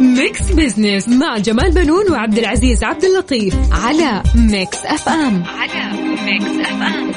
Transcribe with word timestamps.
Mix 0.00 0.42
Business 0.52 1.08
مع 1.08 1.38
جمال 1.38 1.70
بنون 1.70 2.12
وعبد 2.12 2.38
العزيز 2.38 2.84
عبد 2.84 3.04
اللطيف 3.04 3.54
على 3.72 4.22
Mix 4.34 4.78
FM. 4.84 5.44
على 5.44 5.92
Mix 6.24 6.68
FM. 6.68 7.10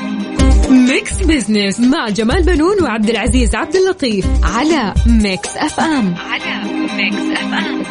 Mix 0.88 1.14
Business 1.14 1.80
مع 1.80 2.10
جمال 2.10 2.44
بنون 2.44 2.84
وعبد 2.84 3.10
العزيز 3.10 3.56
عبد 3.56 3.76
اللطيف 3.76 4.26
على 4.44 4.94
Mix 5.08 5.58
FM. 5.58 6.16
على 6.16 6.64
Mix 6.98 7.40
FM. 7.40 7.84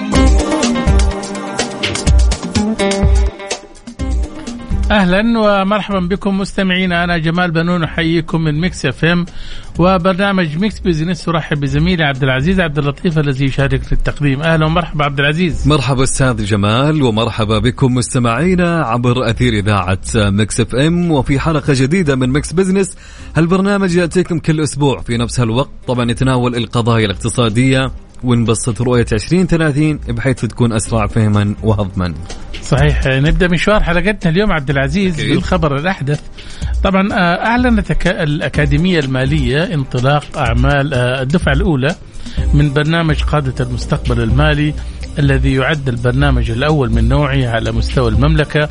أهلا 4.90 5.38
ومرحبا 5.38 6.00
بكم 6.00 6.38
مستمعينا 6.38 7.04
أنا 7.04 7.18
جمال 7.18 7.50
بنون 7.50 7.82
أحييكم 7.84 8.40
من 8.40 8.60
Mix 8.60 8.86
FM 8.86 9.26
وبرنامج 9.78 10.58
Mix 10.58 10.80
Business 10.80 11.28
أرحب 11.28 11.60
بزميلي 11.60 12.04
عبد 12.04 12.22
العزيز 12.22 12.60
عبد 12.60 12.78
اللطيف 12.78 13.18
الذي 13.18 13.44
يشارك 13.44 13.82
في 13.82 13.92
التقديم. 13.92 14.42
أهلا 14.42 14.66
ومرحبا 14.66 15.04
عبد 15.04 15.20
العزيز. 15.20 15.68
مرحبا 15.68 16.02
أستاذ 16.02 16.44
جمال 16.44 17.02
ومرحبا 17.02 17.58
بكم 17.58 17.94
مستمعينا 17.94 18.82
عبر 18.82 19.30
أثير 19.30 19.52
إذاعة 19.52 19.98
Mix 20.16 20.60
FM. 20.60 21.10
وفي 21.10 21.40
حلقة 21.40 21.72
جديدة 21.76 22.16
من 22.16 22.28
Mix 22.28 22.52
Business 22.52 22.96
هالبرنامج 23.36 23.96
يأتيكم 23.96 24.38
كل 24.38 24.60
أسبوع 24.60 25.00
في 25.00 25.16
نفس 25.16 25.40
هالوقت 25.40 25.70
طبعا 25.86 26.10
يتناول 26.10 26.56
القضايا 26.56 27.06
الاقتصادية 27.06 27.90
ونبسط 28.24 28.82
رؤية 28.82 29.06
2030 29.12 29.96
بحيث 30.08 30.44
تكون 30.44 30.72
أسرع 30.72 31.06
فهما 31.06 31.54
وهضما. 31.62 32.14
صحيح. 32.62 33.00
نبدأ 33.06 33.48
مشوار 33.48 33.82
حلقتنا 33.82 34.32
اليوم 34.32 34.52
عبد 34.52 34.70
العزيز 34.70 35.20
أكيد. 35.20 35.34
بالخبر 35.34 35.76
الأحدث. 35.76 36.20
طبعا 36.84 37.12
آه، 37.12 37.46
أعلنت 37.46 38.06
الأكاديمية 38.06 38.98
المالية 38.98 39.74
انطلاق 39.74 40.38
أعمال 40.38 40.94
آه، 40.94 41.22
الدفعة 41.22 41.52
الأولى 41.52 41.94
من 42.54 42.72
برنامج 42.72 43.22
قادة 43.22 43.64
المستقبل 43.64 44.22
المالي 44.22 44.74
الذي 45.18 45.54
يعد 45.54 45.88
البرنامج 45.88 46.50
الأول 46.50 46.90
من 46.90 47.08
نوعه 47.08 47.46
على 47.48 47.72
مستوى 47.72 48.08
المملكة 48.08 48.68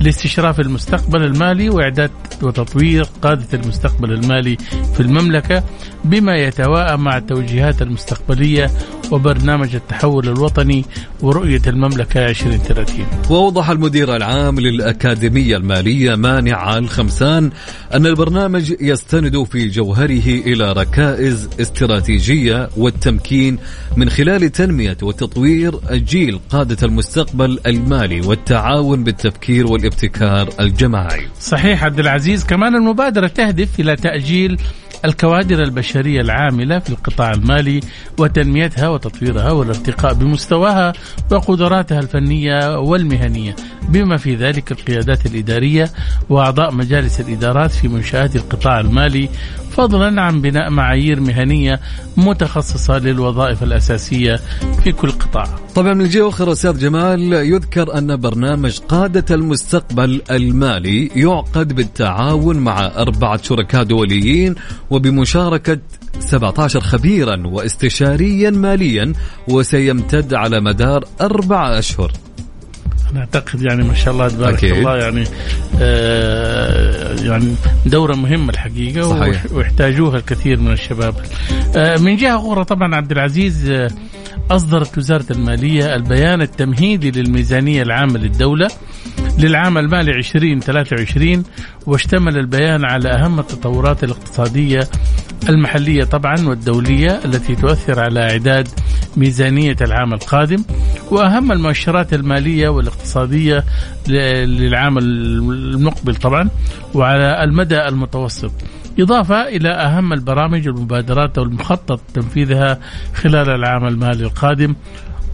لاستشراف 0.00 0.60
المستقبل 0.60 1.22
المالي 1.22 1.70
وإعداد 1.70 2.10
وتطوير 2.42 3.06
قادة 3.22 3.46
المستقبل 3.54 4.12
المالي 4.12 4.56
في 4.94 5.00
المملكة 5.00 5.64
بما 6.04 6.36
يتواءم 6.36 7.04
مع 7.04 7.16
التوجيهات 7.16 7.82
المستقبلية 7.82 8.70
وبرنامج 9.10 9.74
التحول 9.74 10.28
الوطني 10.28 10.84
ورؤية 11.22 11.62
المملكة 11.66 12.26
2030 12.26 13.06
وأوضح 13.30 13.70
المدير 13.70 14.16
العام 14.16 14.60
للأكاديمية 14.60 15.56
المالية 15.56 16.14
مانع 16.14 16.78
الخمسان 16.78 17.50
أن 17.94 18.06
البرنامج 18.06 18.74
يستند 18.80 19.42
في 19.42 19.68
جوهره 19.68 20.28
إلى 20.28 20.72
ركائز 20.72 21.48
استراتيجية 21.60 22.68
والتمكين 22.76 23.58
من 23.96 24.10
خلال 24.10 24.52
تنمية 24.52 24.96
وتطوير 25.02 25.74
جيل 25.92 26.40
قادة 26.50 26.86
المستقبل 26.86 27.58
المالي 27.66 28.20
والتعاون 28.20 29.04
بالتفكير 29.04 29.66
والابتكار 29.66 30.48
الجماعي. 30.60 31.28
صحيح 31.40 31.84
عبد 31.84 31.98
العزيز 31.98 32.44
كمان 32.44 32.74
المبادرة 32.74 33.26
تهدف 33.26 33.80
إلى 33.80 33.96
تأجيل 33.96 34.60
الكوادر 35.04 35.62
البشرية 35.62 36.20
العاملة 36.20 36.78
في 36.78 36.90
القطاع 36.90 37.32
المالي 37.32 37.80
وتنميتها 38.18 38.88
وتطويرها 38.88 39.50
والارتقاء 39.50 40.14
بمستواها 40.14 40.92
وقدراتها 41.32 42.00
الفنية 42.00 42.78
والمهنية 42.78 43.56
بما 43.88 44.16
في 44.16 44.34
ذلك 44.34 44.72
القيادات 44.72 45.26
الإدارية 45.26 45.90
وأعضاء 46.30 46.74
مجالس 46.74 47.20
الإدارات 47.20 47.70
في 47.70 47.88
منشآت 47.88 48.36
القطاع 48.36 48.80
المالي 48.80 49.28
فضلا 49.70 50.22
عن 50.22 50.40
بناء 50.40 50.70
معايير 50.70 51.20
مهنية 51.20 51.80
متخصصة 52.16 52.98
للوظائف 52.98 53.62
الأساسية 53.62 54.40
في 54.84 54.92
كل 54.92 55.10
قطاع. 55.10 55.44
طبعا 55.74 55.94
من 55.94 56.08
جهة 56.08 56.28
أخرى 56.28 56.52
أستاذ 56.52 56.78
جمال 56.78 57.32
يذكر 57.32 57.98
أن 57.98 58.16
برنامج 58.16 58.78
قادة 58.78 59.34
المستقبل 59.34 60.22
المالي 60.30 61.06
يعقد 61.06 61.72
بالتعاون 61.72 62.56
مع 62.56 62.86
أربعة 62.86 63.42
شركاء 63.42 63.82
دوليين 63.82 64.54
وبمشاركة 64.94 65.78
17 66.20 66.80
خبيرا 66.80 67.42
واستشاريا 67.46 68.50
ماليا 68.50 69.12
وسيمتد 69.48 70.34
على 70.34 70.60
مدار 70.60 71.04
أربعة 71.20 71.78
أشهر 71.78 72.12
أنا 73.12 73.20
أعتقد 73.20 73.62
يعني 73.62 73.84
ما 73.84 73.94
شاء 73.94 74.14
الله 74.14 74.28
تبارك 74.28 74.54
أكيد. 74.54 74.72
الله 74.72 74.96
يعني 74.96 75.24
آه 75.80 77.14
يعني 77.24 77.54
دورة 77.86 78.14
مهمة 78.14 78.50
الحقيقة 78.50 79.02
صحيح. 79.08 79.22
ويح- 79.44 79.52
ويحتاجوها 79.52 80.16
الكثير 80.18 80.60
من 80.60 80.72
الشباب 80.72 81.14
آه 81.76 81.96
من 81.96 82.16
جهة 82.16 82.36
أخرى 82.52 82.64
طبعا 82.64 82.94
عبد 82.94 83.12
العزيز 83.12 83.70
آه 83.70 83.90
أصدرت 84.50 84.98
وزارة 84.98 85.24
المالية 85.30 85.94
البيان 85.94 86.42
التمهيدي 86.42 87.10
للميزانية 87.10 87.82
العامة 87.82 88.18
للدولة 88.18 88.68
للعام 89.38 89.78
المالي 89.78 90.10
2023 90.10 91.44
واشتمل 91.86 92.38
البيان 92.38 92.84
على 92.84 93.08
أهم 93.08 93.40
التطورات 93.40 94.04
الاقتصادية 94.04 94.88
المحلية 95.48 96.04
طبعا 96.04 96.34
والدولية 96.48 97.20
التي 97.24 97.54
تؤثر 97.56 98.00
على 98.00 98.30
إعداد 98.30 98.68
ميزانية 99.16 99.76
العام 99.80 100.14
القادم. 100.14 100.64
وأهم 101.10 101.52
المؤشرات 101.52 102.14
المالية 102.14 102.68
والاقتصادية 102.68 103.64
للعام 104.08 104.98
المقبل 104.98 106.16
طبعا 106.16 106.48
وعلى 106.94 107.44
المدى 107.44 107.88
المتوسط. 107.88 108.52
إضافة 108.98 109.48
إلى 109.48 109.68
أهم 109.68 110.12
البرامج 110.12 110.68
والمبادرات 110.68 111.38
والمخطط 111.38 112.00
تنفيذها 112.14 112.78
خلال 113.14 113.50
العام 113.50 113.86
المالي 113.86 114.24
القادم 114.24 114.74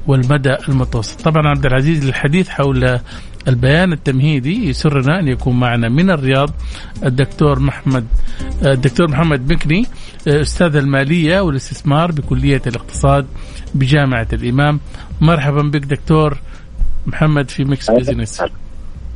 والمدى 0.06 0.56
المتوسط. 0.68 1.20
طبعا 1.20 1.48
عبد 1.48 1.66
العزيز 1.66 2.06
للحديث 2.06 2.48
حول 2.48 2.98
البيان 3.48 3.92
التمهيدي 3.92 4.68
يسرنا 4.68 5.18
أن 5.20 5.28
يكون 5.28 5.60
معنا 5.60 5.88
من 5.88 6.10
الرياض 6.10 6.50
الدكتور 7.04 7.58
محمد 7.58 8.06
الدكتور 8.66 9.08
محمد 9.08 9.52
مكني 9.52 9.86
أستاذ 10.28 10.76
المالية 10.76 11.40
والاستثمار 11.40 12.12
بكلية 12.12 12.62
الاقتصاد 12.66 13.26
بجامعة 13.74 14.28
الإمام. 14.32 14.80
مرحبا 15.20 15.62
بك 15.62 15.84
دكتور 15.84 16.38
محمد 17.06 17.50
في 17.50 17.64
Mix 17.64 17.90
Business 17.90 18.42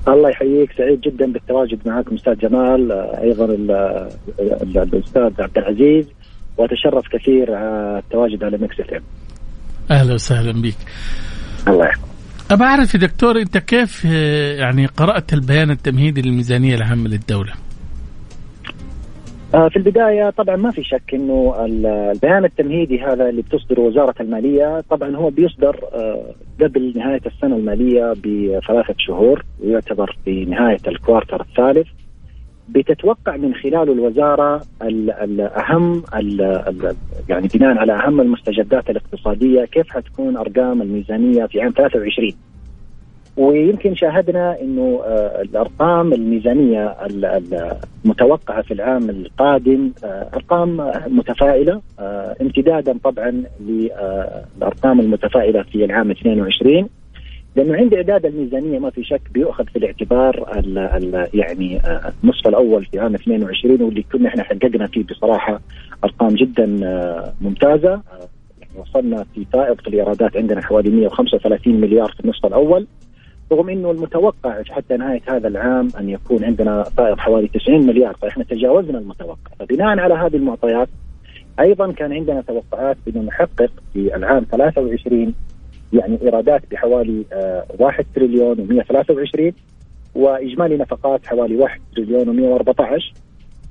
الله 0.09 0.31
يحييك 0.31 0.73
سعيد 0.79 1.01
جدا 1.01 1.33
بالتواجد 1.33 1.79
معكم 1.87 2.15
أستاذ 2.15 2.35
جمال 2.39 2.93
أيضا 3.23 3.45
ال- 3.45 3.71
ال- 4.41 4.79
الأستاذ 4.79 5.33
عبد 5.43 5.59
العزيز 5.59 6.07
وأتشرف 6.57 7.09
كثير 7.13 7.47
التواجد 7.99 8.45
على 8.45 8.57
FM. 8.57 9.03
أهلا 9.91 10.15
وسهلا 10.15 10.53
بك. 10.63 10.75
الله 11.69 11.85
يحفظك. 11.87 12.14
أبى 12.51 12.65
أعرف 12.65 12.95
يا 12.95 12.99
دكتور 13.01 13.39
أنت 13.41 13.59
كيف 13.59 14.07
آه، 14.07 14.55
يعني 14.55 14.87
قرأت 14.87 15.33
البيان 15.33 15.71
التمهيدي 15.71 16.23
للميزانية 16.23 16.75
العامة 16.75 17.09
للدولة؟ 17.09 17.53
آه، 19.55 19.69
في 19.69 19.77
البداية 19.77 20.31
طبعا 20.31 20.57
ما 20.57 20.71
في 20.71 20.85
شك 20.85 21.15
إنه 21.15 21.55
ال- 21.65 21.87
البيان 21.87 22.45
التمهيدي 22.45 23.01
هذا 23.01 23.29
اللي 23.29 23.43
بتصدره 23.43 23.81
وزارة 23.81 24.15
المالية 24.21 24.81
طبعا 24.91 25.17
هو 25.17 25.31
بيصدر 25.31 25.81
آه، 25.95 26.35
قبل 26.61 26.93
نهاية 26.97 27.21
السنة 27.27 27.57
المالية 27.57 28.13
بثلاثة 28.13 28.95
شهور 28.99 29.45
ويعتبر 29.61 30.17
في 30.25 30.45
نهاية 30.45 30.79
الكوارتر 30.89 31.41
الثالث. 31.41 31.87
بتتوقع 32.69 33.37
من 33.37 33.55
خلاله 33.55 33.93
الوزارة 33.93 34.61
ال- 34.83 35.11
ال- 35.11 35.41
أهم 35.41 36.03
ال- 36.15 36.41
ال- 36.43 36.97
يعني 37.29 37.49
بناء 37.55 37.79
على 37.79 37.93
أهم 37.93 38.21
المستجدات 38.21 38.91
الاقتصادية 38.91 39.65
كيف 39.65 39.89
حتكون 39.91 40.37
أرقام 40.37 40.83
الميزانية 40.83 41.47
في 41.47 41.61
عام 41.61 41.71
23 41.77 42.33
ويمكن 43.37 43.95
شاهدنا 43.95 44.61
إنه 44.61 45.01
آه، 45.07 45.43
الأرقام 45.43 46.13
الميزانية 46.13 46.87
ال- 46.87 47.25
ال- 47.25 47.77
المتوقعه 48.05 48.63
في 48.63 48.75
العام 48.75 49.11
القادم 49.11 49.91
آه، 50.05 50.29
أرقام 50.35 50.93
متفائلة 51.07 51.81
آه، 51.99 52.37
امتدادا 52.41 52.99
طبعا 53.05 53.43
للارقام 53.61 55.01
المتفائلة 55.01 55.63
في 55.63 55.85
العام 55.85 56.11
22 56.11 56.89
لأنه 57.57 57.77
عند 57.77 57.95
إعداد 57.95 58.27
الميزانية 58.27 58.79
ما 58.79 58.91
في 58.91 59.05
شك 59.05 59.21
بيؤخذ 59.31 59.65
في 59.65 59.77
الاعتبار 59.77 60.59
ال 60.59 60.79
ال 60.79 61.29
يعني 61.35 61.81
آه، 61.81 62.13
النصف 62.25 62.49
الأول 62.49 62.85
في 62.85 62.99
عام 62.99 63.15
22 63.15 63.83
واللي 63.83 64.03
كنا 64.13 64.29
إحنا 64.29 64.43
حققنا 64.43 64.87
فيه 64.87 65.05
بصراحة 65.05 65.61
أرقام 66.05 66.29
جدا 66.29 66.81
آه، 66.85 67.33
ممتازة. 67.41 67.93
آه، 67.93 68.29
وصلنا 68.77 69.25
في 69.35 69.45
فائض 69.53 69.81
في 69.81 69.89
الإيرادات 69.89 70.37
عندنا 70.37 70.63
حوالي 70.63 70.91
135 70.91 71.81
مليار 71.81 72.13
في 72.13 72.25
النصف 72.25 72.47
الأول. 72.47 72.87
رغم 73.53 73.69
إنه 73.69 73.91
المتوقع 73.91 74.63
حتى 74.71 74.97
نهاية 74.97 75.21
هذا 75.29 75.49
العام 75.49 75.89
أن 76.01 76.09
يكون 76.09 76.45
عندنا 76.45 76.83
فائض 76.83 77.19
حوالي 77.19 77.49
90 77.49 77.87
مليار 77.87 78.15
فإحنا 78.23 78.45
تجاوزنا 78.45 78.99
المتوقع. 78.99 79.51
فبناء 79.59 79.99
على 79.99 80.15
هذه 80.15 80.37
المعطيات 80.37 80.89
أيضا 81.61 81.93
كان 81.93 82.13
عندنا 82.13 82.41
توقعات 82.41 82.97
انه 83.09 83.23
نحقق 83.23 83.71
في 83.93 84.17
العام 84.17 84.47
23 84.51 85.35
يعني 85.95 86.19
إيرادات 86.23 86.63
بحوالي 86.71 87.25
1 87.79 87.99
آه، 87.99 88.05
تريليون 88.15 88.57
و123 88.57 89.53
وإجمالي 90.15 90.77
نفقات 90.77 91.27
حوالي 91.27 91.57
1 91.57 91.81
تريليون 91.97 92.59
و114 92.59 93.03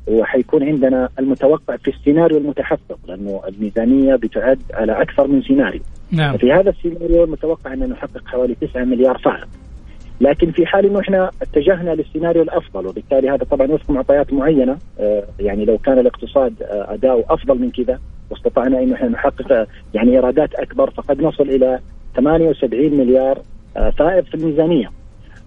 وحيكون 0.07 0.63
عندنا 0.63 1.09
المتوقع 1.19 1.77
في 1.77 1.87
السيناريو 1.87 2.37
المتحقق 2.37 2.99
لأنه 3.07 3.41
الميزانية 3.47 4.15
بتعد 4.15 4.61
على 4.73 5.01
أكثر 5.01 5.27
من 5.27 5.41
سيناريو. 5.41 5.81
نعم. 6.11 6.37
في 6.37 6.51
هذا 6.51 6.69
السيناريو 6.69 7.23
المتوقع 7.23 7.73
أن 7.73 7.89
نحقق 7.89 8.27
حوالي 8.27 8.55
9 8.55 8.83
مليار 8.83 9.17
فائض. 9.17 9.47
لكن 10.21 10.51
في 10.51 10.65
حال 10.65 10.85
إنه 10.85 10.99
إحنا 10.99 11.31
اتجهنا 11.41 11.95
للسيناريو 11.95 12.41
الأفضل 12.41 12.87
وبالتالي 12.87 13.29
هذا 13.29 13.43
طبعا 13.43 13.67
وفق 13.71 13.91
معطيات 13.91 14.33
معينة 14.33 14.77
آه، 14.99 15.23
يعني 15.39 15.65
لو 15.65 15.77
كان 15.77 15.99
الاقتصاد 15.99 16.63
آه، 16.63 16.93
أداؤه 16.93 17.25
أفضل 17.29 17.59
من 17.59 17.71
كذا 17.71 17.99
واستطعنا 18.29 18.79
إنه 18.79 18.95
إحنا 18.95 19.07
نحقق 19.07 19.67
يعني 19.93 20.11
إيرادات 20.11 20.55
أكبر 20.55 20.89
فقد 20.89 21.21
نصل 21.21 21.49
إلى 21.49 21.79
78 22.15 22.97
مليار 22.97 23.41
آه، 23.77 23.89
فائض 23.89 24.25
في 24.25 24.35
الميزانية. 24.35 24.91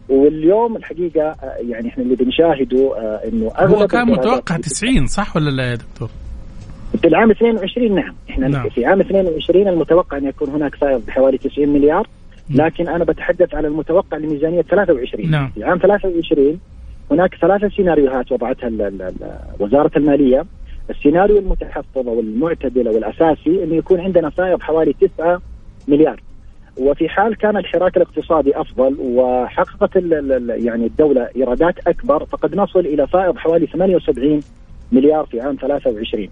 واليوم 0.09 0.77
الحقيقة 0.77 1.37
يعني 1.59 1.89
إحنا 1.89 2.05
اللي 2.05 2.15
بنشاهده 2.15 2.95
إنه 3.29 3.53
أغلب 3.59 3.75
هو 3.75 3.87
كان 3.87 4.07
متوقع 4.07 4.57
90 4.57 5.07
صح 5.07 5.37
ولا 5.37 5.51
لا 5.51 5.71
يا 5.71 5.75
دكتور؟ 5.75 6.09
في 7.03 7.09
العام 7.09 7.31
22 7.31 7.95
نعم 7.95 8.15
إحنا 8.31 8.49
نعم. 8.49 8.69
في 8.69 8.87
عام 8.87 9.01
22 9.01 9.69
المتوقع 9.69 10.17
أن 10.17 10.25
يكون 10.25 10.49
هناك 10.49 10.75
فائض 10.75 11.07
بحوالي 11.07 11.39
90 11.39 11.69
مليار 11.69 12.09
لكن 12.51 12.89
أنا 12.89 13.05
بتحدث 13.05 13.55
على 13.55 13.69
المتوقع 13.69 14.17
لميزانية 14.17 14.63
23 14.63 15.31
نعم. 15.31 15.51
في 15.55 15.65
عام 15.65 15.79
23 15.79 16.59
هناك 17.11 17.35
ثلاث 17.35 17.75
سيناريوهات 17.77 18.33
وضعتها 18.33 18.71
وزارة 19.61 19.91
المالية 19.97 20.45
السيناريو 20.91 21.39
المتحفظ 21.39 22.09
أو 22.09 22.21
المعتدل 22.21 22.89
أو 22.89 22.97
الاساسي 22.97 23.65
إنه 23.65 23.75
يكون 23.75 24.01
عندنا 24.01 24.31
فائض 24.31 24.61
حوالي 24.61 24.95
9 25.17 25.43
مليار 25.89 26.21
وفي 26.79 27.09
حال 27.09 27.37
كان 27.37 27.57
الحراك 27.57 27.97
الاقتصادي 27.97 28.61
أفضل 28.61 28.97
وحققت 29.01 29.97
يعني 30.49 30.87
الدولة 30.87 31.29
إيرادات 31.37 31.89
أكبر 31.89 32.25
فقد 32.25 32.55
نصل 32.55 32.81
إلى 32.81 33.07
فائض 33.07 33.37
حوالي 33.37 33.67
78 33.67 34.41
مليار 34.93 35.27
في 35.27 35.41
عام 35.41 35.57
23 35.61 36.29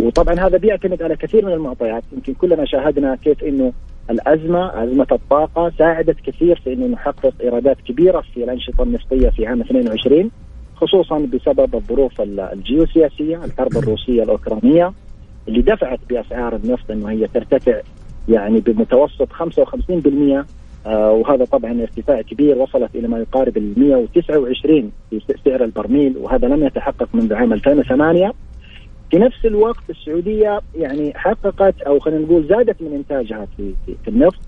وطبعا 0.00 0.34
هذا 0.34 0.58
بيعتمد 0.58 1.02
على 1.02 1.16
كثير 1.16 1.46
من 1.46 1.52
المعطيات. 1.52 2.02
يمكن 2.12 2.34
كلنا 2.34 2.64
شاهدنا 2.64 3.16
كيف 3.16 3.44
إنه 3.44 3.72
الأزمة 4.10 4.84
أزمة 4.84 5.06
الطاقة 5.12 5.72
ساعدت 5.78 6.20
كثير 6.20 6.60
في 6.64 6.72
إنه 6.72 6.86
نحقق 6.86 7.34
إيرادات 7.40 7.76
كبيرة 7.80 8.20
في 8.20 8.44
الأنشطة 8.44 8.82
النفطية 8.82 9.28
في 9.28 9.46
عام 9.46 9.60
22 9.60 10.30
خصوصا 10.76 11.18
بسبب 11.18 11.74
الظروف 11.74 12.20
الجيوسياسية 12.20 13.44
الحرب 13.44 13.76
الروسية 13.76 14.22
الأوكرانية 14.22 14.92
اللي 15.48 15.62
دفعت 15.62 16.00
بأسعار 16.08 16.56
النفط 16.56 16.90
إنه 16.90 17.10
هي 17.10 17.26
ترتفع 17.26 17.80
يعني 18.28 18.60
بمتوسط 18.60 19.28
55% 19.32 20.44
آه 20.86 21.10
وهذا 21.12 21.44
طبعا 21.44 21.82
ارتفاع 21.82 22.22
كبير 22.22 22.58
وصلت 22.58 22.94
إلى 22.94 23.08
ما 23.08 23.18
يقارب 23.18 23.56
ال 23.56 23.72
129 23.76 24.92
في 25.10 25.20
سعر 25.44 25.64
البرميل 25.64 26.16
وهذا 26.16 26.48
لم 26.48 26.64
يتحقق 26.64 27.08
منذ 27.14 27.34
عام 27.34 27.52
2008 27.52 28.32
في 29.10 29.18
نفس 29.18 29.44
الوقت 29.44 29.90
السعودية 29.90 30.60
يعني 30.76 31.12
حققت 31.14 31.82
أو 31.82 31.98
خلينا 31.98 32.20
نقول 32.20 32.46
زادت 32.46 32.82
من 32.82 32.92
إنتاجها 32.92 33.46
في 33.56 33.74
في, 34.04 34.08
النفط 34.08 34.40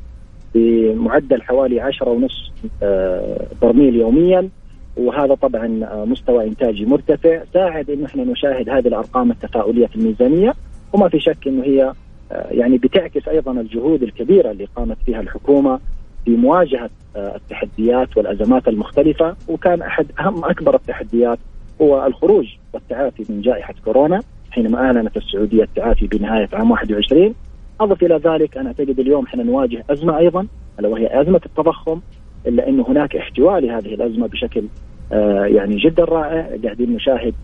بمعدل 0.54 1.42
حوالي 1.42 1.80
10 1.80 2.08
ونص 2.08 2.52
آه، 2.82 3.46
برميل 3.62 3.96
يوميا 3.96 4.48
وهذا 4.96 5.34
طبعا 5.34 5.84
آه، 5.84 6.04
مستوى 6.04 6.44
إنتاجي 6.44 6.86
مرتفع 6.86 7.42
ساعد 7.54 7.90
انه 7.90 8.06
إحنا 8.06 8.24
نشاهد 8.24 8.68
هذه 8.68 8.88
الأرقام 8.88 9.30
التفاؤليه 9.30 9.86
في 9.86 9.96
الميزانية 9.96 10.54
وما 10.92 11.08
في 11.08 11.20
شك 11.20 11.46
إنه 11.46 11.64
هي 11.64 11.92
يعني 12.30 12.78
بتعكس 12.78 13.28
أيضا 13.28 13.52
الجهود 13.52 14.02
الكبيرة 14.02 14.50
اللي 14.50 14.68
قامت 14.76 14.96
فيها 15.06 15.20
الحكومة 15.20 15.80
في 16.24 16.30
مواجهه 16.30 16.90
التحديات 17.16 18.16
والأزمات 18.16 18.68
المختلفة 18.68 19.36
وكان 19.48 19.82
أحد 19.82 20.06
أهم 20.20 20.44
أكبر 20.44 20.74
التحديات 20.74 21.38
هو 21.82 22.06
الخروج 22.06 22.46
والتعافي 22.72 23.24
من 23.32 23.40
جائحة 23.40 23.74
كورونا 23.84 24.22
حينما 24.50 24.78
أعلنت 24.78 25.16
السعودية 25.16 25.62
التعافي 25.62 26.06
بنهاية 26.06 26.48
عام 26.52 26.70
21 26.70 27.34
أضف 27.80 28.02
إلى 28.02 28.16
ذلك 28.16 28.56
أنا 28.56 28.68
أعتقد 28.68 29.00
اليوم 29.00 29.24
إحنا 29.24 29.42
نواجه 29.42 29.84
أزمة 29.90 30.18
أيضا 30.18 30.46
ألا 30.80 30.88
وهي 30.88 31.20
أزمة 31.20 31.40
التضخم 31.46 32.00
إلا 32.46 32.68
انه 32.68 32.84
هناك 32.88 33.16
احتواء 33.16 33.60
لهذه 33.60 33.94
الأزمة 33.94 34.26
بشكل 34.26 34.64
آه 35.12 35.44
يعني 35.44 35.76
جدا 35.76 36.04
رائع. 36.04 36.56
قاعدين 36.64 36.94
نشاهد 36.94 37.34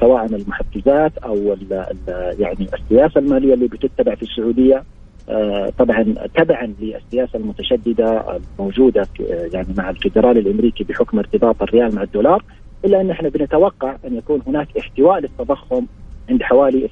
سواء 0.00 0.24
المحفزات 0.26 1.18
أو 1.18 1.56
يعني 2.38 2.66
السياسة 2.74 3.18
المالية 3.20 3.54
اللي 3.54 3.66
بتتبع 3.66 4.14
في 4.14 4.22
السعودية 4.22 4.82
آه 5.28 5.72
طبعا 5.78 6.14
تبعا 6.34 6.74
للسياسة 6.80 7.38
المتشددة 7.38 8.36
الموجودة 8.58 9.08
يعني 9.52 9.68
مع 9.78 9.90
الفدرالي 9.90 10.40
الأمريكي 10.40 10.84
بحكم 10.84 11.18
ارتباط 11.18 11.62
الريال 11.62 11.94
مع 11.94 12.02
الدولار 12.02 12.44
إلا 12.84 13.00
أن 13.00 13.10
إحنا 13.10 13.28
بنتوقع 13.28 13.96
أن 14.06 14.16
يكون 14.16 14.42
هناك 14.46 14.68
احتواء 14.78 15.20
للتضخم 15.20 15.86
عند 16.30 16.42
حوالي 16.42 16.88
2.6% 16.88 16.90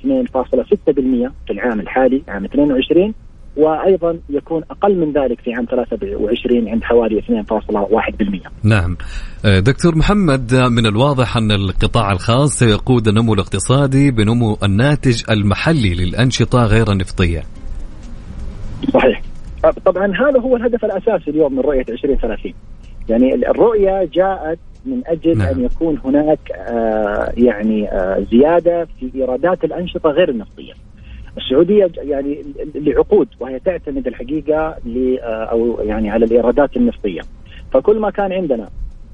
في 1.47 1.51
العام 1.51 1.81
الحالي 1.81 2.23
عام 2.29 2.45
22 2.45 3.15
وأيضا 3.57 4.19
يكون 4.31 4.63
أقل 4.71 4.99
من 4.99 5.13
ذلك 5.13 5.41
في 5.41 5.53
عام 5.55 5.65
23 5.65 6.69
عند 6.69 6.85
حوالي 6.85 7.21
2.1%. 7.21 8.51
نعم. 8.65 8.97
آه، 9.45 9.59
دكتور 9.61 9.97
محمد 9.97 10.55
من 10.55 10.87
الواضح 10.87 11.37
أن 11.37 11.51
القطاع 11.51 12.13
الخاص 12.13 12.59
سيقود 12.59 13.09
النمو 13.09 13.35
الاقتصادي 13.35 14.11
بنمو 14.11 14.59
الناتج 14.63 15.23
المحلي 15.31 15.95
للأنشطة 15.95 16.59
غير 16.59 16.93
النفطية. 16.93 17.43
صحيح. 18.95 19.23
طبعا 19.85 20.07
هذا 20.07 20.41
هو 20.41 20.57
الهدف 20.57 20.85
الأساسي 20.85 21.31
اليوم 21.31 21.53
من 21.53 21.61
رؤية 21.61 21.85
2030. 21.89 22.53
يعني 23.09 23.35
الرؤية 23.35 24.09
جاءت 24.13 24.59
من 24.87 25.03
أجل 25.07 25.39
نعم. 25.39 25.49
أن 25.49 25.65
يكون 25.65 25.99
هناك 26.05 26.39
آه 26.53 27.33
يعني 27.37 27.89
آه 27.93 28.27
زيادة 28.31 28.89
في 29.01 29.11
إيرادات 29.15 29.65
الأنشطة 29.65 30.11
غير 30.11 30.29
النفطية. 30.29 30.73
السعودية 31.37 31.91
يعني 31.97 32.45
لعقود 32.75 33.29
وهي 33.41 33.59
تعتمد 33.59 34.07
الحقيقة 34.07 34.77
ل 34.87 35.19
آه 35.19 35.45
أو 35.45 35.79
يعني 35.81 36.11
على 36.11 36.25
الإيرادات 36.25 36.77
النفطية. 36.77 37.21
فكل 37.73 37.99
ما 37.99 38.11
كان 38.11 38.33
عندنا 38.33 38.69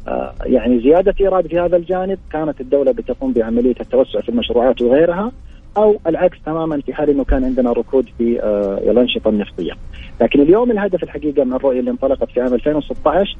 آه 0.08 0.34
يعني 0.44 0.80
زيادة 0.80 1.14
إيراد 1.20 1.46
في 1.46 1.60
هذا 1.60 1.76
الجانب 1.76 2.18
كانت 2.32 2.60
الدولة 2.60 2.92
بتقوم 2.92 3.32
بعملية 3.32 3.74
التوسع 3.80 4.20
في 4.20 4.28
المشروعات 4.28 4.82
وغيرها 4.82 5.32
أو 5.76 6.00
العكس 6.06 6.38
تماما 6.46 6.80
في 6.80 6.94
حال 6.94 7.10
إنه 7.10 7.24
كان 7.24 7.44
عندنا 7.44 7.72
ركود 7.72 8.08
في 8.18 8.42
آه 8.42 8.90
الأنشطة 8.90 9.28
النفطية. 9.28 9.72
لكن 10.20 10.40
اليوم 10.40 10.70
الهدف 10.70 11.02
الحقيقة 11.02 11.44
من 11.44 11.52
الرؤية 11.52 11.80
اللي 11.80 11.90
انطلقت 11.90 12.30
في 12.30 12.40
عام 12.40 12.54
2016 12.54 13.36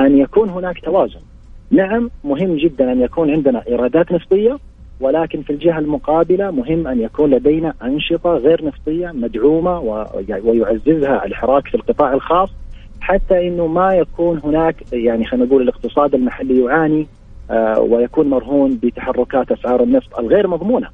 أن 0.00 0.18
يكون 0.18 0.48
هناك 0.48 0.80
توازن 0.80 1.20
نعم 1.70 2.10
مهم 2.24 2.56
جدا 2.56 2.92
أن 2.92 3.00
يكون 3.00 3.30
عندنا 3.30 3.62
إيرادات 3.68 4.12
نفطية 4.12 4.58
ولكن 5.00 5.42
في 5.42 5.50
الجهة 5.50 5.78
المقابلة 5.78 6.50
مهم 6.50 6.86
أن 6.86 7.00
يكون 7.00 7.30
لدينا 7.30 7.74
أنشطة 7.82 8.30
غير 8.30 8.64
نفطية 8.64 9.10
مدعومة 9.14 9.78
ويعززها 10.44 11.24
الحراك 11.26 11.68
في 11.68 11.74
القطاع 11.74 12.12
الخاص 12.12 12.50
حتى 13.00 13.48
إنه 13.48 13.66
ما 13.66 13.94
يكون 13.94 14.40
هناك 14.44 14.76
يعني 14.92 15.24
خلينا 15.24 15.46
نقول 15.46 15.62
الاقتصاد 15.62 16.14
المحلي 16.14 16.64
يعاني 16.64 17.06
آه، 17.50 17.80
ويكون 17.80 18.30
مرهون 18.30 18.78
بتحركات 18.82 19.52
أسعار 19.52 19.82
النفط 19.82 20.18
الغير 20.18 20.48
مضمونة. 20.48 20.88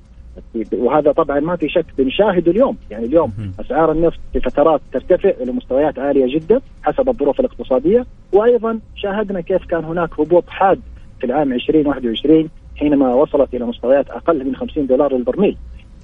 وهذا 0.72 1.12
طبعا 1.12 1.40
ما 1.40 1.56
في 1.56 1.68
شك 1.68 1.84
بنشاهده 1.98 2.52
اليوم. 2.52 2.76
يعني 2.90 3.06
اليوم 3.06 3.32
أسعار 3.60 3.92
النفط 3.92 4.18
في 4.32 4.40
فترات 4.40 4.80
ترتفع 4.92 5.28
إلى 5.40 5.52
مستويات 5.52 5.98
عالية 5.98 6.38
جدا 6.38 6.60
حسب 6.82 7.08
الظروف 7.08 7.40
الاقتصادية. 7.40 8.06
وأيضا 8.32 8.78
شاهدنا 8.96 9.40
كيف 9.40 9.64
كان 9.64 9.84
هناك 9.84 10.20
هبوط 10.20 10.44
حاد 10.48 10.80
في 11.20 11.26
العام 11.26 11.52
2021 11.52 12.48
حينما 12.76 13.14
وصلت 13.14 13.54
إلى 13.54 13.64
مستويات 13.64 14.10
أقل 14.10 14.44
من 14.44 14.56
50 14.56 14.86
دولار 14.86 15.16
للبرميل. 15.16 15.56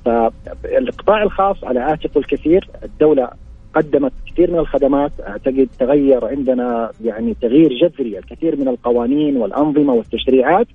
فالقطاع 0.05 1.23
الخاص 1.23 1.65
على 1.65 1.81
عاتقه 1.81 2.19
الكثير 2.19 2.69
الدولة 2.85 3.29
قدمت 3.75 4.13
كثير 4.27 4.51
من 4.51 4.59
الخدمات 4.59 5.13
اعتقد 5.21 5.69
تغير 5.79 6.25
عندنا 6.25 6.91
يعني 7.05 7.35
تغيير 7.43 7.73
جذري 7.73 8.19
الكثير 8.19 8.57
من 8.57 8.69
القوانين 8.69 9.37
والأنظمة 9.37 9.93
والتشريعات 9.93 10.67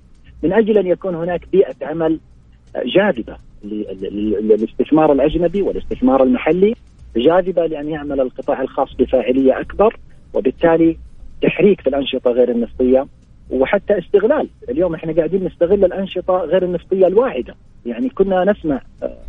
من 0.42 0.52
أجل 0.52 0.78
أن 0.78 0.86
يكون 0.86 1.14
هناك 1.14 1.48
بيئة 1.52 1.74
عمل 1.82 2.20
جاذبة 2.84 3.36
للاستثمار 3.62 5.12
الأجنبي 5.12 5.62
والاستثمار 5.62 6.22
المحلي 6.22 6.74
جاذبة 7.16 7.66
لأن 7.66 7.88
يعمل 7.88 8.20
القطاع 8.20 8.60
الخاص 8.62 8.94
بفاعلية 8.98 9.60
أكبر 9.60 9.96
وبالتالي 10.34 10.96
تحريك 11.42 11.80
في 11.80 11.86
الأنشطة 11.86 12.30
غير 12.30 12.50
النفطيه 12.50 13.06
وحتى 13.50 13.98
استغلال. 13.98 14.48
اليوم 14.68 14.94
إحنا 14.94 15.12
قاعدين 15.12 15.44
نستغل 15.44 15.84
الأنشطة 15.84 16.38
غير 16.38 16.64
النفطية 16.64 17.06
الواعدة. 17.06 17.54
يعني 17.86 18.08
كنا 18.08 18.44
نسمع 18.44 18.80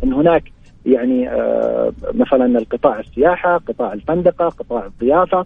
إن 0.04 0.12
هناك 0.12 0.42
يعني 0.86 1.28
آه، 1.30 1.92
مثلا 2.14 2.58
القطاع 2.58 3.00
السياحة، 3.00 3.56
قطاع 3.56 3.92
الفندقة، 3.92 4.48
قطاع 4.48 4.86
الضيافة، 4.86 5.44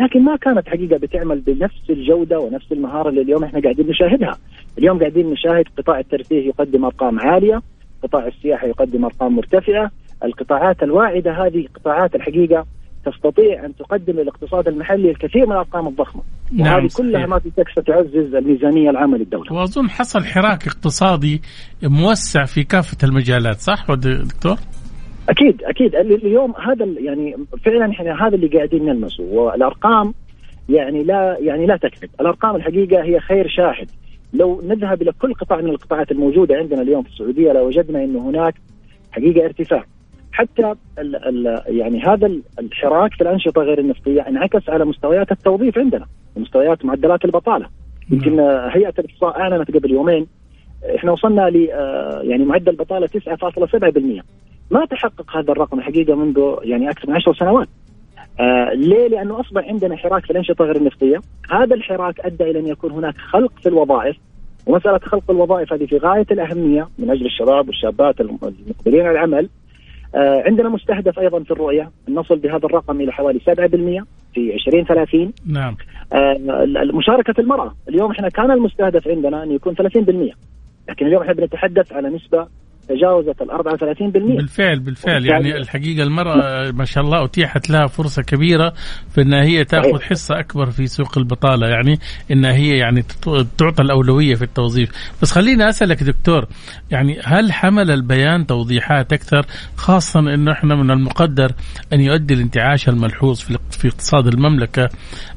لكن 0.00 0.22
ما 0.22 0.36
كانت 0.36 0.68
حقيقة 0.68 0.96
بتعمل 0.96 1.40
بنفس 1.40 1.90
الجودة 1.90 2.38
ونفس 2.38 2.72
المهارة 2.72 3.08
اللي 3.08 3.20
اليوم 3.20 3.44
إحنا 3.44 3.60
قاعدين 3.60 3.88
نشاهدها. 3.88 4.38
اليوم 4.78 4.98
قاعدين 4.98 5.30
نشاهد 5.30 5.64
قطاع 5.78 5.98
الترفيه 5.98 6.48
يقدم 6.48 6.84
أرقام 6.84 7.20
عالية، 7.20 7.62
قطاع 8.02 8.26
السياحة 8.26 8.66
يقدم 8.66 9.04
أرقام 9.04 9.36
مرتفعة، 9.36 9.90
القطاعات 10.24 10.82
الواعدة 10.82 11.32
هذه 11.32 11.66
قطاعات 11.74 12.14
الحقيقة 12.14 12.66
تستطيع 13.06 13.64
أن 13.64 13.76
تقدم 13.76 14.12
للاقتصاد 14.20 14.68
المحلي 14.68 15.10
الكثير 15.10 15.46
من 15.46 15.52
الأرقام 15.52 15.88
الضخمة 15.88 16.22
نعم، 16.52 16.74
وهذه 16.74 16.86
صحيح. 16.88 17.06
كلها 17.06 17.26
ما 17.26 17.38
في 17.38 17.50
شك 17.56 17.68
ستعزز 17.80 18.34
الميزانية 18.34 18.90
العامه 18.90 19.18
للدوله 19.18 19.52
وأظن 19.52 19.90
حصل 19.90 20.24
حراك 20.24 20.66
اقتصادي 20.66 21.42
موسع 21.82 22.44
في 22.44 22.64
كافة 22.64 23.08
المجالات 23.08 23.56
صح 23.56 23.86
دكتور؟ 23.94 24.56
أكيد 25.28 25.62
أكيد 25.64 25.94
ال- 25.96 26.26
اليوم 26.26 26.54
هذا 26.68 26.84
يعني 27.00 27.36
فعلا 27.64 27.90
إحنا 27.90 28.26
هذا 28.26 28.34
اللي 28.34 28.46
قاعدين 28.48 28.84
نلمسه 28.84 29.24
والأرقام 29.24 30.14
يعني 30.68 31.02
لا 31.02 31.36
يعني 31.40 31.66
لا 31.66 31.76
تكذب، 31.76 32.10
الأرقام 32.20 32.56
الحقيقة 32.56 33.02
هي 33.04 33.20
خير 33.20 33.48
شاهد. 33.48 33.90
لو 34.34 34.62
نذهب 34.68 35.02
إلى 35.02 35.12
كل 35.12 35.34
قطاع 35.34 35.60
من 35.60 35.70
القطاعات 35.70 36.12
الموجودة 36.12 36.54
عندنا 36.56 36.82
اليوم 36.82 37.02
في 37.02 37.08
السعودية 37.08 37.52
لوجدنا 37.52 38.04
إنه 38.04 38.30
هناك 38.30 38.54
حقيقة 39.12 39.44
ارتفاع. 39.44 39.84
حتى 40.36 40.74
ال 40.98 41.16
ال 41.16 41.62
يعني 41.66 42.02
هذا 42.02 42.26
ال- 42.26 42.42
الحراك 42.58 43.14
في 43.14 43.20
الأنشطة 43.20 43.62
غير 43.62 43.78
النفطية 43.78 44.20
انعكس 44.28 44.68
على 44.68 44.84
مستويات 44.84 45.32
التوظيف 45.32 45.78
عندنا، 45.78 46.06
ومستويات 46.36 46.84
معدلات 46.84 47.24
البطالة. 47.24 47.66
يمكن 48.10 48.40
آه، 48.40 48.68
هيئة 48.72 48.94
الاحصاء 48.98 49.40
أعلنت 49.40 49.70
قبل 49.76 49.90
يومين 49.90 50.26
إحنا 50.96 51.12
وصلنا 51.12 51.42
ل 51.50 51.70
آه، 51.70 52.20
يعني 52.22 52.44
معدل 52.44 52.76
بطاله 52.76 53.06
9.7%. 53.06 54.22
ما 54.70 54.84
تحقق 54.84 55.36
هذا 55.36 55.52
الرقم 55.52 55.78
الحقيقة 55.78 56.14
منذ 56.14 56.54
يعني 56.62 56.90
أكثر 56.90 57.08
من 57.10 57.16
عشر 57.16 57.34
سنوات. 57.34 57.68
آه 58.40 58.72
ليه؟ 58.74 59.08
لأنه 59.08 59.40
أصبح 59.40 59.68
عندنا 59.68 59.96
حراك 59.96 60.24
في 60.24 60.30
الأنشطة 60.30 60.64
غير 60.64 60.76
النفطية، 60.76 61.20
هذا 61.50 61.74
الحراك 61.74 62.20
أدى 62.20 62.44
إلى 62.50 62.58
أن 62.58 62.66
يكون 62.66 62.90
هناك 62.90 63.14
خلق 63.16 63.52
في 63.62 63.68
الوظائف 63.68 64.16
ومسألة 64.66 64.98
خلق 64.98 65.30
الوظائف 65.30 65.72
هذه 65.72 65.86
في 65.86 65.96
غاية 65.96 66.26
الأهمية 66.30 66.88
من 66.98 67.10
أجل 67.10 67.26
الشباب 67.26 67.66
والشابات 67.68 68.20
الم- 68.20 68.38
المقبلين 68.42 69.00
على 69.00 69.10
العمل. 69.10 69.48
آه 70.16 70.42
عندنا 70.46 70.68
مستهدف 70.68 71.18
أيضا 71.18 71.42
في 71.42 71.50
الرؤية. 71.50 71.90
ان 72.08 72.14
نصل 72.14 72.36
بهذا 72.38 72.66
الرقم 72.66 73.00
إلى 73.00 73.12
حوالي 73.12 73.40
7% 73.40 74.04
في 74.34 74.54
2030 74.54 75.32
نعم. 75.46 75.76
آه، 76.12 76.36
مشاركة 76.94 77.40
المرأة. 77.40 77.74
اليوم 77.88 78.10
إحنا 78.10 78.28
كان 78.28 78.50
المستهدف 78.50 79.08
عندنا 79.08 79.42
أن 79.42 79.50
يكون 79.52 79.74
30% 79.74 80.34
لكن 80.88 81.06
اليوم 81.06 81.22
إحنا 81.22 81.32
بنتحدث 81.32 81.92
على 81.92 82.08
نسبة 82.08 82.46
تجاوزت 82.88 83.42
ال 83.42 83.50
34% 83.50 84.36
بالفعل 84.36 84.80
بالفعل. 84.80 85.26
يعني 85.26 85.56
الحقيقة 85.56 86.02
المرأة 86.02 86.70
ما 86.70 86.84
شاء 86.84 87.04
الله 87.04 87.24
أتيحت 87.24 87.70
لها 87.70 87.86
فرصة 87.86 88.22
كبيرة 88.22 88.72
في 89.14 89.22
إنها 89.22 89.44
هي 89.44 89.64
تأخذ. 89.64 90.00
حصة 90.00 90.38
أكبر 90.38 90.70
في 90.70 90.86
سوق 90.86 91.18
البطالة 91.18 91.68
يعني 91.68 91.98
إنها 92.30 92.52
هي 92.52 92.78
يعني 92.78 93.04
تعطى 93.58 93.82
الأولوية 93.82 94.34
في 94.34 94.42
التوظيف. 94.42 94.90
بس 95.22 95.32
خليني 95.32 95.68
أسألك 95.68 96.02
دكتور 96.02 96.46
يعني 96.90 97.20
هل 97.24 97.52
حمل 97.52 97.90
البيان 97.90 98.46
توضيحات 98.46 99.12
أكثر 99.12 99.46
خاصة 99.76 100.20
إنه 100.20 100.52
إحنا 100.52 100.74
من 100.74 100.90
المقدر 100.90 101.52
أن 101.92 102.00
يؤدي 102.00 102.34
الانتعاش 102.34 102.88
الملحوظ 102.88 103.40
في 103.70 103.88
اقتصاد 103.88 104.26
المملكة 104.26 104.88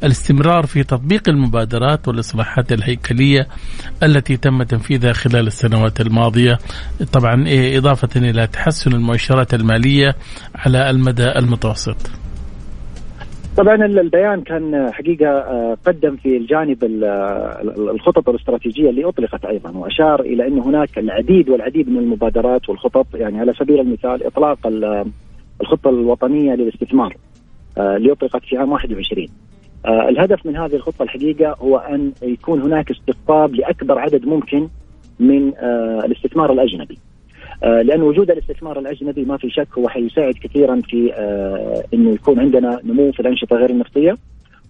الاستمرار 0.04 0.66
في 0.66 0.84
تطبيق 0.84 1.30
المبادرات 1.30 2.08
والاصلاحات 2.08 2.72
الهيكلية 2.72 3.48
التي 4.04 4.38
تم 4.38 4.64
تنفيذها 4.64 5.14
خلال 5.14 5.48
السنوات 5.48 6.02
الماضية؟ 6.02 6.60
طبعا 7.14 7.39
إيه 7.48 7.78
إضافة 7.78 8.10
إلى 8.30 8.48
تحسن 8.48 8.94
المؤشرات 8.94 9.54
المالية 9.54 10.16
على 10.56 10.90
المدى 10.90 11.32
المتوسط. 11.32 12.12
طبعا 13.58 13.76
ال- 13.76 14.00
البيان 14.00 14.42
كان 14.42 14.92
حقيقة 14.94 15.28
آه، 15.28 15.78
قدم 15.86 16.16
في 16.16 16.38
الجانب 16.38 16.84
ال- 16.84 17.04
ال- 17.04 17.90
الخطط 17.90 18.30
الاستراتيجية 18.30 18.90
اللي 18.90 19.06
أطلقت 19.10 19.46
أيضا 19.46 19.72
وأشار 19.72 20.20
إلى 20.22 20.48
أن 20.48 20.60
هناك 20.60 20.98
العديد 21.00 21.50
والعديد 21.50 21.90
من 21.90 21.98
المبادرات 21.98 22.70
والخطط 22.70 23.08
يعني 23.16 23.40
على 23.40 23.54
سبيل 23.54 23.80
المثال 23.80 24.24
إطلاق 24.28 24.68
ال- 24.68 25.06
الخطة 25.62 25.90
الوطنية 25.90 26.54
للاستثمار 26.56 27.16
آه، 27.78 27.96
اللي 27.98 28.12
أطلقت 28.12 28.46
في 28.46 28.58
عام 28.58 28.72
21 28.72 29.28
آه، 29.86 30.10
الهدف 30.10 30.46
من 30.46 30.58
هذه 30.58 30.76
الخطة 30.76 31.04
الحقيقة 31.04 31.56
هو 31.62 31.78
أن 31.78 32.12
يكون 32.24 32.62
هناك 32.62 32.92
استقطاب 32.92 33.56
لأكبر 33.56 34.00
عدد 34.00 34.26
ممكن 34.26 34.68
من 35.20 35.54
الاستثمار 36.06 36.52
الأجنبي 36.54 36.94
آه، 36.94 37.09
لأن 37.64 38.02
وجود 38.02 38.32
الاستثمار 38.32 38.80
الأجنبي 38.80 39.26
ما 39.26 39.38
في 39.38 39.50
شك 39.50 39.68
هو 39.78 39.90
حيساعد 39.90 40.34
كثيرا 40.44 40.82
في 40.90 41.14
آه، 41.14 41.84
أنه 41.94 42.10
يكون 42.14 42.40
عندنا 42.40 42.80
نمو 42.84 43.12
في 43.12 43.20
الأنشطة 43.20 43.56
غير 43.56 43.70
النفطية 43.70 44.18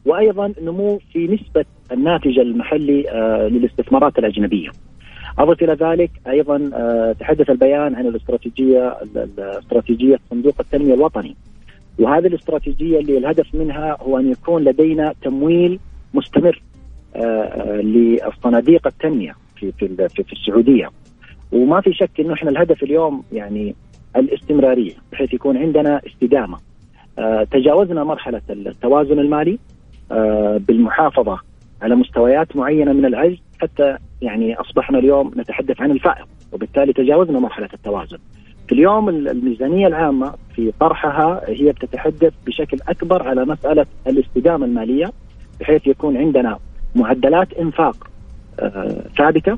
وأيضا 0.06 0.54
نمو 0.62 1.00
في 1.14 1.28
نسبة 1.28 1.66
الناتج 1.92 2.40
المحلي 2.40 3.10
آه، 3.10 3.48
للاستثمارات 3.48 4.20
الأجنبية. 4.20 4.70
أضف 5.40 5.64
إلى 5.64 5.74
ذلك 5.74 6.12
أيضا 6.28 6.70
آه، 6.74 7.12
تحدث 7.20 7.50
البيان 7.50 7.96
عن 7.96 8.08
الاستراتيجية 8.08 8.88
ال- 9.02 9.40
استراتيجية 9.40 10.20
صندوق 10.30 10.56
التنمية 10.60 10.94
الوطني. 10.94 11.36
وهذه 12.00 12.28
الاستراتيجية 12.28 13.00
اللي 13.00 13.18
الهدف 13.18 13.56
منها 13.56 13.98
هو 14.02 14.18
أن 14.20 14.32
يكون 14.32 14.64
لدينا 14.64 15.14
تمويل 15.22 15.80
مستمر 16.14 16.62
آه، 17.16 17.20
آه، 17.20 17.82
للصناديق 17.82 18.88
التنمية 18.88 19.36
في 19.56 19.72
في 19.72 20.08
في 20.24 20.34
السعودية. 20.34 20.90
وما 21.52 21.82
في 21.82 21.94
شك 21.94 22.20
إنه 22.20 22.34
إحنا 22.34 22.50
الهدف 22.50 22.84
اليوم 22.84 23.24
يعني 23.34 23.76
الاستمرارية 24.16 24.94
بحيث 25.12 25.34
يكون 25.34 25.58
عندنا 25.58 26.02
استدامة. 26.08 26.58
آه 27.20 27.44
تجاوزنا 27.44 28.04
مرحلة 28.04 28.42
التوازن 28.50 29.20
المالي 29.20 29.60
آه 30.12 30.58
بالمحافظة 30.68 31.40
على 31.82 31.96
مستويات 31.96 32.56
معينة 32.56 32.94
من 32.94 33.06
العجز 33.06 33.38
حتى 33.62 33.98
يعني 34.22 34.56
أصبحنا 34.56 35.00
اليوم 35.00 35.32
نتحدث 35.38 35.82
عن 35.82 35.92
الفائض 35.92 36.26
وبالتالي 36.52 36.94
تجاوزنا 36.94 37.40
مرحلة 37.40 37.70
التوازن. 37.74 38.18
في 38.68 38.76
اليوم 38.76 39.10
ال- 39.10 39.28
الميزانية 39.30 39.88
العامة 39.88 40.34
في 40.56 40.72
طرحها 40.80 41.42
هي 41.48 41.72
بتتحدث 41.72 42.34
بشكل 42.48 42.78
أكبر 42.88 43.28
على 43.28 43.46
مسألة 43.46 43.86
الاستدامة 44.08 44.66
المالية 44.66 45.12
بحيث 45.60 45.88
يكون 45.88 46.18
عندنا 46.18 46.58
معدلات 46.96 47.54
إنفاق 47.54 48.08
آه 48.60 49.04
ثابتة 49.18 49.58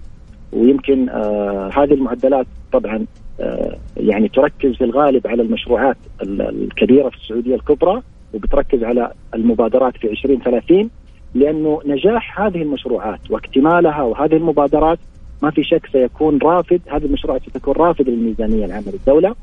ويمكن 0.53 1.09
آه 1.09 1.69
هذه 1.73 1.93
المعدلات 1.93 2.47
طبعا 2.71 3.05
آه 3.39 3.77
يعني 3.97 4.27
تركز 4.27 4.75
في 4.75 4.83
الغالب 4.83 5.27
على 5.27 5.41
المشروعات 5.41 5.97
ال- 6.21 6.41
الكبيرة 6.63 7.09
في 7.09 7.15
السعودية 7.15 7.55
الكبرى 7.55 8.01
وبتركز 8.33 8.83
على 8.83 9.11
المبادرات 9.35 9.97
في 9.97 10.11
2030 10.11 10.89
لأنه 11.35 11.81
نجاح 11.85 12.41
هذه 12.41 12.61
المشروعات 12.61 13.31
واكتمالها 13.31 14.01
وهذه 14.01 14.35
المبادرات 14.35 14.99
ما 15.43 15.51
في 15.51 15.63
شك 15.63 15.85
سيكون 15.91 16.37
رافد 16.43 16.81
هذه 16.87 17.05
المشروعات 17.05 17.41
ستكون 17.49 17.73
رافد 17.75 18.09
للميزانية 18.09 18.65
العامة 18.65 18.91
للدولة. 18.91 19.35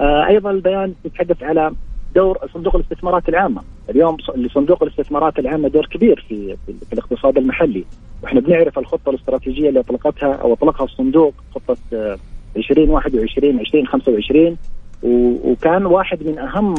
آه 0.00 0.26
أيضا 0.26 0.50
البيان 0.50 0.94
يتحدث 1.04 1.42
على 1.42 1.72
دور 2.14 2.38
صندوق 2.54 2.76
الاستثمارات 2.76 3.28
العامة، 3.28 3.62
اليوم 3.90 4.16
لصندوق 4.36 4.82
الاستثمارات 4.82 5.38
العامة 5.38 5.68
دور 5.68 5.86
كبير 5.86 6.24
في 6.28 6.56
في, 6.66 6.92
الاقتصاد 6.92 7.38
المحلي، 7.38 7.84
وإحنا 8.22 8.40
بنعرف 8.40 8.78
الخطة 8.78 9.10
الاستراتيجية 9.10 9.68
اللي 9.68 9.80
اطلقتها 9.80 10.32
أو 10.34 10.52
أطلقها 10.52 10.84
الصندوق 10.84 11.34
خطة 11.54 11.76
آه، 11.92 12.18
2021 12.56 13.60
2025 13.60 14.56
و- 15.02 15.50
وكان 15.52 15.86
واحد 15.86 16.22
من 16.26 16.38
أهم 16.38 16.74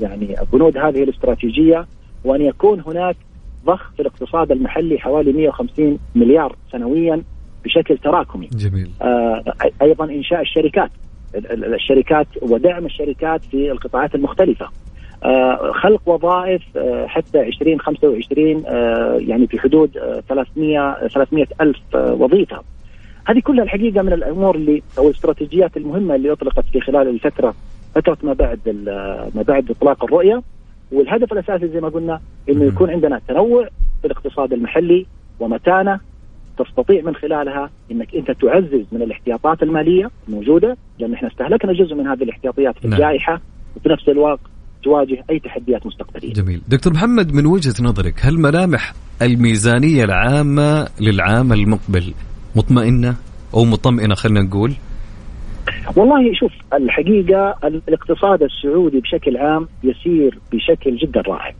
يعني 0.00 0.36
بنود 0.52 0.78
هذه 0.78 1.02
الاستراتيجية 1.02 1.86
وأن 2.24 2.42
يكون 2.42 2.80
هناك 2.86 3.16
ضخ 3.66 3.92
في 3.92 4.00
الاقتصاد 4.02 4.52
المحلي 4.52 4.98
حوالي 4.98 5.32
150 5.32 5.98
مليار 6.14 6.56
سنويا 6.72 7.22
بشكل 7.64 7.98
تراكمي. 7.98 8.46
جميل. 8.52 8.90
آه، 9.02 9.44
أيضا 9.82 10.04
إنشاء 10.04 10.40
الشركات. 10.40 10.90
ال- 10.90 10.90
ال- 10.90 11.09
الشركات 11.34 12.26
ودعم 12.42 12.86
الشركات 12.86 13.44
في 13.44 13.70
القطاعات 13.72 14.14
المختلفة. 14.14 14.68
آه، 15.24 15.72
خلق 15.72 16.08
وظائف 16.08 16.62
آه، 16.76 17.06
حتى 17.06 17.40
2025 17.40 18.64
آه، 18.66 19.16
يعني 19.20 19.46
في 19.46 19.58
حدود 19.58 19.96
آه، 19.96 20.22
300 20.28 21.08
300 21.08 21.46
ألف 21.60 21.78
آه، 21.94 22.12
وظيفة. 22.14 22.60
هذه 23.26 23.40
كلها 23.40 23.64
الحقيقة 23.64 24.02
من 24.02 24.12
الأمور 24.12 24.54
اللي 24.54 24.82
أو 24.98 25.08
الاستراتيجيات 25.08 25.76
المهمة 25.76 26.14
اللي 26.14 26.32
أطلقت 26.32 26.64
في 26.72 26.80
خلال 26.80 27.08
الفترة 27.08 27.54
فترة 27.94 28.18
ما 28.22 28.32
بعد 28.32 28.58
ما 29.34 29.42
بعد 29.42 29.70
إطلاق 29.70 30.04
الرؤية. 30.04 30.42
والهدف 30.92 31.32
الأساسي 31.32 31.68
زي 31.68 31.80
ما 31.80 31.88
قلنا 31.88 32.20
إنه 32.48 32.62
مم. 32.62 32.68
يكون 32.68 32.90
عندنا 32.90 33.20
تنوع 33.28 33.68
في 34.00 34.06
الاقتصاد 34.06 34.52
المحلي 34.52 35.06
ومتانه 35.40 36.00
تستطيع 36.64 37.02
من 37.02 37.14
خلالها 37.14 37.70
إنك 37.90 38.14
أنت 38.14 38.30
تعزز 38.30 38.84
من 38.92 39.02
الاحتياطات 39.02 39.62
المالية 39.62 40.10
الموجودة 40.28 40.76
لأن 40.98 41.14
إحنا 41.14 41.28
استهلكنا 41.28 41.72
جزء 41.72 41.94
من 41.94 42.06
هذه 42.06 42.22
الاحتياطيات 42.22 42.78
في 42.78 42.88
نعم. 42.88 42.92
الجائحة 42.92 43.40
وفي 43.76 43.88
نفس 43.88 44.08
الوقت 44.08 44.40
تواجه 44.82 45.24
أي 45.30 45.38
تحديات 45.38 45.86
مستقبلية. 45.86 46.32
جميل 46.32 46.60
دكتور 46.68 46.92
محمد 46.92 47.32
من 47.32 47.46
وجهة 47.46 47.74
نظرك 47.82 48.14
هل 48.20 48.38
ملامح 48.38 48.92
الميزانية 49.22 50.04
العامة 50.04 50.88
للعام 51.00 51.52
المقبل 51.52 52.14
مطمئنة 52.56 53.14
أو 53.54 53.64
مطمئنة 53.64 54.14
خلينا 54.14 54.40
نقول 54.40 54.72
والله 55.96 56.34
شوف 56.34 56.52
الحقيقة 56.72 57.56
الاقتصاد 57.64 58.42
السعودي 58.42 59.00
بشكل 59.00 59.36
عام 59.36 59.68
يسير 59.84 60.38
بشكل 60.52 60.96
جدا 60.96 61.20
رائع 61.20 61.54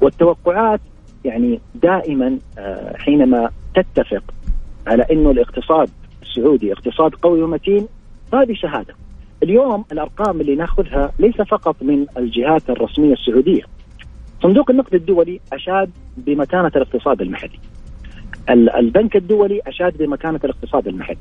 والتوقعات 0.00 0.80
يعني 1.24 1.60
دائما 1.74 2.38
آه، 2.58 2.96
حينما 2.96 3.50
تتفق 3.74 4.22
على 4.86 5.06
إنه 5.10 5.30
الاقتصاد 5.30 5.90
السعودي 6.22 6.72
اقتصاد 6.72 7.14
قوي 7.14 7.42
ومتين 7.42 7.86
هذه 8.34 8.54
شهادة. 8.54 8.94
اليوم 9.42 9.84
الأرقام 9.92 10.40
اللي 10.40 10.54
نأخذها 10.54 11.12
ليس 11.18 11.36
فقط 11.36 11.82
من 11.82 12.06
الجهات 12.16 12.70
الرسمية 12.70 13.12
السعودية. 13.12 13.62
صندوق 14.42 14.70
النقد 14.70 14.94
الدولي 14.94 15.40
أشاد 15.52 15.90
بمتانة 16.16 16.72
الاقتصاد 16.76 17.22
المحلي. 17.22 17.58
البنك 18.50 19.16
الدولي 19.16 19.60
أشاد 19.66 19.96
بمكانه 19.96 20.40
الاقتصاد 20.44 20.88
المحلي. 20.88 21.16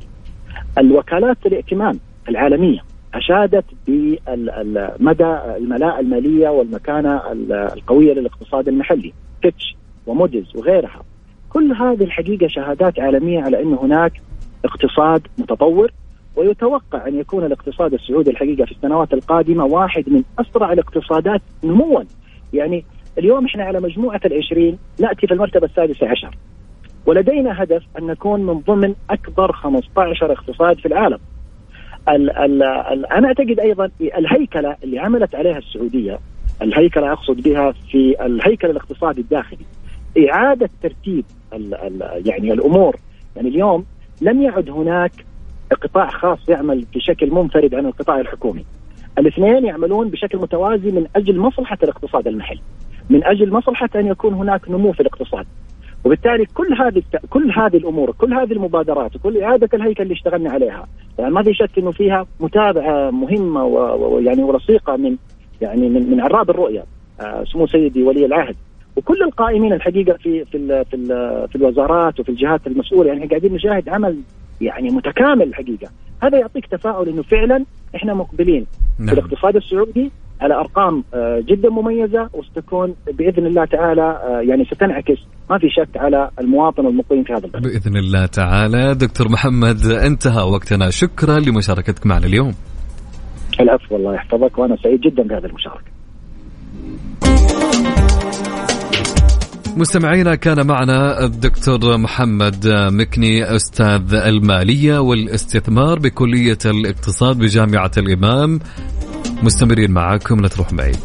الوكالات 0.78 1.38
الائتمان 1.46 2.00
العالمية 2.30 2.80
أشادت 3.14 3.66
بمدى 3.88 5.38
الملاءه 5.58 6.00
المالية 6.00 6.50
والمكانة 6.50 7.22
القوية 7.52 8.14
للاقتصاد 8.14 8.68
المحلي، 8.68 9.14
فيتش 9.42 9.76
وموديز 10.08 10.56
وغيرها. 10.56 11.04
كل 11.50 11.72
هذه 11.72 12.04
الحقيقة 12.04 12.48
شهادات 12.48 13.00
عالمية 13.00 13.42
على 13.42 13.62
انه 13.62 13.80
هناك 13.82 14.22
اقتصاد 14.66 15.28
متطور 15.38 15.92
ويتوقع 16.36 17.08
أن 17.08 17.20
يكون 17.20 17.46
الاقتصاد 17.46 17.94
السعودي 17.94 18.30
الحقيقة 18.30 18.66
في 18.66 18.72
السنوات 18.72 19.14
القادمة 19.14 19.66
واحد 19.66 20.04
من 20.10 20.24
أسرع 20.40 20.74
الاقتصادات 20.74 21.42
نموا. 21.64 22.04
يعني 22.54 22.86
اليوم 23.18 23.46
إحنا 23.46 23.64
على 23.64 23.80
مجموعة 23.80 24.22
العشرين 24.26 24.78
نأتي 25.00 25.28
في 25.28 25.34
المرتبة 25.34 25.66
السادسة 25.66 26.10
عشر. 26.10 26.38
ولدينا 27.06 27.64
هدف 27.64 27.84
أن 28.00 28.08
نكون 28.08 28.42
من 28.46 28.54
ضمن 28.54 28.96
أكبر 29.10 29.52
15 29.52 30.32
اقتصاد 30.32 30.80
في 30.80 30.86
العالم. 30.86 31.20
ال 32.10 32.38
ال 32.38 32.64
ال 32.64 33.06
أنا 33.06 33.28
أعتقد 33.28 33.60
أيضا 33.60 33.90
الهيكلة 34.02 34.76
اللي 34.84 35.00
عملت 35.00 35.36
عليها 35.36 35.58
السعودية 35.58 36.20
الهيكلة 36.62 37.12
أقصد 37.12 37.42
بها 37.42 37.72
في 37.72 38.26
الهيكل 38.26 38.70
الاقتصادي 38.70 39.22
الداخلي 39.22 39.66
إعادة 40.18 40.70
ترتيب 40.84 41.26
ال 41.54 41.76
ال 41.76 42.28
يعني 42.28 42.54
الأمور. 42.54 42.96
يعني 43.36 43.50
اليوم 43.50 43.86
لم 44.22 44.42
يعد 44.42 44.70
هناك 44.70 45.12
قطاع 45.82 46.10
خاص 46.10 46.50
يعمل 46.50 46.86
بشكل 46.96 47.32
منفرد 47.32 47.76
عن 47.76 47.86
القطاع 47.86 48.20
الحكومي. 48.20 48.66
الاثنين 49.18 49.66
يعملون 49.66 50.10
بشكل 50.10 50.38
متوازي 50.38 50.92
من 50.92 51.08
أجل 51.16 51.40
مصلحة 51.40 51.78
الاقتصاد 51.84 52.28
المحلي 52.28 52.62
من 53.10 53.24
أجل 53.24 53.52
مصلحة 53.52 53.90
أن 53.96 54.08
يكون 54.08 54.34
هناك 54.34 54.70
نمو 54.70 54.92
في 54.92 55.00
الاقتصاد. 55.00 55.46
وبالتالي 56.04 56.46
كل 56.46 56.74
هذه 56.74 57.04
كل 57.30 57.52
هذه 57.52 57.78
الأمور 57.78 58.12
كل 58.12 58.34
هذه 58.34 58.52
المبادرات 58.52 59.16
وكل 59.16 59.42
إعادة 59.42 59.70
الهيكل 59.74 60.04
اللي 60.04 60.14
اشتغلنا 60.14 60.52
عليها 60.52 60.88
يعني 61.20 61.32
ما 61.32 61.44
في 61.44 61.54
شك 61.54 61.70
إنه 61.78 61.92
فيها 61.92 62.26
متابعة 62.40 63.12
مهمة 63.12 63.64
ويعني 63.66 64.44
ولصيقه 64.44 64.96
من 64.96 65.16
يعني 65.62 65.90
من 65.90 66.12
من 66.12 66.22
عراب 66.22 66.50
الرؤية 66.50 66.84
آه 67.22 67.44
سمو 67.44 67.68
سيدي 67.68 68.04
ولي 68.04 68.26
العهد. 68.26 68.56
وكل 68.96 69.24
القائمين 69.24 69.74
الحقيقة 69.74 70.18
في 70.18 70.46
في 70.46 70.58
ال 70.58 70.86
في 70.86 70.96
ال 70.96 71.08
في 71.50 71.56
الوزارات 71.56 72.20
وفي 72.20 72.30
الجهات 72.30 72.68
المسؤولة 72.68 73.08
يعني 73.08 73.28
قاعدين 73.28 73.54
نشاهد 73.54 73.90
عمل 73.90 74.18
يعني 74.62 74.90
متكامل 74.90 75.42
الحقيقة 75.42 75.88
هذا 76.24 76.38
يعطيك 76.38 76.66
تفاؤل 76.66 77.10
إنه 77.10 77.22
فعلا 77.22 77.66
إحنا 77.96 78.14
مقبلين 78.14 78.66
نعم. 79.00 79.08
في 79.08 79.14
الاقتصاد 79.14 79.56
السعودي 79.56 80.12
على 80.42 80.54
أرقام 80.54 81.04
آه، 81.14 81.44
جدا 81.48 81.70
مميزة 81.70 82.30
وستكون 82.34 82.96
بإذن 83.08 83.46
الله 83.46 83.66
تعالى 83.66 84.02
آه، 84.02 84.42
يعني 84.42 84.66
ستنعكس 84.66 85.20
ما 85.50 85.58
في 85.58 85.70
شك 85.70 85.98
على 85.98 86.30
المواطن 86.40 86.86
والمقيم 86.86 87.24
في 87.24 87.34
هذا 87.34 87.46
البلد. 87.46 87.64
بإذن 87.64 87.98
الله 87.98 88.26
تعالى 88.26 88.96
دكتور 88.96 89.30
محمد 89.30 89.86
انتهى 89.86 90.44
وقتنا 90.44 90.90
شكرا 90.90 91.40
لمشاركتك 91.40 92.06
معنا 92.06 92.26
اليوم. 92.26 92.54
العفو 93.60 93.96
الله 93.96 94.14
يحفظك 94.14 94.58
وأنا 94.58 94.76
سعيد 94.76 95.02
جدا 95.02 95.24
بهذه 95.24 95.46
المشاركة. 95.46 95.94
مستمعينا 99.78 100.36
كان 100.36 100.68
معنا 100.68 101.26
الدكتور 101.26 101.98
محمد 101.98 102.68
مكني 102.68 103.56
أستاذ 103.56 104.14
المالية 104.14 105.00
والاستثمار 105.00 106.00
بكلية 106.00 106.58
الاقتصاد 106.66 107.38
بجامعة 107.38 107.92
الإمام. 107.98 108.60
مستمرين 109.44 109.92
معاكم 109.92 110.40
لا 110.42 110.48
تروح 110.48 110.74
بعيد. 110.74 111.00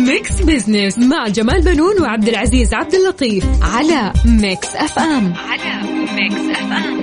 Mix 0.00 0.42
Business 0.42 0.98
مع 0.98 1.28
جمال 1.28 1.62
بنون 1.62 2.02
وعبد 2.02 2.28
العزيز 2.28 2.74
عبد 2.74 2.94
اللطيف 2.94 3.44
على 3.62 4.12
Mix 4.24 4.76
FM 4.76 5.34
على 5.48 5.82
Mix 6.16 6.58
FM 6.58 7.00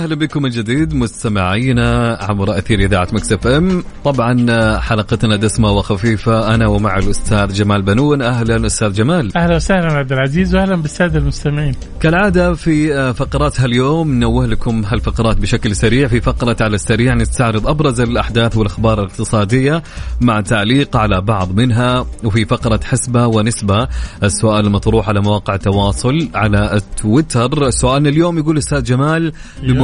أهلا 0.00 0.14
بكم 0.14 0.42
من 0.42 0.50
جديد 0.50 0.94
مستمعينا 0.94 2.18
عبر 2.20 2.58
أثير 2.58 2.78
إذاعة 2.78 3.08
Mix 3.12 3.46
FM. 3.46 3.84
طبعا 4.04 4.78
حلقتنا 4.78 5.36
دسمة 5.36 5.70
وخفيفة 5.70 6.54
أنا 6.54 6.66
ومع 6.66 6.98
الأستاذ 6.98 7.52
جمال 7.52 7.82
بنون. 7.82 8.22
أهلا 8.22 8.66
أستاذ 8.66 8.92
جمال. 8.92 9.36
أهلا 9.36 9.56
وسهلا 9.56 9.92
عبد 9.92 10.12
العزيز 10.12 10.54
واهلا 10.54 10.76
بالسادة 10.76 11.18
المستمعين. 11.18 11.74
كالعادة 12.00 12.54
في 12.54 13.12
فقرات 13.14 13.60
هاليوم 13.60 14.14
نوه 14.14 14.46
لكم 14.46 14.84
هالفقرات 14.84 15.36
بشكل 15.36 15.76
سريع. 15.76 16.08
في 16.08 16.20
فقرة 16.20 16.56
على 16.60 16.74
السريع 16.74 17.14
نستعرض 17.14 17.66
أبرز 17.66 18.00
الأحداث 18.00 18.56
والأخبار 18.56 19.00
الاقتصادية 19.00 19.82
مع 20.20 20.40
تعليق 20.40 20.96
على 20.96 21.20
بعض 21.20 21.56
منها. 21.56 22.06
وفي 22.24 22.44
فقرة 22.44 22.80
حسبة 22.84 23.26
ونسبة 23.26 23.88
السؤال 24.22 24.66
المطروح 24.66 25.08
على 25.08 25.20
مواقع 25.20 25.54
التواصل 25.54 26.28
على 26.34 26.80
تويتر. 26.96 27.70
سؤالنا 27.70 28.08
اليوم 28.08 28.38
يقول 28.38 28.58
أستاذ 28.58 28.82
جمال 28.82 29.32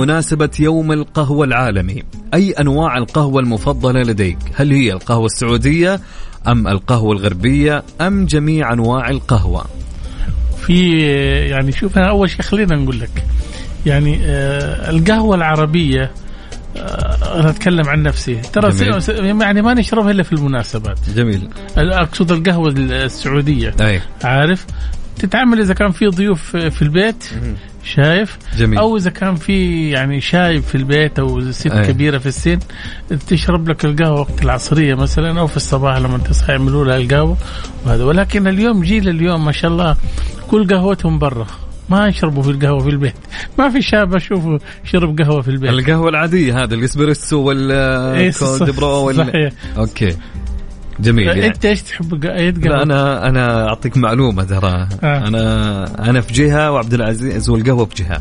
بمناسبة 0.07 0.51
يوم 0.61 0.93
القهوة 0.93 1.47
العالمي. 1.47 2.03
أي 2.35 2.51
أنواع 2.51 2.99
القهوة 2.99 3.41
المفضلة 3.41 4.03
لديك؟ 4.03 4.39
هل 4.55 4.73
هي 4.73 4.93
القهوة 4.93 5.27
السعودية 5.27 6.01
أم 6.49 6.69
القهوة 6.69 7.13
الغربية 7.13 7.83
أم 8.01 8.27
جميع 8.27 8.73
أنواع 8.73 9.11
القهوة؟ 9.11 9.65
في 10.67 11.01
يعني 11.49 11.73
شوف 11.73 11.99
أنا 11.99 12.09
أول 12.09 12.31
شيء 12.31 12.43
خلينا 12.43 12.77
نقول 12.77 13.01
لك 13.01 13.25
يعني 13.87 14.19
آه 14.23 14.91
القهوة 14.91 15.37
العربية 15.37 16.11
آه، 16.77 17.41
أنا 17.41 17.51
أتكلم 17.51 17.89
عن 17.89 18.03
نفسي. 18.03 18.35
ترى 18.35 18.73
يعني 19.29 19.63
ما 19.63 19.75
نشربها 19.75 20.11
إلا 20.11 20.23
في 20.23 20.33
المناسبات. 20.33 20.99
جميل. 21.17 21.49
أقصد 21.77 22.33
القهوة 22.33 22.75
السعودية. 22.79 23.75
أي. 23.81 24.01
عارف؟ 24.25 24.67
تتعامل 25.19 25.61
إذا 25.61 25.75
كان 25.75 25.91
في 25.91 26.07
ضيوف 26.07 26.57
في 26.57 26.83
البيت 26.83 27.25
شايف 27.87 28.39
جميل. 28.59 28.79
أو 28.79 28.97
إذا 28.97 29.11
كان 29.11 29.35
في 29.35 29.91
يعني 29.91 30.21
شايب 30.21 30.63
في 30.63 30.75
البيت 30.75 31.19
أو 31.19 31.53
ست 31.53 31.67
أيه. 31.67 31.87
كبيرة 31.87 32.19
في 32.19 32.27
السن 32.27 32.59
تشرب 33.29 33.69
لك 33.69 33.85
القهوة 33.85 34.21
وقت 34.21 34.43
العصرية 34.43 34.95
مثلا 34.95 35.41
أو 35.41 35.47
في 35.47 35.57
الصباح 35.57 35.97
لما 35.97 36.19
تصحى 36.19 36.53
يعملوا 36.53 36.85
لها 36.85 36.97
القهوة 36.97 37.37
وهذا 37.87 38.05
ولكن 38.05 38.47
اليوم 38.47 38.83
جيل 38.83 39.09
اليوم 39.09 39.45
ما 39.45 39.53
شاء 39.53 39.71
الله 39.71 39.97
كل 40.51 40.69
قهوتهم 40.69 41.19
برا 41.19 41.47
ما 41.89 42.09
يشربوا 42.09 42.43
في 42.43 42.51
القهوة 42.51 42.79
في 42.79 42.89
البيت 42.89 43.15
ما 43.59 43.69
في 43.69 43.83
شاب 43.83 44.15
أشوفه 44.15 44.59
شرب 44.85 45.21
قهوة 45.21 45.43
في 45.43 45.49
البيت 45.49 45.71
القهوة 45.71 46.09
العادية 46.09 46.65
هذا 46.65 46.75
الإسبريسو 46.75 47.43
وال 47.43 47.85
cold 47.85 48.71
brew 48.71 49.07
وال... 49.07 49.17
صحيح. 49.17 49.53
okay 49.77 50.17
جميل 51.01 51.27
يعني. 51.27 51.47
انت 51.47 51.65
إيش 51.65 51.83
تحب 51.83 52.25
اي 52.25 52.51
لا 52.51 52.83
أنا 52.83 53.29
أنا 53.29 53.69
أعطيك 53.69 53.97
معلومة 53.97 54.45
ترى 54.45 54.89
آه. 55.03 55.29
أنا 55.29 56.11
أنا 56.11 56.21
في 56.21 56.33
جهة 56.33 56.73
وعبد 56.73 56.95
العزيز 56.95 57.49
والقهوة 57.49 57.85
في 57.85 57.95
جهة 57.95 58.21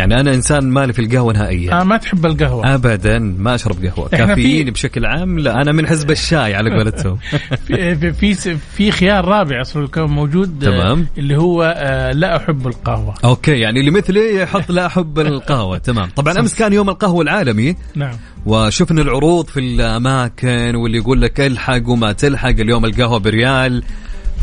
يعني 0.00 0.20
أنا 0.20 0.34
إنسان 0.34 0.70
مالي 0.70 0.92
في 0.92 0.98
القهوة 0.98 1.32
نهائيا. 1.32 1.80
آه 1.80 1.84
ما 1.84 1.96
تحب 1.96 2.26
القهوة. 2.26 2.74
ابدا 2.74 3.18
ما 3.18 3.54
أشرب 3.54 3.84
قهوة. 3.84 4.08
كافيين 4.08 4.64
في... 4.64 4.70
بشكل 4.70 5.06
عام؟ 5.06 5.38
لا 5.38 5.62
أنا 5.62 5.72
من 5.72 5.86
حزب 5.86 6.10
الشاي 6.10 6.54
على 6.54 6.76
قولتهم. 6.76 7.18
في 7.66 8.34
في 8.34 8.56
في 8.56 8.90
خيار 8.90 9.24
رابع 9.24 9.60
أصلا 9.60 9.88
كان 9.88 10.04
موجود 10.04 10.64
آه، 10.64 10.70
تمام. 10.70 11.06
اللي 11.18 11.36
هو 11.36 11.74
آه 11.76 12.12
لا 12.12 12.36
أحب 12.36 12.66
القهوة. 12.66 13.14
okay 13.24 13.58
يعني 13.58 13.80
اللي 13.80 13.90
مثلي 13.90 14.36
يحط 14.36 14.70
لا 14.70 14.86
أحب 14.86 15.18
القهوة. 15.18 15.78
تمام. 15.78 16.08
طبعا 16.16 16.38
أمس 16.38 16.54
كان 16.54 16.72
يوم 16.72 16.88
القهوة 16.90 17.22
العالمي. 17.22 17.76
نعم. 17.94 18.14
وشفنا 18.46 19.02
العروض 19.02 19.46
في 19.46 19.60
الأماكن 19.60 20.74
واللي 20.74 20.98
يقول 20.98 21.22
لك 21.22 21.40
إلحق 21.40 21.88
وما 21.88 22.12
تلحق 22.12 22.48
اليوم 22.48 22.84
القهوة 22.84 23.18
بريال. 23.18 23.82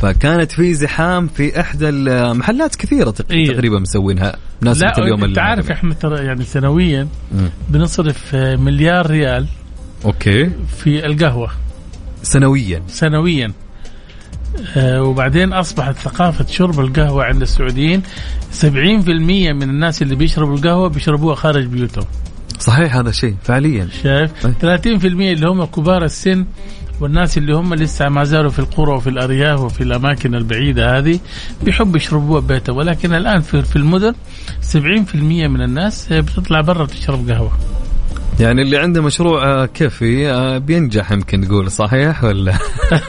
فكانت 0.02 0.52
في 0.52 0.74
زحام 0.74 1.28
في 1.28 1.60
إحدى 1.60 1.90
المحلات 1.90 2.76
كثيرة 2.76 3.14
إيه. 3.32 3.54
تقريبا 3.54 3.80
مسوينها. 3.80 4.36
مناسبه 4.62 4.92
اليوم 4.98 5.24
انت 5.24 5.40
عارف 5.40 5.72
إحنا 5.72 5.94
ترى 5.94 6.26
يعني 6.26 6.44
سنويا 6.44 7.08
بنصرف 7.70 8.36
مليار 8.36 9.08
ريال 9.10 9.48
أوكي. 10.06 10.50
في 10.78 11.06
القهوة. 11.06 11.50
سنويا. 12.24 12.84
سنويا. 12.88 13.52
آه 14.78 15.02
وبعدين 15.04 15.54
أصبحت 15.54 15.96
ثقافة 15.96 16.46
شرب 16.46 16.80
القهوة 16.80 17.24
عند 17.24 17.42
السعوديين 17.42 18.02
70% 18.62 18.66
من 19.54 19.64
الناس 19.64 20.02
اللي 20.02 20.16
بيشربوا 20.16 20.56
القهوة 20.56 20.90
بيشربوها 20.90 21.36
خارج 21.36 21.66
بيوتهم. 21.66 22.06
صحيح 22.60 22.96
هذا 22.96 23.10
الشيء 23.10 23.36
فعليا. 23.44 23.88
شايف؟ 24.04 24.32
30% 24.62 25.06
اللي 25.06 25.48
هم 25.50 25.66
كبار 25.66 26.04
السن 26.06 26.46
والناس 27.02 27.38
اللي 27.38 27.56
هم 27.56 27.74
لسه 27.74 28.10
ما 28.10 28.24
زالوا 28.24 28.52
في 28.52 28.60
القرى 28.60 28.92
وفي 28.94 29.10
الأرياف 29.10 29.60
وفي 29.60 29.84
الأماكن 29.84 30.36
البعيدة 30.36 30.98
هذه 30.98 31.20
بيحب 31.64 31.96
يشربوها 31.96 32.40
ببيته 32.40 32.74
ولكن 32.74 33.14
الآن 33.14 33.42
في, 33.42 33.62
في 33.62 33.76
المدن 33.76 34.14
70% 34.74 34.76
من 35.16 35.62
الناس 35.62 36.14
بتطلع 36.14 36.62
برا 36.62 36.86
تشرب 36.86 37.30
قهوة. 37.30 37.52
يعني 38.40 38.62
اللي 38.62 38.78
عنده 38.78 39.02
مشروع 39.02 39.46
آه، 39.46 39.66
كيفي 39.66 40.32
آه، 40.32 40.58
بينجح 40.58 41.12
يمكن 41.12 41.48
تقول 41.48 41.72
صحيح 41.72 42.24
ولا؟ 42.24 42.58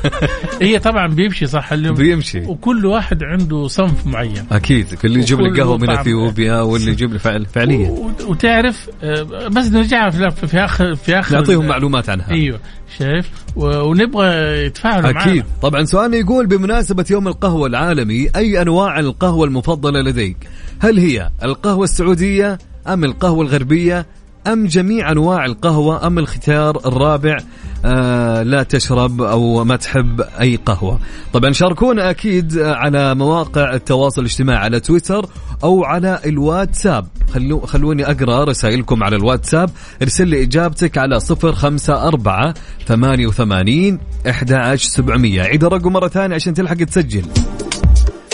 هي 0.63 0.79
طبعا 0.79 1.07
بيمشي 1.07 1.47
صح 1.47 1.73
اليوم 1.73 1.95
بيمشي. 1.95 2.41
وكل 2.41 2.87
واحد 2.87 3.25
عنده 3.25 3.69
صنف 3.69 4.07
معين. 4.07 4.47
أكيد 4.53 4.87
اللي 5.05 5.19
يجيب 5.19 5.41
لي 5.41 5.61
قهوة 5.61 5.79
من. 5.79 5.91
إثيوبيا 5.91 6.61
واللي 6.61 6.91
يجيب 6.91 7.13
لي 7.13 7.19
فعل 7.19 7.47
فعليا. 7.47 7.91
وتعرف 8.27 8.91
آه، 9.03 9.49
بس 9.49 9.67
نرجع 9.67 10.11
في 10.11 10.59
اخر 10.59 10.95
في 10.95 11.19
آخر 11.19 11.37
نعطيهم 11.37 11.67
معلومات 11.67 12.09
عنها. 12.09 12.31
أيوه 12.31 12.61
شايف؟ 12.99 13.31
ونبغى 13.57 14.65
يتفاعلوا 14.67 15.13
معنا. 15.13 15.31
أكيد. 15.31 15.45
طبعا 15.63 15.85
سؤالنا 15.85 16.17
يقول 16.17 16.47
بمناسبة 16.47 17.05
يوم 17.11 17.29
القهوة 17.29 17.67
العالمي 17.67 18.29
أي 18.37 18.63
أنواع 18.63 18.99
القهوة 18.99 19.47
المفضلة 19.47 20.01
لديك؟ 20.01 20.37
هل 20.79 20.99
هي 20.99 21.31
القهوة 21.45 21.85
السعودية 21.85 22.59
أم 22.87 23.05
القهوة 23.05 23.43
الغربية؟ 23.43 24.07
أم 24.53 24.67
جميع 24.67 25.13
أنواع 25.13 25.45
القهوة؟ 25.45 26.07
أم 26.07 26.19
الختيار 26.19 26.77
الرابع 26.87 27.37
آه 27.85 28.43
لا 28.43 28.63
تشرب 28.63 29.23
أو 29.23 29.65
ما 29.65 29.77
تحب 29.77 30.21
أي 30.41 30.57
قهوة. 30.57 30.99
طبعا 31.33 31.53
شاركونا 31.53 32.11
أكيد 32.11 32.59
على 32.59 33.15
مواقع 33.15 33.75
التواصل 33.75 34.21
الاجتماعي 34.21 34.59
على 34.59 34.81
تويتر 34.81 35.27
أو 35.65 35.85
على 35.85 36.21
الواتساب. 36.27 37.07
خلو 37.35 37.61
خلوني 37.61 38.11
أقرأ 38.11 38.45
رسائلكم 38.45 39.03
على 39.03 39.17
الواتساب. 39.17 39.71
ارسل 40.03 40.29
لي 40.29 40.43
إجابتك 40.43 40.99
على 40.99 41.21
054 41.21 42.55
88 42.87 43.99
11700 44.27 45.43
عيد 45.43 45.65
الرقم 45.65 45.93
مرة 45.93 46.09
ثانية 46.09 46.35
عشان 46.35 46.55
تلحق 46.55 46.75
تسجل. 46.75 47.25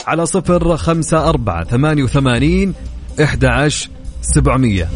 على 0.07 0.23
054 0.23 1.65
88 1.65 2.75
11700 3.21 4.89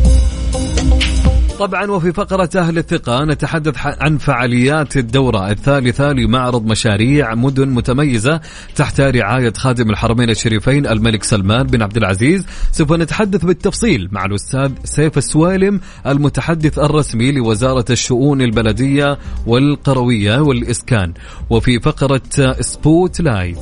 طبعا 1.58 1.90
وفي 1.90 2.12
فقرة 2.12 2.50
أهل 2.56 2.78
الثقة 2.78 3.24
نتحدث 3.24 3.74
عن 3.84 4.18
فعاليات 4.18 4.96
الدورة 4.96 5.50
الثالثة 5.50 6.12
لمعرض 6.12 6.64
مشاريع 6.64 7.34
مدن 7.34 7.68
متميزة 7.68 8.40
تحت 8.76 9.00
رعاية 9.00 9.52
خادم 9.52 9.90
الحرمين 9.90 10.30
الشريفين 10.30 10.86
الملك 10.86 11.24
سلمان 11.24 11.66
بن 11.66 11.82
عبد 11.82 11.96
العزيز. 11.96 12.46
سوف 12.72 12.92
نتحدث 12.92 13.44
بالتفصيل 13.44 14.08
مع 14.12 14.24
الأستاذ 14.24 14.72
سيف 14.84 15.18
السويلم 15.18 15.80
المتحدث 16.06 16.78
الرسمي 16.78 17.32
لوزارة 17.32 17.84
الشؤون 17.90 18.42
البلدية 18.42 19.18
والقروية 19.46 20.40
والإسكان. 20.40 21.12
وفي 21.50 21.80
فقرة 21.80 22.22
spotlight. 22.60 23.58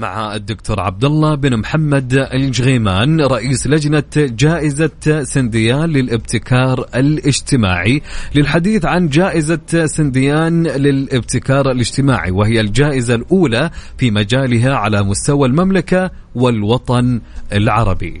مع 0.00 0.34
الدكتور 0.34 0.80
عبد 0.80 1.04
الله 1.04 1.34
بن 1.34 1.56
محمد 1.56 2.14
الجغيمان 2.14 3.20
رئيس 3.20 3.66
لجنة 3.66 4.02
جائزة 4.16 5.22
سنديان 5.22 5.90
للابتكار 5.90 6.86
الاجتماعي. 6.94 8.02
للحديث 8.34 8.84
عن 8.84 9.08
جائزة 9.08 9.86
سنديان 9.86 10.62
للابتكار 10.62 11.70
الاجتماعي 11.70 12.30
وهي 12.30 12.60
الجائزة 12.60 13.14
الأولى 13.14 13.70
في 13.98 14.10
مجالها 14.10 14.74
على 14.74 15.02
مستوى 15.02 15.48
المملكة 15.48 16.10
والوطن 16.34 17.20
العربي. 17.52 18.20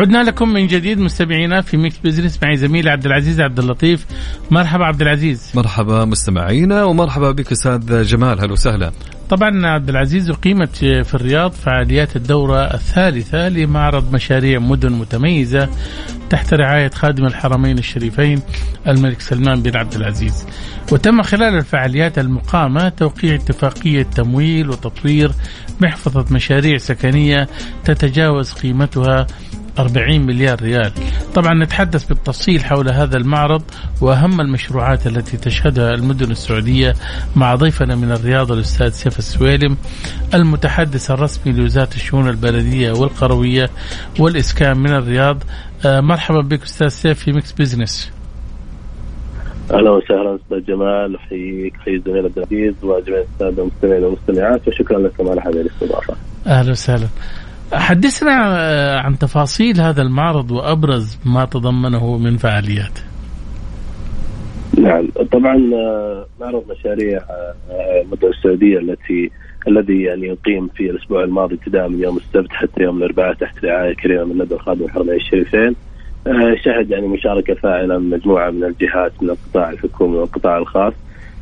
عدنا 0.00 0.22
لكم 0.22 0.48
من 0.48 0.66
جديد 0.66 0.98
مستمعينا 0.98 1.60
في 1.60 1.76
Mix 1.76 1.98
Business 1.98 2.38
معي 2.42 2.56
زميلي 2.56 2.90
عبد 2.90 3.06
العزيز 3.06 3.40
عبد 3.40 3.58
اللطيف 3.58 4.06
مرحبا 4.50 4.84
عبد 4.84 5.02
العزيز 5.02 5.52
مرحبا 5.54 6.04
مستمعينا 6.04 6.84
ومرحبا 6.84 7.30
بك 7.30 7.52
أستاذ 7.52 8.02
جمال. 8.02 8.40
هلا 8.40 8.52
وسهلا. 8.52 8.92
طبعا 9.30 9.66
عبد 9.66 9.88
العزيز 9.88 10.30
أقيمت 10.30 10.76
في 10.76 11.14
الرياض 11.14 11.52
فعاليات 11.52 12.16
الدورة 12.16 12.74
الثالثة 12.74 13.48
لمعرض 13.48 14.14
مشاريع 14.14 14.58
مدن 14.58 14.92
متميزة 14.92 15.68
تحت 16.30 16.54
رعاية 16.54 16.90
خادم 16.90 17.26
الحرمين 17.26 17.78
الشريفين 17.78 18.42
الملك 18.86 19.20
سلمان 19.20 19.62
بن 19.62 19.76
عبد 19.76 19.94
العزيز 19.94 20.46
وتم 20.92 21.22
خلال 21.22 21.54
الفعاليات 21.54 22.18
المقامة 22.18 22.88
توقيع 22.88 23.34
اتفاقية 23.34 24.02
تمويل 24.02 24.70
وتطوير 24.70 25.32
محفظة 25.80 26.34
مشاريع 26.34 26.76
سكنية 26.76 27.48
تتجاوز 27.84 28.52
قيمتها 28.52 29.26
40 29.78 30.26
مليار 30.26 30.62
ريال. 30.62 30.92
طبعا 31.34 31.54
نتحدث 31.54 32.04
بالتفصيل 32.04 32.64
حول 32.64 32.88
هذا 32.88 33.16
المعرض 33.16 33.62
وأهم 34.00 34.40
المشروعات 34.40 35.06
التي 35.06 35.36
تشهدها 35.36 35.94
المدن 35.94 36.30
السعودية 36.30 36.94
مع 37.36 37.54
ضيفنا 37.54 37.94
من 37.94 38.12
الرياض 38.12 38.52
الأستاذ 38.52 38.90
سيف 38.90 39.18
السويلم 39.18 39.76
المتحدث 40.34 41.10
الرسمي 41.10 41.52
لوزارة 41.52 41.94
الشؤون 41.94 42.28
البلدية 42.28 42.92
والقروية 42.92 43.70
والإسكان 44.18 44.78
من 44.78 44.90
الرياض. 44.90 45.42
آه، 45.86 46.00
مرحبا 46.00 46.40
بك 46.40 46.62
أستاذ 46.62 46.88
سيف 46.88 47.18
في 47.18 47.32
Mix 47.32 47.52
Business 47.52 48.12
أهلا 49.72 49.90
وسهلا 49.90 50.34
أستاذ 50.34 50.64
جمال 50.64 51.16
أحييك 51.16 51.74
أحيي 51.76 51.96
الزميل 51.96 52.24
عبد 52.24 52.38
العزيز 52.38 52.74
وجميع 52.82 53.24
الساده 53.34 53.62
المستمعين 53.62 54.04
والمستمعات 54.04 54.68
وشكرا 54.68 54.98
لكم 54.98 55.28
على 55.28 55.40
هذه 55.40 55.60
الاستضافة. 55.60 56.14
أهلا 56.46 56.70
وسهلا. 56.70 57.06
حدثنا 57.72 58.58
آه، 58.58 58.98
عن 58.98 59.18
تفاصيل 59.18 59.80
هذا 59.80 60.02
المعرض 60.02 60.50
وأبرز 60.50 61.18
ما 61.26 61.44
تضمنه 61.44 62.18
من 62.18 62.36
فعاليات. 62.36 62.98
نعم 64.78 65.08
طبعا 65.32 65.70
آه، 65.74 66.26
معرض 66.40 66.64
مشاريع 66.70 67.18
آه، 67.18 68.02
المدن 68.02 68.28
السعودية 68.28 68.78
التي 68.78 69.30
الذي 69.68 70.02
يعني 70.02 70.26
يقيم 70.26 70.68
في 70.68 70.90
الأسبوع 70.90 71.24
الماضي 71.24 71.54
ابتداء 71.54 71.88
من 71.88 72.02
يوم 72.02 72.16
السبت 72.16 72.52
حتى 72.52 72.82
يوم 72.82 72.98
الأربعاء 72.98 73.34
تحت 73.34 73.64
رعاية 73.64 73.94
كريمة 73.94 74.24
من 74.24 74.38
لدى 74.38 74.58
خادم 74.58 74.84
الحرمين 74.84 75.14
الشريفين 75.14 75.74
شهد 76.64 76.90
يعني 76.90 77.08
مشاركة 77.08 77.54
فاعلة 77.54 77.98
من 77.98 78.10
مجموعة 78.10 78.50
من 78.50 78.64
الجهات 78.64 79.12
من 79.22 79.30
القطاع 79.30 79.70
الحكومي 79.70 80.16
والقطاع 80.16 80.58
الخاص. 80.58 80.92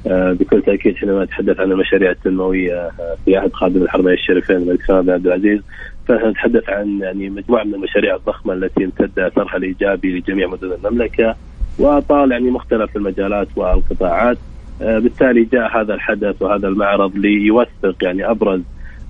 بكل 0.07 0.63
تأكيد 0.63 0.97
حينما 0.97 1.25
نتحدث 1.25 1.61
عن 1.61 1.73
المشاريع 1.73 2.11
التنموية 2.11 2.91
في 3.25 3.37
عهد 3.37 3.53
خادم 3.53 3.83
الحرمين 3.83 4.15
الشريفين 4.15 4.57
الملك 4.57 4.83
سلمان 4.83 5.05
بن 5.05 5.13
عبد 5.13 5.27
العزيز 5.27 5.61
فنتحدث 6.09 6.69
عن 6.69 6.99
يعني 7.01 7.31
مجموعة 7.31 7.65
من 7.65 7.75
المشاريع 7.75 8.17
الضخمة 8.17 8.55
التي 8.55 8.85
امتد 8.85 9.19
أثرها 9.19 9.57
الإيجابي 9.57 10.19
لجميع 10.19 10.49
مدن 10.49 10.73
المملكة 10.73 11.37
وطال 11.79 12.33
يعني 12.33 12.51
مختلف 12.51 12.97
المجالات 12.97 13.49
والقطاعات. 13.57 14.39
آه، 14.83 14.99
بالتالي 14.99 15.45
جاء 15.45 15.81
هذا 15.81 15.95
الحدث 15.95 16.43
وهذا 16.43 16.69
المعرض 16.69 17.17
ليوثق 17.17 17.95
يعني 18.03 18.31
أبرز 18.31 18.61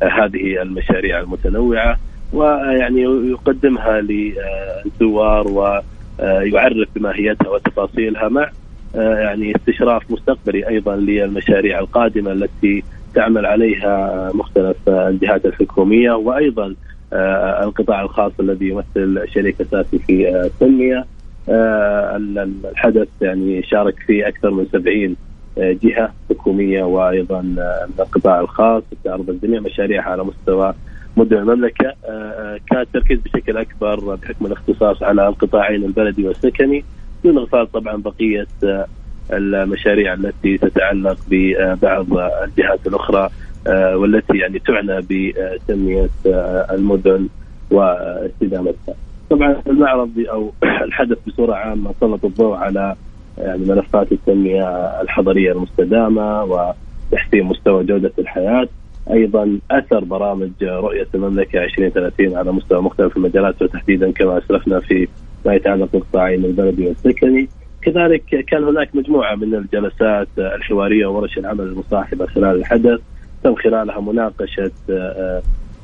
آه، 0.02 0.24
هذه 0.24 0.62
المشاريع 0.62 1.20
المتنوعة 1.20 1.98
ويعني 2.32 3.02
يقدمها 3.30 4.00
للزوار 4.00 5.48
ويعرف 5.48 6.88
بماهيتها 6.96 7.48
وتفاصيلها 7.48 8.28
مع 8.28 8.50
آه، 8.94 9.18
يعني 9.18 9.56
استشراف 9.56 10.10
مستقبلي 10.10 10.68
أيضا 10.68 10.96
للمشاريع 10.96 11.78
القادمة 11.78 12.32
التي 12.32 12.84
تعمل 13.14 13.46
عليها 13.46 14.30
مختلف 14.34 14.76
آه، 14.88 15.08
الجهات 15.08 15.46
الحكومية 15.46 16.12
وأيضا 16.12 16.74
آه، 17.12 17.64
القطاع 17.64 18.02
الخاص 18.02 18.32
الذي 18.40 18.68
يمثل 18.68 19.24
شريك 19.34 19.60
اساسي 19.60 19.98
في 19.98 20.28
آه، 20.28 20.44
التنميه 20.46 21.06
آه، 21.48 22.16
ال- 22.16 22.52
الحدث 22.70 23.08
يعني 23.20 23.62
شارك 23.62 23.98
فيه 24.06 24.28
أكثر 24.28 24.50
من 24.50 24.66
70 24.72 25.16
آه، 25.58 25.76
جهة 25.82 26.12
حكومية 26.30 26.82
وأيضا 26.82 27.54
آه، 27.58 27.88
القطاع 28.02 28.40
الخاص 28.40 28.82
تعرض 29.04 29.38
جميع 29.42 29.60
مشاريعها 29.60 30.10
على 30.10 30.24
مستوى 30.24 30.74
مدن 31.16 31.36
المملكة. 31.36 31.86
آه، 31.88 32.08
آه، 32.08 32.60
كان 32.70 32.80
التركيز 32.80 33.18
بشكل 33.20 33.56
أكبر 33.56 34.14
بحكم 34.14 34.46
الاختصاص 34.46 35.02
على 35.02 35.28
القطاعين 35.28 35.84
البلدي 35.84 36.28
والسكني 36.28 36.84
دون 37.24 37.38
اغفال 37.38 37.72
طبعا 37.72 37.96
بقية 37.96 38.46
آه، 38.64 38.86
المشاريع 39.32 40.14
التي 40.14 40.58
تتعلق 40.58 41.18
ببعض 41.28 42.06
الجهات 42.44 42.86
الأخرى 42.86 43.28
آه، 43.66 43.96
والتي 43.96 44.38
يعني 44.38 44.58
تعنى 44.58 45.00
بتنمية 45.00 46.08
آه، 46.26 46.66
المدن 46.70 47.28
واستدامتها. 47.70 48.94
طبعا 49.30 49.62
المعرض 49.66 50.10
أو 50.30 50.52
الحدث 50.86 51.18
بصورة 51.26 51.54
عامة 51.54 51.94
سلط 52.00 52.24
الضوء 52.24 52.56
على 52.56 52.94
يعني 53.38 53.64
ملفات 53.64 54.12
التنمية 54.12 54.68
الحضرية 55.00 55.52
المستدامة 55.52 56.44
وتحسين 56.44 57.44
مستوى 57.44 57.84
جودة 57.84 58.12
الحياة. 58.18 58.68
أيضا 59.10 59.58
أثر 59.70 60.04
برامج 60.04 60.50
رؤية 60.62 61.06
المملكة 61.14 61.64
2030 61.64 62.36
على 62.36 62.52
مستوى 62.52 62.82
مختلف 62.82 63.16
المجالات 63.16 63.62
وتحديدا 63.62 64.12
كما 64.12 64.38
اسلفنا 64.38 64.80
في 64.80 65.08
ما 65.46 65.54
يتعلق 65.54 65.88
بالقطاعين 65.92 66.44
البلدي 66.44 66.86
والسكني 66.86 67.48
كذلك 67.82 68.44
كان 68.48 68.64
هناك 68.64 68.96
مجموعة 68.96 69.34
من 69.34 69.54
الجلسات 69.54 70.28
الحوارية 70.38 71.06
وورش 71.06 71.38
العمل 71.38 71.60
المصاحبه 71.60 72.26
خلال 72.26 72.56
الحدث 72.56 73.00
تم 73.44 73.54
خلالها 73.54 74.00
مناقشة 74.00 74.70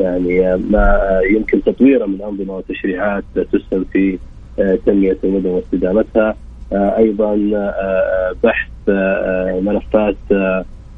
يعني 0.00 0.56
ما 0.56 1.00
يمكن 1.30 1.62
تطويره 1.62 2.06
من 2.06 2.22
أنظمة 2.22 2.56
وتشريعات 2.56 3.24
تسهم 3.52 3.84
في 3.92 4.18
تنمية 4.86 5.16
المدن 5.24 5.50
واستدامتها. 5.50 6.36
أيضا 6.72 7.36
بحث 8.44 8.70
ملفات 9.62 10.16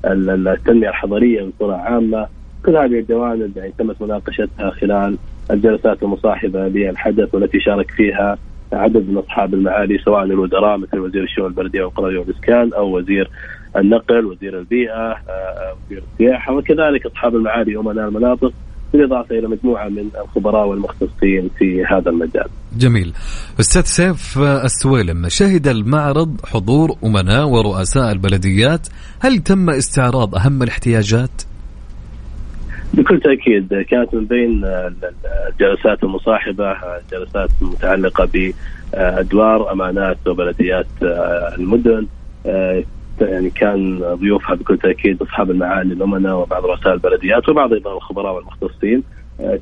التنمية 0.05 0.89
الحضرية 0.89 1.43
بصورة 1.45 1.75
عامة. 1.75 2.27
كل 2.67 2.77
هذه 2.77 2.99
الجوانب 2.99 3.57
يعني 3.57 3.73
تمت 3.79 4.03
مناقشتها 4.03 4.71
خلال 4.71 5.17
الجلسات 5.51 6.03
المصاحبة 6.03 6.69
للحدث 6.69 7.35
والتي 7.35 7.61
شارك 7.61 7.91
فيها 7.91 8.39
عدد 8.73 9.09
من 9.09 9.19
أصحاب 9.19 9.55
المعالي 9.55 9.99
سواء 9.99 10.25
الوزراء 10.25 10.79
مثل 10.79 10.99
وزير 10.99 11.23
الشؤون 11.23 11.47
البلدية 11.47 11.83
والقريه 11.85 12.19
والإسكان 12.19 12.73
أو 12.73 12.97
وزير 12.97 13.31
النقل، 13.77 14.27
وزير 14.27 14.59
البيئة، 14.59 15.17
وزير 15.87 16.03
السياحة 16.13 16.53
وكذلك 16.53 17.07
أصحاب 17.07 17.35
المعالي 17.35 17.79
امناء 17.79 18.09
المناطق 18.09 18.53
بالإضافة 18.93 19.39
إلى 19.39 19.49
مجموعة 19.49 19.89
من 19.89 20.09
الخبراء 20.25 20.67
والمختصين 20.67 21.51
في 21.59 21.85
هذا 21.85 22.11
المجال. 22.11 22.47
جميل. 22.79 23.13
أستاذ 23.61 23.83
سيف 23.83 24.39
السويلم 24.39 25.29
شهد 25.29 25.69
المعرض 25.69 26.41
حضور 26.47 26.97
أمناء 27.05 27.49
ورؤساء 27.49 28.13
البلديات، 28.13 28.89
هل 29.21 29.39
تم 29.39 29.71
استعراض 29.71 30.35
أهم 30.35 30.63
الاحتياجات؟ 30.63 31.43
بكل 32.95 33.21
تأكيد 33.21 33.75
كانت 33.75 34.15
من 34.15 34.25
بين 34.25 34.65
الجلسات 35.49 36.05
المصاحبة 36.05 36.77
جلسات 37.13 37.51
متعلقة 37.61 38.29
بأدوار 38.95 39.73
أمانات 39.73 40.19
وبلديات 40.27 40.87
المدن. 41.59 42.07
يعني 43.21 43.51
كان 43.55 43.99
ضيوفها 43.99 44.55
بكل 44.55 44.79
تأكيد 44.79 45.23
أصحاب 45.23 45.51
المعالي 45.51 45.95
الأمناء 45.95 46.37
وبعض 46.37 46.67
رؤساء 46.67 46.95
البلديات 46.95 47.49
وبعض 47.49 47.73
أيضا 47.73 47.97
الخبراء 47.97 48.35
والمختصين. 48.35 49.03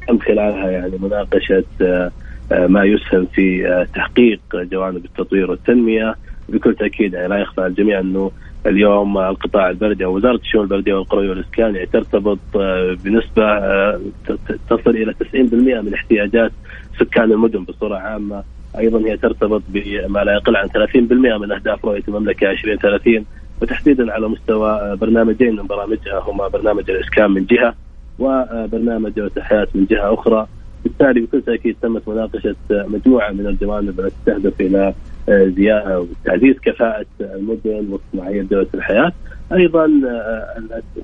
تم 0.09 0.19
خلالها 0.19 0.71
يعني 0.71 0.93
مناقشة 1.03 1.65
ما 2.51 2.85
يسهم 2.85 3.27
في 3.27 3.87
تحقيق 3.95 4.41
جوانب 4.55 5.05
التطوير 5.05 5.51
والتنمية. 5.51 6.15
بكل 6.49 6.75
تأكيد 6.75 7.15
يعني 7.15 7.29
لا 7.29 7.39
يخفى 7.39 7.61
على 7.61 7.71
الجميع 7.71 8.01
أنه 8.01 8.31
اليوم 8.67 9.19
القطاع 9.19 9.71
البلدي 9.71 10.05
أو 10.05 10.17
وزارة 10.17 10.37
الشؤون 10.37 10.65
البلدية 10.65 10.95
والقرى 10.95 11.29
والإسكان 11.29 11.75
يعني 11.75 11.87
ترتبط 11.87 12.39
بنسبة 13.05 13.61
تصل 14.71 14.91
إلى 14.91 15.15
90% 15.15 15.35
من 15.55 15.95
احتياجات 15.95 16.53
سكان 16.99 17.33
المدن 17.33 17.65
بصورة 17.65 17.97
عامة. 17.97 18.43
أيضا 18.79 18.99
هي 18.99 19.17
ترتبط 19.17 19.63
بما 19.69 20.25
لا 20.25 20.33
يقل 20.35 20.57
عن 20.57 20.69
30% 20.69 21.39
من 21.41 21.53
أهداف 21.53 21.85
رؤية 21.85 22.03
المملكة 22.09 22.51
2030 22.51 23.25
وتحديدا 23.63 24.13
على 24.13 24.29
مستوى 24.29 24.97
برنامجين 24.97 25.57
من 25.57 25.67
برامجها 25.67 26.19
هما 26.19 26.49
برنامج 26.49 26.91
الإسكان 26.91 27.31
من 27.31 27.45
جهة 27.45 27.75
وبرنامج 28.19 29.19
الحياة 29.19 29.69
من 29.75 29.85
جهة 29.85 30.15
أخرى. 30.15 30.47
بالتالي 30.85 31.21
بكل 31.21 31.43
تأكيد 31.43 31.77
تمت 31.83 32.09
مناقشة 32.09 32.57
مجموعة 32.71 33.31
من 33.31 33.47
الجوانب 33.47 34.01
التي 34.01 34.17
تهدف 34.27 34.61
إلى 34.61 34.95
زياده 35.29 36.01
وتعزيز 36.01 36.57
كفاءة 36.59 37.07
المدن 37.21 37.89
وصناعيه 37.91 38.43
دوله 38.43 38.67
الحياة، 38.75 39.13
أيضا 39.53 39.91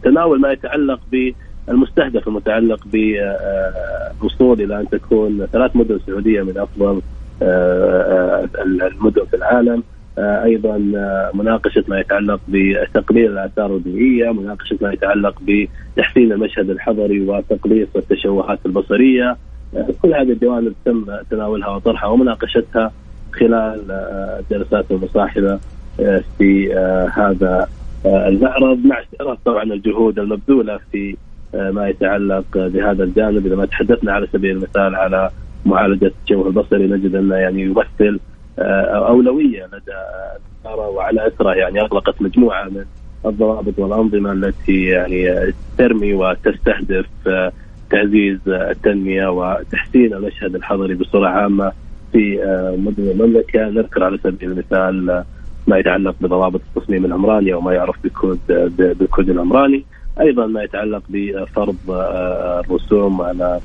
تناول 0.02 0.40
ما 0.40 0.52
يتعلق 0.52 1.00
بالمستهدف 1.12 2.28
المتعلق 2.28 2.80
بالوصول 2.86 4.60
إلى 4.62 4.80
أن 4.80 4.88
تكون 4.88 5.46
ثلاث 5.52 5.76
مدن 5.76 5.98
سعودية 6.06 6.42
من 6.42 6.58
أفضل 6.58 7.02
المدن 8.62 9.24
في 9.24 9.36
العالم، 9.36 9.82
أيضا 10.18 10.78
مناقشة 11.34 11.84
ما 11.88 12.00
يتعلق 12.00 12.40
بتقليل 12.48 13.32
الآثار 13.32 13.76
البيئية، 13.76 14.32
مناقشة 14.32 14.78
ما 14.80 14.92
يتعلق 14.92 15.42
بتحسين 15.42 16.32
المشهد 16.32 16.70
الحضري 16.70 17.20
وتقليص 17.20 17.88
التشوهات 17.96 18.58
البصرية، 18.66 19.36
كل 20.02 20.14
هذه 20.14 20.32
الجوانب 20.32 20.72
تم 20.84 21.04
تناولها 21.30 21.68
وطرحها 21.68 22.08
ومناقشتها 22.08 22.92
خلال 23.32 23.90
الجلسات 24.40 24.90
المصاحبة 24.90 25.58
في 26.38 26.74
هذا 27.16 27.68
المعرض 28.06 28.78
مع 28.84 29.02
استعراض 29.02 29.38
طبعا 29.44 29.62
الجهود 29.62 30.18
المبذولة 30.18 30.78
في 30.92 31.16
ما 31.54 31.88
يتعلق 31.88 32.44
بهذا 32.54 33.04
الجانب. 33.04 33.46
إذا 33.46 33.56
ما 33.56 33.66
تحدثنا 33.66 34.12
على 34.12 34.26
سبيل 34.32 34.50
المثال 34.50 34.94
على 34.94 35.30
معالجة 35.66 36.06
التشوه 36.06 36.46
البصري 36.46 36.86
نجد 36.86 37.14
أنه 37.14 37.34
يعني 37.34 37.62
يمثل 37.62 38.20
أولوية 38.58 39.66
لدى 39.66 39.96
الوزاره 40.64 40.88
وعلى 40.88 41.26
اثره 41.26 41.54
يعني 41.54 41.84
اطلقت 41.84 42.22
مجموعة 42.22 42.64
من 42.64 42.84
الضوابط 43.26 43.78
والأنظمة 43.78 44.32
التي 44.32 44.84
يعني 44.84 45.52
ترمي 45.78 46.14
وتستهدف 46.14 47.06
تعزيز 47.90 48.38
التنمية 48.48 49.26
وتحسين 49.28 50.14
المشهد 50.14 50.54
الحضري 50.54 50.94
بصورة 50.94 51.28
عامة. 51.28 51.72
في 52.12 52.38
مدن 52.78 53.10
المملكة. 53.10 53.68
نذكر 53.68 54.04
على 54.04 54.18
سبيل 54.24 54.50
المثال 54.50 55.24
ما 55.66 55.78
يتعلق 55.78 56.14
بضوابط 56.20 56.60
التصميم 56.76 57.04
العمراني 57.04 57.54
أو 57.54 57.60
ما 57.60 57.74
يعرف 57.74 57.96
بكود 58.04 58.38
بالكود 58.78 59.30
العمراني. 59.30 59.84
أيضا 60.20 60.46
ما 60.46 60.62
يتعلق 60.62 61.02
بفرض 61.08 61.76
الرسوم 61.88 63.22
على 63.22 63.60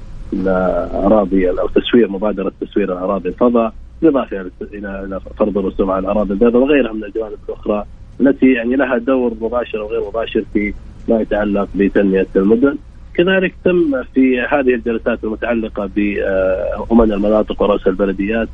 أراضي 0.93 1.49
أو 1.49 1.67
تسوير 1.67 2.09
مبادرة 2.09 2.51
تسوير 2.61 2.93
الأراضي 2.93 3.29
الفضاء 3.29 3.73
بالاضافه 4.01 4.51
إلى 4.73 5.19
فرض 5.37 5.57
الرسوم 5.57 5.91
على 5.91 5.99
الأراضي 5.99 6.33
البيضاء 6.33 6.61
وغيرها 6.61 6.93
من 6.93 7.03
الجوانب 7.03 7.37
الأخرى 7.49 7.85
التي 8.21 8.53
يعني 8.53 8.75
لها 8.75 8.97
دور 8.97 9.33
مباشر 9.41 9.81
وغير 9.81 10.07
مباشر 10.07 10.43
في 10.53 10.73
ما 11.07 11.21
يتعلق 11.21 11.67
بتنمية 11.75 12.27
المدن. 12.35 12.77
كذلك 13.17 13.53
تم 13.63 14.03
في 14.13 14.41
هذه 14.41 14.73
الجلسات 14.75 15.23
المتعلقة 15.23 15.89
بامن 15.95 17.11
المناطق 17.11 17.61
ورؤساء 17.61 17.89
البلديات 17.89 18.47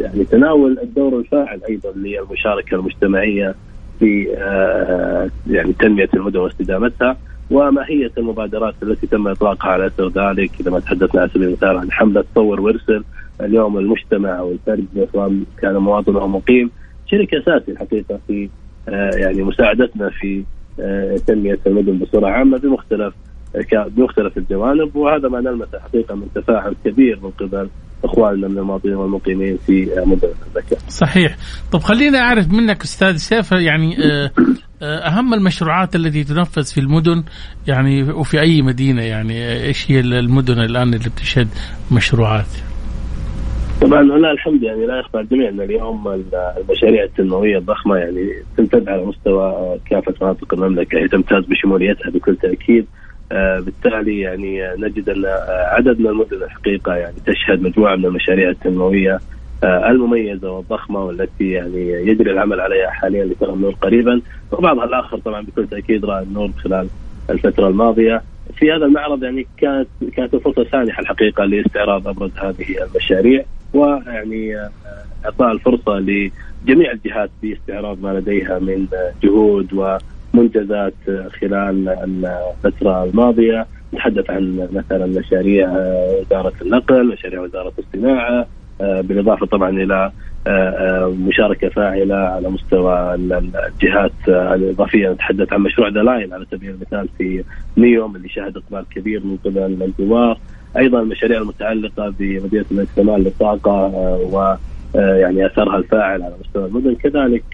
يعني 0.00 0.24
تناول 0.30 0.78
الدور 0.82 1.18
الفاعل 1.18 1.60
أيضا 1.68 1.90
للمشاركة 1.96 2.74
المجتمعية 2.74 3.54
في 3.98 4.24
يعني 5.50 5.72
تنمية 5.72 6.08
المدن 6.14 6.38
واستدامتها 6.38 7.16
وماهية 7.50 8.10
المبادرات 8.18 8.74
التي 8.82 9.06
تم 9.06 9.28
إطلاقها 9.28 9.70
على 9.70 9.86
أثر 9.86 10.08
ذلك. 10.08 10.50
إذا 10.60 10.70
ما 10.70 10.80
تحدثنا 10.80 11.20
على 11.20 11.30
سبيل 11.34 11.48
المثال 11.48 11.76
عن 11.76 11.92
حملة 11.92 12.24
طور 12.34 12.60
وارسل 12.60 13.04
اليوم 13.40 13.78
المجتمع 13.78 14.38
أو 14.38 14.52
الفرد 14.52 15.44
كان 15.58 15.76
مواطن 15.76 16.16
أو 16.16 16.28
مقيم. 16.28 16.70
شريك 17.06 17.34
اساسي 17.34 17.72
الحقيقة 17.72 18.18
في 18.26 18.48
يعني 18.88 19.42
مساعدتنا 19.42 20.10
في 20.10 20.42
تنمية 21.26 21.58
المدن 21.66 21.98
بصورة 21.98 22.26
عامة 22.26 22.58
بمختلف 22.58 23.14
بمختلف 23.96 24.38
الجوانب 24.38 24.96
وهذا 24.96 25.28
ما 25.28 25.40
نلمسه 25.40 25.78
حقيقة 25.78 26.14
من 26.14 26.26
تفاعل 26.34 26.74
كبير 26.84 27.18
من 27.22 27.30
قبل 27.30 27.68
إخواننا 28.04 28.48
من 28.48 28.58
المواطنين 28.58 28.94
والمقيمين 28.94 29.56
في 29.66 29.90
مدن 30.06 30.28
المملكه. 30.28 30.76
صحيح، 30.88 31.36
طب 31.72 31.78
خلينا 31.78 32.18
أعرف 32.18 32.52
منك 32.52 32.82
أستاذ 32.82 33.16
سيف 33.16 33.52
يعني 33.52 33.96
أهم 34.82 35.34
المشروعات 35.34 35.96
التي 35.96 36.24
تنفذ 36.24 36.64
في 36.64 36.80
المدن 36.80 37.24
يعني 37.68 38.02
وفي 38.02 38.40
أي 38.40 38.62
مدينة 38.62 39.02
يعني 39.02 39.64
إيش 39.66 39.90
هي 39.90 40.00
المدن 40.00 40.58
الآن 40.58 40.94
اللي 40.94 41.10
بتشهد 41.10 41.48
مشروعات؟ 41.92 42.46
طبعا 43.82 44.02
لا 44.02 44.32
الحمد 44.32 44.62
يعني 44.62 44.86
لا 44.86 44.98
يخفى 44.98 45.16
على 45.16 45.24
الجميع 45.24 45.48
أن 45.48 45.60
اليوم 45.60 46.08
المشاريع 46.58 47.04
التنموية 47.04 47.58
الضخمة 47.58 47.96
يعني 47.96 48.32
تمتد 48.56 48.88
على 48.88 49.04
مستوى 49.04 49.78
كافة 49.90 50.14
مناطق 50.22 50.54
المملكة 50.54 50.98
هي 50.98 51.08
تمتاز 51.08 51.44
بشموليتها 51.44 52.10
بكل 52.10 52.36
تأكيد 52.36 52.86
آه 52.86 53.01
بالتالي 53.60 54.20
يعني 54.20 54.68
نجد 54.78 55.08
أن 55.08 55.24
عدد 55.48 56.00
من 56.00 56.06
المدن 56.06 56.42
الحقيقة 56.42 56.94
يعني 56.94 57.16
تشهد 57.26 57.62
مجموعة 57.62 57.96
من 57.96 58.04
المشاريع 58.04 58.50
التنموية 58.50 59.20
آه 59.64 59.90
المميزة 59.90 60.50
والضخمة 60.50 61.04
والتي 61.04 61.50
يعني 61.50 61.92
يجري 61.92 62.30
العمل 62.30 62.60
عليها 62.60 62.90
حاليا 62.90 63.24
لترى 63.24 63.52
النور 63.52 63.72
قريبا. 63.72 64.20
وبعضها 64.52 64.84
الآخر 64.84 65.18
طبعا 65.18 65.40
بكل 65.40 65.66
تأكيد 65.66 66.04
رأى 66.04 66.22
النور 66.22 66.50
خلال 66.64 66.88
الفترة 67.30 67.68
الماضية. 67.68 68.22
في 68.56 68.72
هذا 68.72 68.84
المعرض 68.84 69.24
يعني 69.24 69.46
كانت 69.56 69.88
كانت 70.16 70.34
الفرصة 70.34 70.64
سانحة 70.64 71.00
الحقيقة 71.00 71.44
لاستعراض 71.44 72.08
أبرز 72.08 72.30
هذه 72.38 72.84
المشاريع 72.84 73.44
ويعني 73.74 74.70
إعطاء 75.24 75.52
الفرصة 75.52 75.98
لجميع 75.98 76.92
الجهات 76.92 77.30
في 77.40 77.52
استعراض 77.52 78.02
ما 78.02 78.18
لديها 78.18 78.58
من 78.58 78.86
جهود 79.22 79.72
ومنجزات 80.34 80.94
خلال 81.40 81.88
الفترة 82.64 83.04
الماضية 83.04 83.66
نتحدث 83.94 84.30
عن 84.30 84.68
مثلا 84.72 85.06
مشاريع 85.06 85.68
وزارة 86.20 86.52
النقل، 86.62 87.06
مشاريع 87.06 87.40
وزارة 87.40 87.72
الصناعة، 87.78 88.46
بالإضافة 88.80 89.46
طبعا 89.46 89.70
إلى 89.70 90.12
مشاركة 91.26 91.68
فاعلة 91.68 92.14
على 92.14 92.48
مستوى 92.48 93.14
الجهات 93.14 94.12
الإضافية. 94.28 95.10
نتحدث 95.10 95.52
عن 95.52 95.60
مشروع 95.60 95.88
دلاين 95.88 96.32
على 96.32 96.46
سبيل 96.50 96.70
المثال 96.70 97.08
في 97.18 97.44
نيوم 97.76 98.16
اللي 98.16 98.28
شهد 98.28 98.56
إقبال 98.56 98.84
كبير 98.90 99.20
من 99.24 99.36
قبل 99.44 99.92
الزوار 99.98 100.38
أيضا 100.76 101.00
المشاريع 101.00 101.38
المتعلقة 101.38 102.14
بمدينة 102.18 102.64
الملك 102.70 102.88
سلمان 102.96 103.20
للطاقة 103.20 103.86
و 104.32 104.56
يعني 104.94 105.46
اثرها 105.46 105.76
الفاعل 105.76 106.22
على 106.22 106.34
مستوى 106.40 106.66
المدن. 106.66 106.94
كذلك 106.94 107.44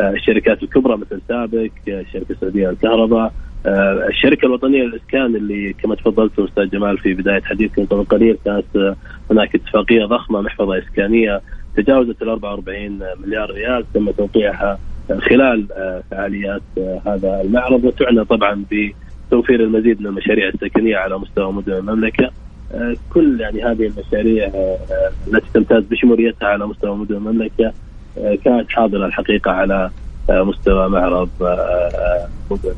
الشركات 0.00 0.62
الكبرى 0.62 0.96
مثل 0.96 1.20
سابك 1.28 1.72
الشركة 1.88 2.32
السعودية 2.32 2.68
للكهرباء 2.68 3.32
الشركة 4.08 4.46
الوطنية 4.46 4.82
للإسكان 4.82 5.36
اللي 5.36 5.72
كما 5.72 5.94
تفضلت 5.94 6.38
أستاذ 6.38 6.70
جمال 6.70 6.98
في 6.98 7.14
بداية 7.14 7.40
حديثكم 7.42 7.84
قبل 7.84 8.04
قليل 8.04 8.38
كانت 8.44 8.94
هناك 9.30 9.54
اتفاقية 9.54 10.04
ضخمة 10.04 10.40
محفظة 10.40 10.78
إسكانية 10.78 11.40
تجاوزت 11.76 12.22
ال 12.22 12.28
44 12.28 12.98
مليار 13.24 13.50
ريال 13.50 13.84
تم 13.94 14.10
توقيعها 14.10 14.78
خلال 15.18 15.66
فعاليات 16.10 16.62
هذا 17.06 17.40
المعرض 17.44 17.84
وتعنى 17.84 18.24
طبعا 18.24 18.64
بتوفير 18.70 19.60
المزيد 19.60 20.00
من 20.00 20.06
المشاريع 20.06 20.48
السكنيه 20.48 20.96
على 20.96 21.18
مستوى 21.18 21.52
مدن 21.52 21.72
المملكة. 21.72 22.30
كل 23.14 23.40
يعني 23.40 23.62
هذه 23.62 23.86
المشاريع 23.86 24.50
التي 25.28 25.46
تمتاز 25.54 25.84
بشموليتها 25.84 26.48
على 26.48 26.66
مستوى 26.66 26.96
مدن 26.96 27.14
المملكة 27.14 27.72
كانت 28.16 28.68
حاضرة 28.68 29.06
الحقيقة 29.06 29.50
على 29.50 29.90
مستوى 30.30 30.88
معرض 30.88 31.28
مدن. 32.50 32.74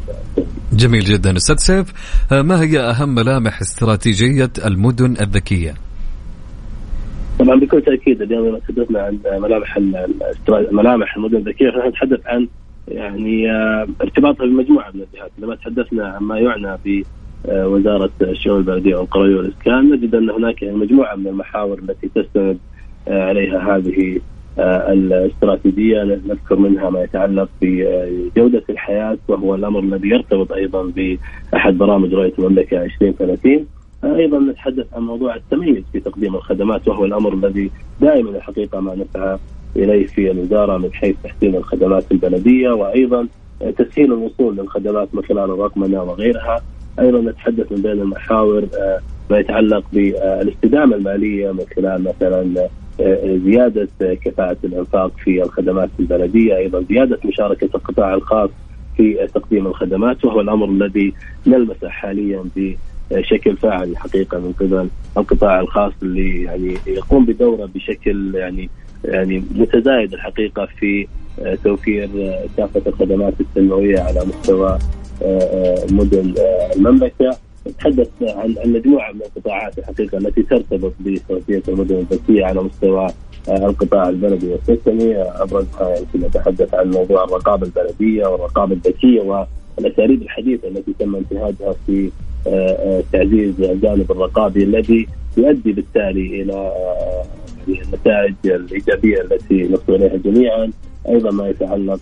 جميل 0.72 1.00
جدا 1.00 1.36
أستاذ 1.36 1.56
سيف. 1.56 1.92
ما 2.32 2.62
هي 2.62 2.80
أهم 2.80 3.14
ملامح 3.14 3.60
استراتيجية 3.60 4.50
المدن 4.66 5.16
الذكية؟ 5.20 5.74
طبعا 7.38 7.60
بكل 7.60 7.82
تأكيد 7.82 8.22
اليوم 8.22 8.46
لما 8.48 8.58
تحدثنا 8.58 9.02
عن 9.02 9.18
ملامح 9.40 9.78
ملامح 10.72 11.16
المدن 11.16 11.36
الذكية 11.36 11.70
فنحن 11.70 11.88
نتحدث 11.88 12.26
عن 12.26 12.48
يعني 12.88 13.50
ارتباطها 14.00 14.46
بمجموعه 14.46 14.90
من 14.90 15.00
الجهات. 15.12 15.30
لما 15.38 15.54
تحدثنا 15.54 16.08
عن 16.08 16.22
ما 16.22 16.38
يعنى 16.38 16.76
ب 16.84 17.02
وزارة 17.48 18.10
الشؤون 18.22 18.58
البلدية 18.58 18.96
والقروية 18.96 19.36
والإسكان 19.36 19.92
نجد 19.92 20.14
أن 20.14 20.30
هناك 20.30 20.64
مجموعة 20.64 21.14
من 21.14 21.26
المحاور 21.26 21.78
التي 21.78 22.10
تستند 22.14 22.58
عليها 23.08 23.76
هذه 23.76 24.20
الاستراتيجية 24.60 26.02
نذكر 26.02 26.56
منها 26.56 26.90
ما 26.90 27.02
يتعلق 27.02 27.48
بجودة 27.62 28.62
الحياة 28.70 29.18
وهو 29.28 29.54
الأمر 29.54 29.80
الذي 29.80 30.08
يرتبط 30.08 30.52
أيضا 30.52 30.82
بأحد 30.96 31.78
برامج 31.78 32.14
رؤية 32.14 32.32
المملكة 32.38 32.84
2030 32.84 33.66
أيضا 34.04 34.38
نتحدث 34.38 34.86
عن 34.94 35.02
موضوع 35.02 35.34
التميز 35.34 35.82
في 35.92 36.00
تقديم 36.00 36.34
الخدمات 36.34 36.88
وهو 36.88 37.04
الأمر 37.04 37.34
الذي 37.34 37.70
دائما 38.00 38.30
الحقيقة 38.30 38.80
ما 38.80 38.94
نسعى 38.94 39.38
إليه 39.76 40.06
في 40.06 40.30
الوزارة 40.30 40.78
من 40.78 40.92
حيث 40.92 41.16
تحسين 41.24 41.56
الخدمات 41.56 42.04
البلدية 42.12 42.70
وأيضا 42.70 43.26
تسهيل 43.78 44.12
الوصول 44.12 44.56
للخدمات 44.56 45.08
من 45.12 45.22
خلال 45.22 45.50
الرقمنة 45.50 46.02
وغيرها. 46.02 46.62
أيضا 46.98 47.20
نتحدث 47.20 47.72
من 47.72 47.82
بين 47.82 47.92
المحاور 47.92 48.64
ما 49.30 49.38
يتعلق 49.38 49.84
بالإستدامة 49.92 50.96
المالية 50.96 51.52
من 51.52 51.64
خلال 51.76 52.04
مثلا 52.04 52.68
زيادة 53.44 53.88
كفاءة 54.00 54.56
الإنفاق 54.64 55.12
في 55.24 55.42
الخدمات 55.42 55.90
البلدية 56.00 56.56
أيضا 56.56 56.84
زيادة 56.90 57.18
مشاركة 57.24 57.68
القطاع 57.74 58.14
الخاص 58.14 58.50
في 58.96 59.28
تقديم 59.34 59.66
الخدمات 59.66 60.24
وهو 60.24 60.40
الأمر 60.40 60.68
الذي 60.68 61.12
نلمسه 61.46 61.88
حاليا 61.88 62.44
بشكل 63.10 63.56
فاعل 63.56 63.88
الحقيقة 63.90 64.38
من 64.38 64.52
قبل 64.52 64.88
القطاع 65.16 65.60
الخاص 65.60 65.92
اللي 66.02 66.42
يعني 66.42 66.74
يقوم 66.86 67.24
بدوره 67.24 67.68
بشكل 67.74 68.34
يعني 68.34 68.70
يعني 69.04 69.44
متزايد 69.54 70.12
الحقيقة 70.12 70.66
في 70.66 71.06
توفير 71.64 72.08
كافة 72.56 72.82
الخدمات 72.86 73.34
التنمويه 73.40 74.00
على 74.00 74.20
مستوى 74.26 74.78
مدن 75.90 76.34
المملكة. 76.76 77.36
نتحدث 77.68 78.08
عن 78.22 78.54
مجموعه 78.64 79.12
من 79.12 79.20
القطاعات 79.22 79.78
الحقيقة 79.78 80.18
التي 80.18 80.42
ترتبط 80.42 80.92
باستراتيجيه 81.00 81.62
المدن 81.68 81.96
الذكيه 81.96 82.44
على 82.44 82.62
مستوى 82.62 83.06
القطاع 83.48 84.08
البلدي 84.08 84.52
والسكني. 84.52 85.22
ابرزها 85.22 85.96
يمكن 85.98 86.26
نتحدث 86.26 86.74
عن 86.74 86.90
موضوع 86.90 87.24
الرقابة 87.24 87.66
البلدية 87.66 88.26
والرقابة 88.26 88.72
الذكية 88.72 89.46
والأساليب 89.78 90.22
الحديثة 90.22 90.68
التي 90.68 90.94
تم 90.98 91.16
انتهاجها 91.16 91.74
في 91.86 92.10
تعزيز 93.12 93.60
الجانب 93.60 94.10
الرقابي 94.12 94.64
الذي 94.64 95.06
يؤدي 95.36 95.72
بالتالي 95.72 96.42
إلى 96.42 96.72
النتائج 97.68 98.34
الإيجابية 98.44 99.20
التي 99.20 99.68
نصل 99.68 99.94
إليها 99.94 100.16
جميعا. 100.16 100.70
أيضا 101.08 101.30
ما 101.30 101.48
يتعلق 101.48 102.00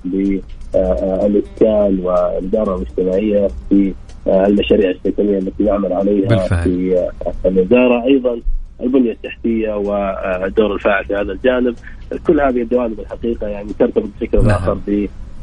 بالاسكان 0.75 2.01
والإدارة 2.01 2.77
الاجتماعيه 2.77 3.49
في 3.69 3.95
المشاريع 4.29 4.91
السكنيه 4.91 5.39
التي 5.39 5.63
نعمل 5.65 5.93
عليها 5.93 6.29
بالفعل. 6.29 6.63
في 6.63 7.09
الوزارة 7.47 8.05
أيضا 8.05 8.41
البنية 8.83 9.13
التحتية 9.13 9.73
والدور 9.73 10.75
الفاعل 10.75 11.05
في 11.05 11.15
هذا 11.15 11.33
الجانب 11.33 11.75
كل 12.27 12.41
هذه 12.41 12.63
الجوانب 12.63 13.01
الحقيقة 13.01 13.47
يعني 13.47 13.69
ترتبط 13.79 14.09
بشكل 14.21 14.39
نعم. 14.39 14.51
آخر 14.51 14.79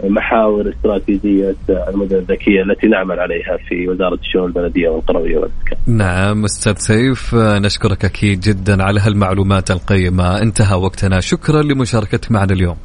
بمحاور 0.04 0.70
استراتيجية 0.70 1.56
المدن 1.70 2.16
الذكية 2.16 2.62
التي 2.62 2.88
نعمل 2.88 3.20
عليها 3.20 3.58
في 3.70 3.90
وزارة 3.90 4.16
الشؤون 4.16 4.46
البلدية 4.46 4.90
والقروية 4.90 5.38
والأسكان. 5.38 5.78
نعم 5.88 6.44
أستاذ 6.44 6.76
سيف 6.78 7.36
نشكرك 7.36 8.06
أكيد 8.06 8.40
جدا 8.40 8.84
على 8.84 9.00
هالمعلومات 9.00 9.72
القيمة، 9.72 10.42
انتهى 10.42 10.78
وقتنا، 10.78 11.20
شكرا 11.20 11.62
لمشاركتك 11.62 12.32
معنا 12.32 12.54
اليوم. 12.54 12.78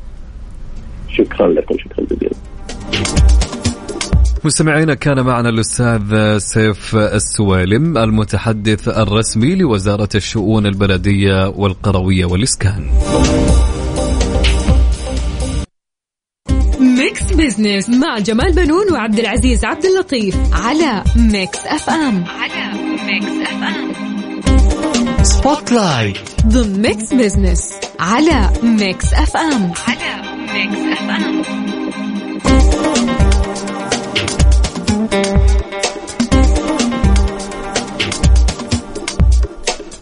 شكرا 1.09 1.49
لكم 1.49 1.75
شكرا 1.79 2.05
جزيلا. 2.05 2.35
مستمعينا 4.45 4.95
كان 4.95 5.21
معنا 5.21 5.49
الأستاذ 5.49 6.39
سيف 6.39 6.97
السوالم 6.97 7.99
المتحدث 7.99 8.89
الرسمي 8.89 9.55
لوزارة 9.55 10.09
الشؤون 10.15 10.67
البلدية 10.67 11.49
والقروية 11.49 12.25
والإسكان. 12.25 12.91
Mix 16.81 17.23
Business 17.33 17.89
مع 17.89 18.19
جمال 18.19 18.53
بنون 18.53 18.93
وعبد 18.93 19.19
العزيز 19.19 19.65
عبد 19.65 19.85
اللطيف 19.85 20.37
على 20.53 21.05
Mix 21.17 21.67
FM. 21.67 22.25
على 22.25 22.73
Mix 23.07 23.49
FM. 23.49 23.93
spotlight 25.23 26.17
ضمن 26.47 26.83
Mix 26.83 27.15
Business 27.15 27.73
على 28.01 28.51
Mix 28.63 29.13
FM. 29.13 29.73
على 29.89 30.23
Mix 30.53 30.99
FM. 30.99 31.43
Thank 35.11 35.51
you. 35.55 35.60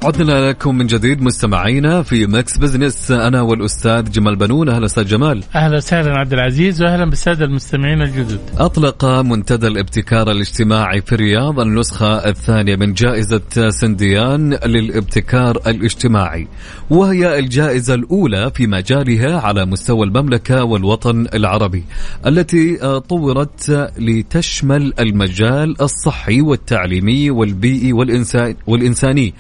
عدنا 0.02 0.48
لكم 0.50 0.78
من 0.78 0.86
جديد 0.86 1.22
مستمعينا 1.22 2.02
في 2.02 2.26
Mix 2.26 2.58
Business. 2.58 3.10
أنا 3.10 3.42
والأستاذ 3.42 4.10
جمال 4.10 4.36
بنون. 4.36 4.68
أهلا 4.68 4.86
أستاذ 4.86 5.04
جمال. 5.04 5.44
أهلا 5.54 5.76
وسهلا 5.76 6.18
عبد 6.18 6.32
العزيز 6.32 6.82
وأهلا 6.82 7.04
بالسادة 7.04 7.44
المستمعين 7.44 8.02
الجدد. 8.02 8.40
أطلق 8.58 9.04
منتدى 9.04 9.66
الابتكار 9.66 10.30
الاجتماعي 10.30 11.00
في 11.00 11.12
الرياض 11.12 11.60
النسخة 11.60 12.28
الثانية 12.28 12.76
من 12.76 12.92
جائزة 12.92 13.70
سنديان 13.70 14.54
للابتكار 14.54 15.56
الاجتماعي 15.66 16.48
وهي 16.90 17.38
الجائزة 17.38 17.94
الأولى 17.94 18.50
في 18.54 18.66
مجالها 18.66 19.40
على 19.40 19.66
مستوى 19.66 20.06
المملكة 20.06 20.64
والوطن 20.64 21.26
العربي 21.34 21.84
التي 22.26 22.76
طورت 23.08 23.90
لتشمل 23.98 24.92
المجال 25.00 25.82
الصحي 25.82 26.40
والتعليمي 26.40 27.30
والبيئي 27.30 27.92
والإنسان 27.92 28.54
والإنساني 28.66 29.34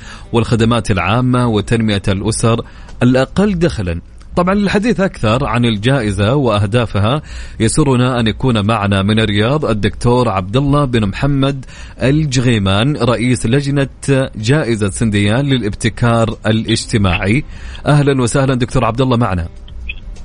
والخدمات 0.48 0.90
العامة 0.90 1.46
وتنمية 1.46 2.02
الأسر 2.08 2.64
الأقل 3.02 3.58
دخلا. 3.58 4.00
طبعا 4.36 4.54
للحديث 4.54 5.00
أكثر 5.00 5.46
عن 5.46 5.64
الجائزة 5.64 6.34
وأهدافها. 6.34 7.22
يسرنا 7.60 8.20
أن 8.20 8.26
يكون 8.26 8.66
معنا 8.66 9.02
من 9.02 9.20
الرياض 9.20 9.64
الدكتور 9.64 10.28
عبد 10.28 10.56
الله 10.56 10.84
بن 10.84 11.06
محمد 11.06 11.64
الجغيمان 12.02 12.96
رئيس 12.96 13.46
لجنة 13.46 13.88
جائزة 14.36 14.90
سنديان 14.90 15.44
للابتكار 15.44 16.36
الاجتماعي. 16.46 17.44
أهلا 17.86 18.22
وسهلا 18.22 18.54
دكتور 18.54 18.84
عبد 18.84 19.00
الله 19.00 19.16
معنا. 19.16 19.48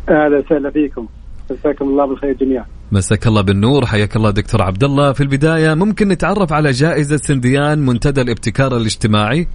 أهلا 0.09 0.37
وسهلا 0.45 0.71
فيكم. 0.71 1.07
مساكم 1.51 1.85
الله 1.85 2.05
بالخير 2.05 2.33
جميعا. 2.33 2.65
مساك 2.91 3.27
الله 3.27 3.41
بالنور. 3.41 3.85
حياك 3.85 4.15
الله 4.15 4.29
دكتور 4.29 4.61
عبد 4.61 4.83
الله 4.83 5.11
في 5.11 5.21
البداية 5.21 5.73
ممكن 5.73 6.07
نتعرف 6.07 6.53
على 6.53 6.71
جائزة 6.71 7.17
سنديان 7.17 7.79
منتدى 7.79 8.21
الابتكار 8.21 8.77
الاجتماعي؟ 8.77 9.47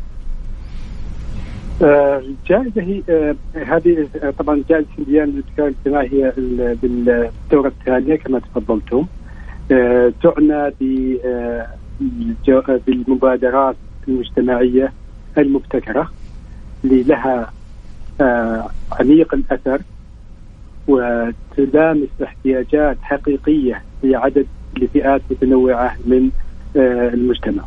الجائزه 1.83 2.83
هي 2.83 3.03
آه 3.09 3.37
هذه 3.55 4.09
آه 4.23 4.31
طبعا 4.31 4.63
جائزة 4.69 4.87
سنديان 4.97 5.29
للابتكار 5.29 5.67
الاجتماعي 5.69 6.09
هي 6.13 6.33
بالدورة 6.83 7.69
الثانية 7.69 8.17
كما 8.17 8.39
تفضلتم 8.39 9.07
آه 9.73 10.13
تعنى 10.23 10.73
بالمبادرات 12.87 13.77
المجتمعية 14.09 14.93
المبتكرة 15.39 16.11
اللي 16.85 17.03
لها 17.03 17.53
عميق 18.93 19.35
الأثر 19.35 19.81
وتلامس 20.89 22.09
احتياجات 22.23 22.97
حقيقية 23.03 23.83
لعدد 24.03 24.47
لفئات 24.79 25.21
متنوعة 25.31 25.97
من 26.07 26.31
المجتمع. 26.77 27.63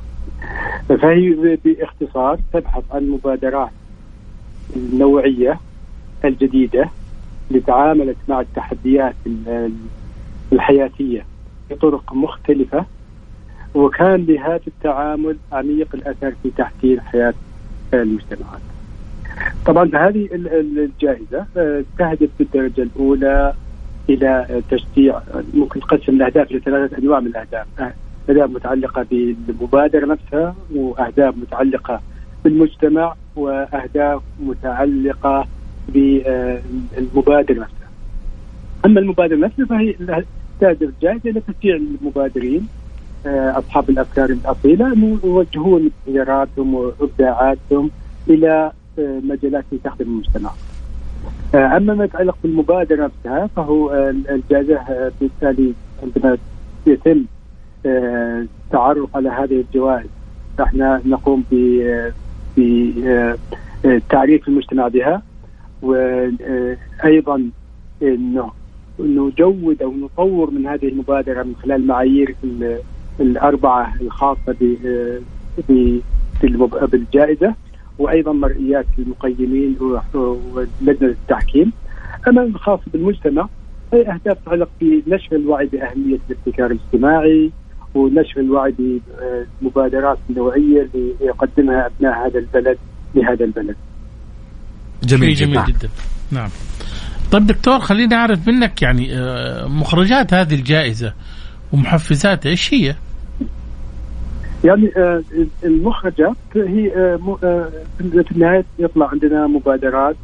فهي 0.90 1.58
باختصار 1.66 2.40
تبحث 2.54 2.84
عن 2.92 3.10
مبادرات 3.10 3.72
النوعية 4.76 5.60
الجديدة 6.26 6.90
اللي 7.50 7.62
تعاملت 7.62 8.18
مع 8.28 8.42
التحديات 8.42 9.16
الحياتية 10.54 11.26
بطرق 11.70 12.14
مختلفة 12.14 12.86
وكان 13.76 14.26
لهذا 14.26 14.62
التعامل 14.68 15.38
عميق 15.52 15.88
الأثر 15.94 16.34
في 16.44 16.52
تحسين 16.58 17.02
حياة 17.02 17.34
المجتمعات. 17.94 18.62
طبعا 19.66 19.90
هذه 19.94 20.30
الجائزة 20.32 21.46
آه، 21.58 21.84
تهدف 21.98 22.30
بالدرجة 22.40 22.82
الأولى 22.82 23.54
إلى 24.10 24.62
تشجيع 24.70 25.22
ممكن 25.54 25.80
تقسم 25.80 26.16
الأهداف 26.16 26.52
لثلاثه 26.52 26.98
أنواع 26.98 27.20
من 27.20 27.28
الأهداف، 27.28 27.68
أهداف 28.30 28.50
متعلقة 28.50 29.06
بالمبادرة 29.12 30.06
نفسها 30.06 30.56
وأهداف 30.76 31.38
متعلقة 31.38 32.02
بالمجتمع 32.44 33.16
وأهداف 33.36 34.22
متعلقة 34.40 35.48
بالمبادرة 35.90 37.60
نفسها. 37.60 37.90
أما 38.86 39.00
المبادرة 39.00 39.38
نفسها 39.38 39.66
فهي 39.66 39.96
تهدف 40.62 40.82
الجائزه 40.82 41.30
إلى 41.30 41.42
تشجيع 41.48 41.76
المبادرين 41.76 42.68
آه، 43.26 43.58
أصحاب 43.60 43.90
الأفكار 43.90 44.30
الأصيلة 44.30 44.94
انه 44.94 45.20
يوجهون 45.24 45.90
ابتكاراتهم 46.08 46.74
وإبداعاتهم 46.74 47.92
إلى 48.30 48.72
آه، 49.00 49.20
مجالات 49.24 49.66
تخدم 49.84 50.06
المجتمع. 50.06 50.50
آه، 51.56 51.78
أما 51.78 51.94
ما 51.94 52.04
يتعلق 52.04 52.38
بالمبادرة 52.44 53.06
نفسها 53.06 53.48
فهو 53.56 53.94
الجائزة 54.30 55.12
بالتالي 55.22 55.74
عندما 56.04 56.38
يتم 56.88 57.26
التعرف 57.86 59.16
على 59.16 59.30
هذه 59.30 59.62
الجوائز 59.62 60.10
إحنا 60.62 61.02
نقوم 61.06 61.44
بتعريف 62.58 64.48
المجتمع 64.48 64.88
بها 64.88 65.22
وأيضا 65.82 67.50
إنه 68.02 68.52
نجود 69.00 69.82
أو 69.82 69.94
نطور 69.94 70.52
من 70.52 70.68
هذه 70.68 70.88
المبادرة 70.88 71.44
من 71.44 71.56
خلال 71.64 71.88
معايير 71.88 72.36
الأربعة 73.20 73.94
الخاصة 74.02 74.56
بالجائزة 76.92 77.56
وأيضا 78.00 78.32
مرئيات 78.34 78.86
المقيمين 79.00 79.78
ولجنه 80.14 81.10
التحكيم. 81.10 81.72
أما 82.28 82.44
الخاص 82.44 82.80
بالمجتمع 82.94 83.48
هي 83.94 84.02
أهداف 84.02 84.38
تتعلق 84.46 84.70
بنشر 84.82 85.36
الوعي 85.36 85.66
بأهمية 85.66 86.20
الابتكار 86.30 86.72
الاجتماعي 86.72 87.52
ونشر 87.96 88.40
الوعي 88.40 88.76
بالمبادرات 89.62 90.18
النوعيه 90.30 90.82
اللي 90.82 91.16
يقدمها 91.22 91.86
أبناء 91.88 92.28
هذا 92.28 92.40
البلد 92.40 92.78
لهذا 93.16 93.46
البلد. 93.46 93.76
جميل 95.04 95.34
جميل 95.34 95.64
جدا. 95.66 95.90
نعم. 96.32 96.50
طيب 97.32 97.48
دكتور 97.48 97.80
خليني 97.80 98.16
أعرف 98.16 98.48
منك 98.48 98.82
يعني 98.82 99.18
آه، 99.18 99.68
مخرجات 99.68 100.34
هذه 100.34 100.54
الجائزة 100.54 101.14
ومحفزاتها 101.74 102.50
إيش 102.50 102.74
هي؟ 102.74 102.96
يعني 104.64 104.92
آه، 104.98 105.24
المخرجات 105.64 106.36
هي 106.56 106.96
آه، 106.96 107.40
في 107.98 108.32
النهاية 108.32 108.66
يطلع 108.80 109.08
عندنا 109.08 109.48
مبادرات 109.48 110.16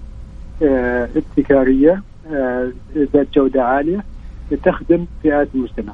ابتكارية 1.15 2.01
ذات 2.97 3.28
جودة 3.36 3.63
عالية 3.63 4.03
تخدم 4.63 5.05
فئات 5.24 5.47
المجتمع 5.55 5.93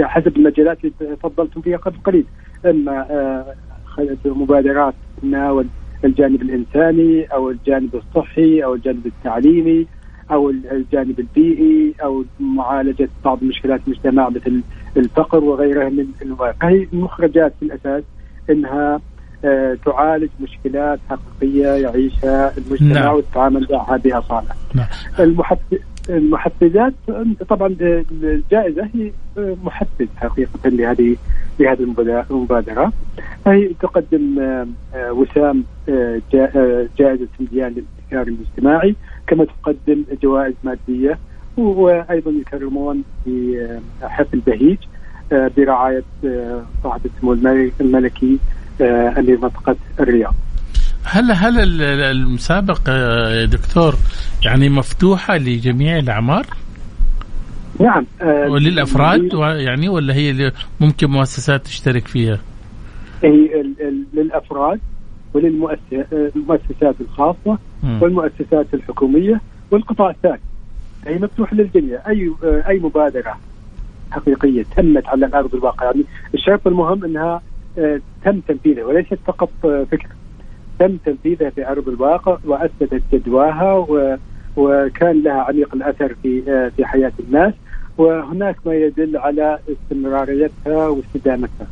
حسب 0.00 0.36
المجالات 0.36 0.78
اللي 0.84 1.16
تفضلتم 1.16 1.60
فيها 1.60 1.76
قبل 1.76 1.96
قليل. 2.04 2.24
أما 2.66 3.44
مبادرات 4.24 4.94
تناول 5.22 5.66
الجانب 6.04 6.42
الإنساني 6.42 7.24
أو 7.24 7.50
الجانب 7.50 7.94
الصحي 7.94 8.64
أو 8.64 8.74
الجانب 8.74 9.06
التعليمي 9.06 9.86
أو 10.30 10.50
الجانب 10.50 11.20
البيئي 11.20 11.94
أو 12.02 12.24
معالجة 12.40 13.08
بعض 13.24 13.44
مشكلات 13.44 13.80
المجتمع 13.86 14.28
مثل 14.28 14.62
الفقر 14.96 15.44
وغيرها 15.44 15.88
من 15.88 16.06
الواقع. 16.22 16.68
هي 16.68 16.86
المخرجات 16.92 17.52
في 17.60 17.64
الأساس 17.64 18.04
إنها 18.50 18.94
آه 18.94 19.00
تعالج 19.84 20.28
مشكلات 20.40 20.98
حقيقية 21.10 21.68
يعيشها 21.68 22.52
المجتمع 22.58 23.00
نعم. 23.00 23.14
وتتعامل 23.14 23.66
معها 23.70 23.96
باصاله. 23.96 24.54
نعم. 24.74 24.86
المحفزات 26.10 26.94
طبعا 27.48 27.76
الجائزة 28.22 28.88
هي 28.94 29.10
محفز 29.64 30.06
حقيقة 30.16 30.68
لهذه 30.68 31.16
لهذه 31.60 31.94
المبادره 32.30 32.92
فهي 33.44 33.68
تقدم 33.80 34.38
آه، 34.94 35.12
وسام 35.12 35.64
آه، 35.88 36.20
آه، 36.34 36.86
جائزة 36.98 37.26
سنديان 37.38 37.72
للابتكار 37.72 38.34
الاجتماعي 38.34 38.94
كما 39.26 39.44
تقدم 39.44 40.04
جوائز 40.22 40.54
مادية 40.64 41.18
وأيضا 41.56 42.30
يكرمون 42.30 43.02
في 43.24 43.66
حفل 44.02 44.38
بهيج 44.38 44.78
برعاية 45.30 46.02
صاحب 46.82 47.00
السمو 47.04 47.32
الملكي 47.80 48.38
امير 48.80 49.38
منطقه 49.40 49.76
الرياض. 50.00 50.34
هل 51.04 51.32
هل 51.32 51.82
المسابقة 51.82 52.92
يا 53.30 53.44
دكتور 53.44 53.94
يعني 54.44 54.68
مفتوحة 54.68 55.36
لجميع 55.36 55.98
الأعمار؟ 55.98 56.46
نعم 57.80 58.06
آه 58.22 58.48
وللأفراد 58.50 59.28
يعني 59.56 59.88
ولا 59.88 60.14
هي 60.14 60.52
ممكن 60.80 61.10
مؤسسات 61.10 61.64
تشترك 61.64 62.06
فيها؟ 62.06 62.38
هي 63.22 63.64
للأفراد 64.14 64.80
وللمؤسسات 65.34 66.94
الخاصة 67.00 67.58
م. 67.82 68.02
والمؤسسات 68.02 68.66
الحكومية 68.74 69.40
والقطاع 69.70 70.10
الثاني 70.10 70.40
هي 71.06 71.18
مفتوحة 71.18 71.56
للجميع 71.56 72.08
أي 72.08 72.32
أي 72.42 72.78
مبادرة 72.78 73.38
حقيقية 74.10 74.64
تمت 74.76 75.06
على 75.06 75.26
الأرض 75.26 75.54
الواقع 75.54 75.84
يعني 75.84 76.04
الشرط 76.34 76.66
المهم 76.66 77.04
أنها 77.04 77.34
آه، 77.34 77.40
تم 78.24 78.40
تنفيذها 78.48 78.84
وليست 78.84 79.18
فقط 79.26 79.50
آه، 79.64 79.86
فكرة. 79.90 80.10
تم 80.78 80.96
تنفيذها 80.96 81.50
في 81.50 81.68
ارض 81.68 81.88
الواقع 81.88 82.38
واثبتت 82.44 83.02
جدواها 83.12 83.86
وكان 84.56 85.22
لها 85.22 85.42
عميق 85.42 85.74
الأثر 85.74 86.14
في 86.22 86.42
آه، 86.48 86.68
في 86.76 86.84
حياة 86.84 87.12
الناس. 87.20 87.54
وهناك 87.98 88.56
ما 88.66 88.74
يدل 88.74 89.16
على 89.16 89.58
استمراريتها 89.68 90.88
واستدامتها. 90.88 91.66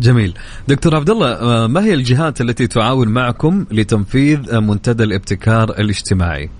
جميل. 0.00 0.34
دكتور 0.68 0.94
عبد 0.94 1.10
الله 1.10 1.32
آه، 1.32 1.66
ما 1.66 1.84
هي 1.84 1.94
الجهات 1.94 2.40
التي 2.40 2.66
تعاون 2.66 3.08
معكم 3.08 3.66
لتنفيذ 3.70 4.54
آه، 4.54 4.60
منتدى 4.60 5.04
الابتكار 5.04 5.70
الاجتماعي؟ 5.70 6.50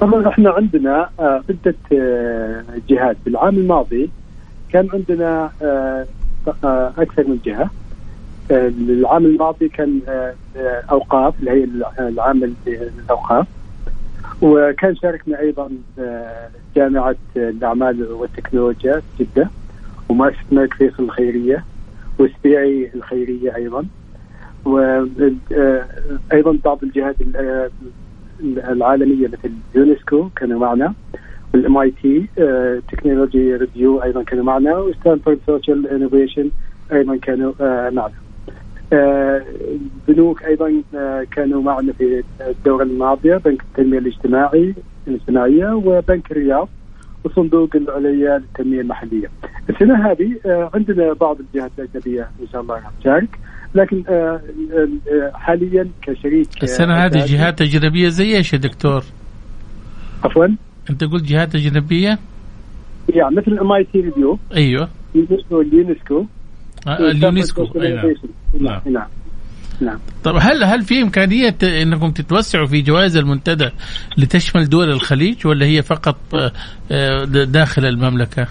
طبعا 0.00 0.28
إحنا 0.28 0.50
عندنا 0.50 1.08
عدة 1.18 1.74
جهات. 2.88 3.16
بالعام 3.24 3.56
الماضي 3.56 4.10
كان 4.72 4.88
عندنا 4.92 5.50
أكثر 6.98 7.28
من 7.28 7.40
جهة. 7.44 7.70
العام 8.50 9.26
الماضي 9.26 9.68
كان 9.68 10.00
آه، 10.08 10.34
آه، 10.56 10.82
أوقاف 10.90 11.34
اللي 11.40 11.50
هي 11.50 11.64
العام 11.98 12.56
الأوقاف. 12.66 13.46
وكان 14.42 14.96
شاركنا 14.96 15.40
أيضا 15.40 15.70
آه، 15.98 16.50
جامعة 16.76 17.16
الأعمال 17.36 18.12
والتكنولوجيا 18.12 19.02
جدة. 19.20 19.50
ومؤسسه 20.08 20.38
الملك 20.52 20.74
فيصل 20.74 21.02
الخيرية 21.02 21.64
وسبيعي 22.18 22.90
الخيرية 22.94 23.56
أيضا. 23.56 23.84
وأيضا 24.64 26.58
بعض 26.64 26.78
الجهات 26.82 27.16
العالمية 28.44 29.28
مثل 29.28 29.52
يونسكو 29.74 30.30
كانوا 30.36 30.60
معنا. 30.60 30.94
وال 31.54 31.63
MIT 31.63 31.76
Technology 31.78 33.56
Review 33.56 34.02
أيضا 34.02 34.22
كانوا 34.22 34.44
معنا 34.44 34.76
و 34.76 34.83
Stanford 34.83 35.38
Social 35.46 35.88
Innovation 35.88 36.50
أيضا 36.92 37.16
كانوا 37.16 37.52
معنا. 37.90 38.12
بنوك 40.08 40.42
أيضا 40.44 40.82
آه، 40.94 41.26
كانوا 41.30 41.62
معنا 41.62 41.92
في 41.92 42.24
الدورة 42.40 42.82
الماضية 42.82 43.36
بنك 43.36 43.62
التنمية 43.62 43.98
الاجتماعي 43.98 44.74
الاجتماعية 45.08 45.72
وبنك 45.74 46.30
الرياض 46.32 46.68
وصندوق 47.24 47.76
العليا 47.76 48.38
للتنمية 48.38 48.80
المحلية. 48.80 49.30
السنة 49.70 50.10
هذه 50.10 50.36
عندنا 50.74 51.12
بعض 51.12 51.36
الجهات 51.40 51.70
الأجنبية 51.78 52.30
إن 52.42 52.46
شاء 52.52 52.60
الله 52.60 52.74
راح 52.74 52.90
تشارك 53.00 53.38
لكن 53.74 54.04
حاليا 55.34 55.88
كشريك 56.02 56.62
السنة 56.62 56.94
هذه 56.94 57.24
جهات 57.26 57.62
أجنبية 57.62 58.08
زي 58.08 58.36
إيش 58.36 58.52
يا 58.52 58.58
دكتور؟ 58.58 59.04
عفوا؟ 60.24 60.46
أنت 60.90 61.04
قلت 61.04 61.24
جهات 61.24 61.54
أجنبية؟ 61.54 62.18
يعني 63.08 63.36
مثل 63.36 63.58
MIT 63.58 64.00
Review 64.00 64.38
أيوه. 64.54 64.88
اليونسكو. 65.14 66.26
اليونسكو 66.86 67.66
نعم. 68.60 68.80
نعم. 68.86 69.06
نعم. 69.80 69.98
طب 70.24 70.34
هل 70.40 70.64
هل 70.64 70.82
في 70.82 71.02
إمكانية 71.02 71.56
إنكم 71.62 72.10
تتوسعوا 72.10 72.66
في 72.66 72.82
جوائز 72.82 73.16
المنتدى 73.16 73.68
لتشمل 74.18 74.68
دول 74.68 74.90
الخليج 74.90 75.46
ولا 75.46 75.66
هي 75.66 75.82
فقط 75.82 76.16
آه، 76.34 76.52
آه، 76.90 77.24
داخل 77.24 77.84
المملكة؟ 77.84 78.46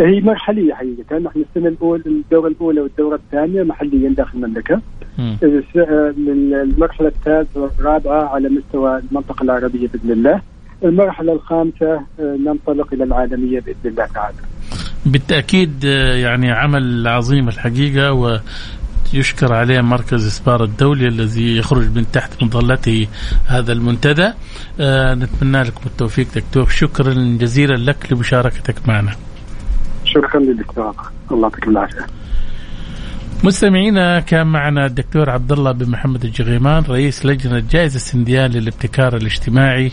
هي 0.00 0.20
مرحلية 0.20 0.74
حقيقة. 0.74 1.18
نحن 1.18 1.44
السنة 1.50 1.68
الاولى 1.68 2.02
الدورة 2.06 2.48
الأولى 2.48 2.80
والدورة 2.80 3.14
الثانية 3.14 3.62
محليا 3.62 4.08
داخل 4.08 4.38
المملكة. 4.38 4.80
المرحلة 6.62 7.08
الثالثة 7.08 7.60
والرابعة 7.60 8.24
على 8.34 8.48
مستوى 8.48 8.98
المنطقة 8.98 9.42
العربية 9.42 9.88
بإذن 9.88 10.10
الله. 10.10 10.40
المرحلة 10.84 11.32
الخامسة 11.32 11.94
آه، 11.94 12.36
ننطلق 12.46 12.92
إلى 12.92 13.04
العالمية 13.04 13.60
بإذن 13.60 13.76
الله 13.84 14.06
تعالى. 14.06 14.36
بالتأكيد 15.06 15.84
يعني 15.84 16.50
عمل 16.50 17.08
عظيم 17.08 17.48
الحقيقة 17.48 18.12
و 18.12 18.40
يشكر 19.14 19.52
عليه 19.52 19.80
مركز 19.80 20.26
إسبار 20.26 20.64
الدولي 20.64 21.08
الذي 21.08 21.56
يخرج 21.56 21.96
من 21.96 22.10
تحت 22.12 22.42
مظلته 22.42 23.06
هذا 23.46 23.72
المنتدى. 23.72 24.32
آه 24.80 25.14
نتمنى 25.14 25.62
لكم 25.62 25.80
التوفيق 25.86 26.26
دكتور. 26.34 26.68
شكرا 26.68 27.14
جزيلا 27.40 27.74
لك 27.74 28.12
لمشاركتك 28.12 28.88
معنا. 28.88 29.12
شكرا 30.04 30.40
للدكتور. 30.40 30.94
الله 31.30 31.42
يعطيك 31.42 31.68
العافية. 31.68 32.06
مستمعينا 33.44 34.20
كان 34.20 34.46
معنا 34.46 34.86
الدكتور 34.86 35.30
عبد 35.30 35.52
الله 35.52 35.72
بن 35.72 35.90
محمد 35.90 36.24
الجغيمان 36.24 36.82
رئيس 36.88 37.26
لجنة 37.26 37.62
جائزة 37.70 37.98
سنديان 37.98 38.50
للابتكار 38.50 39.16
الاجتماعي. 39.16 39.92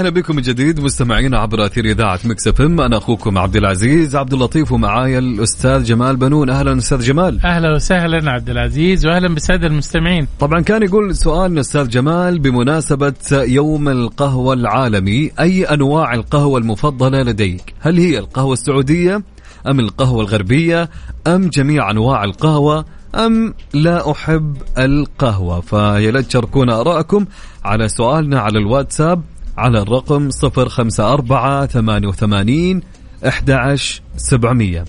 أهلا 0.00 0.10
بكم 0.10 0.36
من 0.36 0.42
جديد 0.42 0.80
مستمعينا 0.80 1.38
عبر 1.38 1.66
أثير 1.66 1.84
إذاعة 1.84 2.20
Mix 2.24 2.48
FM. 2.48 2.80
أنا 2.80 2.96
أخوكم 2.96 3.38
عبد 3.38 3.56
العزيز 3.56 4.16
عبد 4.16 4.32
اللطيف 4.32 4.72
ومعايا 4.72 5.18
الأستاذ 5.18 5.82
جمال 5.84 6.16
بنون. 6.16 6.50
أهلا 6.50 6.78
أستاذ 6.78 7.00
جمال. 7.00 7.40
أهلا 7.44 7.74
وسهلا 7.74 8.30
عبد 8.30 8.50
العزيز 8.50 9.06
وأهلا 9.06 9.28
بالسادة 9.28 9.66
المستمعين. 9.66 10.26
طبعا 10.38 10.60
كان 10.60 10.82
يقول 10.82 11.16
سؤالنا 11.16 11.60
أستاذ 11.60 11.88
جمال 11.88 12.38
بمناسبة 12.38 13.14
يوم 13.32 13.88
القهوة 13.88 14.54
العالمي 14.54 15.30
أي 15.40 15.64
أنواع 15.64 16.14
القهوة 16.14 16.58
المفضلة 16.58 17.22
لديك؟ 17.22 17.74
هل 17.80 17.98
هي 17.98 18.18
القهوة 18.18 18.52
السعودية 18.52 19.22
أم 19.66 19.80
القهوة 19.80 20.20
الغربية 20.20 20.90
أم 21.26 21.48
جميع 21.48 21.90
أنواع 21.90 22.24
القهوة 22.24 22.84
أم 23.14 23.54
لا 23.74 24.10
أحب 24.10 24.56
القهوة؟ 24.78 25.60
فيا 25.60 26.10
ليت 26.10 26.26
تشاركونا 26.26 26.80
آراءكم 26.80 27.26
على 27.64 27.88
سؤالنا 27.88 28.40
على 28.40 28.58
الواتساب 28.58 29.22
على 29.60 29.82
الرقم 29.82 30.28
054 30.44 31.66
88 31.66 32.80
11700 33.24 34.84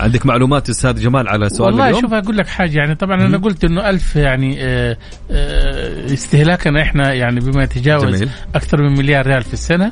عندك 0.00 0.26
معلومات 0.26 0.70
أستاذ 0.70 1.00
جمال 1.00 1.28
على 1.28 1.48
سؤال 1.48 1.70
والله 1.70 1.88
اليوم؟ 1.88 2.00
شوف 2.00 2.12
أقول 2.12 2.36
لك 2.36 2.46
حاجة 2.46 2.78
يعني 2.78 2.94
طبعا 2.94 3.26
أنا 3.26 3.38
قلت 3.38 3.64
إنه 3.64 3.90
ألف 3.90 4.16
يعني 4.16 4.56
آه، 4.60 4.96
آه، 5.30 6.04
استهلاكنا 6.14 6.82
إحنا 6.82 7.12
يعني 7.14 7.40
بما 7.40 7.62
يتجاوز 7.62 8.16
جميل. 8.16 8.30
أكثر 8.54 8.82
من 8.82 8.98
مليار 8.98 9.26
ريال 9.26 9.42
في 9.42 9.52
السنة 9.52 9.90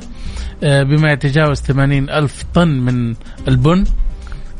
آه، 0.63 0.83
بما 0.83 1.11
يتجاوز 1.11 1.61
80 1.61 2.09
ألف 2.09 2.43
طن 2.53 2.67
من 2.67 3.15
البن 3.47 3.83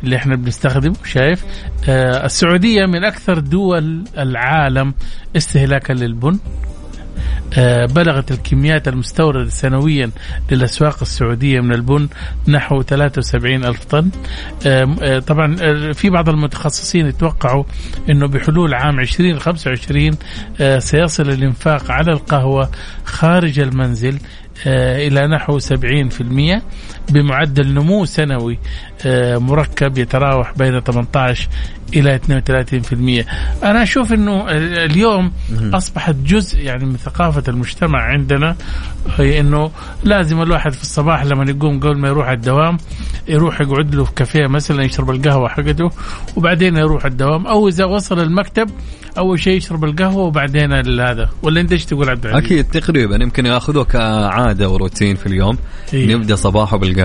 اللي 0.04 0.16
إحنا 0.16 0.36
بنستخدمه 0.36 0.96
شايف 1.06 1.46
السعودية 1.90 2.86
من 2.86 3.04
أكثر 3.04 3.40
دول 3.40 4.04
العالم 4.18 4.94
استهلاكا 5.38 5.94
للبن 5.94 6.40
بلغت 7.86 8.32
الكميات 8.32 8.88
المستوردة 8.88 9.50
سنويا 9.50 10.12
للأسواق 10.52 10.98
السعودية 11.02 11.60
من 11.60 11.74
البن 11.74 12.10
نحو 12.48 12.82
73 12.82 13.66
ألف 13.66 13.86
طن. 13.86 14.10
آه، 14.66 15.20
طبعا 15.20 15.56
آه، 15.62 15.92
في 15.92 16.10
بعض 16.10 16.30
المتخصصين 16.30 17.08
يتوقعوا 17.08 17.64
أنه 18.10 18.28
بحلول 18.28 18.74
عام 18.74 19.00
2025 19.00 20.18
سيصل 20.80 21.30
الإنفاق 21.30 21.92
على 21.92 22.12
القهوة 22.12 22.72
خارج 23.04 23.60
المنزل 23.60 24.20
إلى 24.68 25.28
نحو 25.28 25.60
70% 25.60 26.62
بمعدل 27.10 27.74
نمو 27.74 28.06
سنوي 28.06 28.60
مركب 29.36 29.98
يتراوح 29.98 30.54
بين 30.58 30.80
18 30.80 31.50
إلى 31.94 32.20
32% 33.64 33.64
أنا 33.64 33.84
أشوف 33.84 34.14
إنه 34.14 34.46
اليوم 34.86 35.32
أصبحت 35.74 36.16
جزء 36.16 36.60
يعني 36.60 36.86
من 36.86 36.98
ثقافة 36.98 37.44
المجتمع 37.48 38.02
عندنا 38.02 38.56
هي 39.18 39.40
إنه 39.40 39.72
لازم 40.04 40.42
الواحد 40.42 40.74
في 40.74 40.82
الصباح 40.82 41.26
لما 41.26 41.52
يقوم 41.52 41.80
قبل 41.80 41.98
ما 41.98 42.08
يروح 42.08 42.30
الدوام 42.30 42.78
يروح 43.28 43.62
يقعد 43.62 43.96
له 43.96 44.04
في 44.04 44.12
كافيه 44.14 44.48
مثلا 44.48 44.84
يشرب 44.84 45.10
القهوة 45.10 45.50
حقته 45.50 45.90
وبعدين 46.36 46.78
يروح 46.78 47.06
الدوام. 47.06 47.48
أو 47.48 47.68
إذا 47.68 47.86
وصل 47.86 48.20
المكتب 48.20 48.70
أول 49.18 49.40
شيء 49.40 49.58
يشرب 49.58 49.84
القهوة 49.84 50.24
وبعدين 50.24 50.74
هذا. 50.74 51.30
ولا 51.44 51.62
أنت 51.62 51.72
إيش 51.72 51.86
تقول 51.86 52.10
عبد 52.10 52.26
العزيز؟ 52.26 52.46
أكيد 52.46 52.66
تقريبا. 52.66 53.16
يمكن 53.16 53.46
ياخذوه 53.46 53.84
كعادة 53.84 54.70
وروتين 54.70 55.16
في 55.16 55.26
اليوم. 55.26 55.58
إيه؟ 55.94 56.16
نبدأ 56.16 56.36
صباحه 56.36 56.78
بالقهوة. 56.78 56.99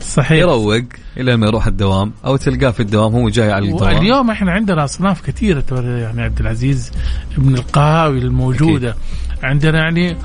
صحيح. 0.00 0.38
يروق 0.38 0.82
إلى 1.16 1.36
ما 1.36 1.46
يروح 1.46 1.66
الدوام 1.66 2.12
أو 2.24 2.36
تلقاه 2.36 2.70
في 2.70 2.80
الدوام 2.80 3.12
هو 3.12 3.28
جاي 3.28 3.52
على 3.52 3.68
الدوام 3.68 3.96
اليوم 3.96 4.30
إحنا 4.30 4.52
عندنا 4.52 4.84
أصناف 4.84 5.20
كثيرة 5.20 5.64
يعني 5.98 6.22
عبد 6.22 6.40
العزيز 6.40 6.92
من 7.38 7.54
القهاوي 7.54 8.18
الموجودة. 8.18 8.90
أكيد. 8.90 9.00
عندنا 9.42 9.78
يعني 9.78 10.16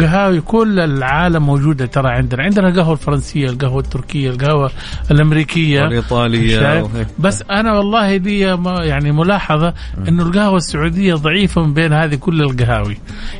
قهاوي 0.00 0.40
كل 0.40 0.80
العالم 0.80 1.46
موجودة 1.46 1.86
ترى 1.86 2.08
عندنا. 2.10 2.42
عندنا 2.42 2.68
القهوه 2.68 2.92
الفرنسية 2.92 3.46
القهوة 3.46 3.80
التركية 3.80 4.30
القهوة 4.30 4.70
الأمريكية. 5.10 5.86
الايطاليه 5.86 6.58
بس 7.18 7.44
أنا 7.50 7.72
والله 7.72 8.16
دي 8.16 8.38
يعني 8.82 9.12
ملاحظة 9.12 9.74
إنه 10.08 10.22
القهوة 10.22 10.56
السعودية 10.56 11.14
ضعيفة 11.14 11.62
من 11.62 11.74
بين 11.74 11.92
هذه 11.92 12.14
كل 12.14 12.42
القهاوي. 12.42 12.96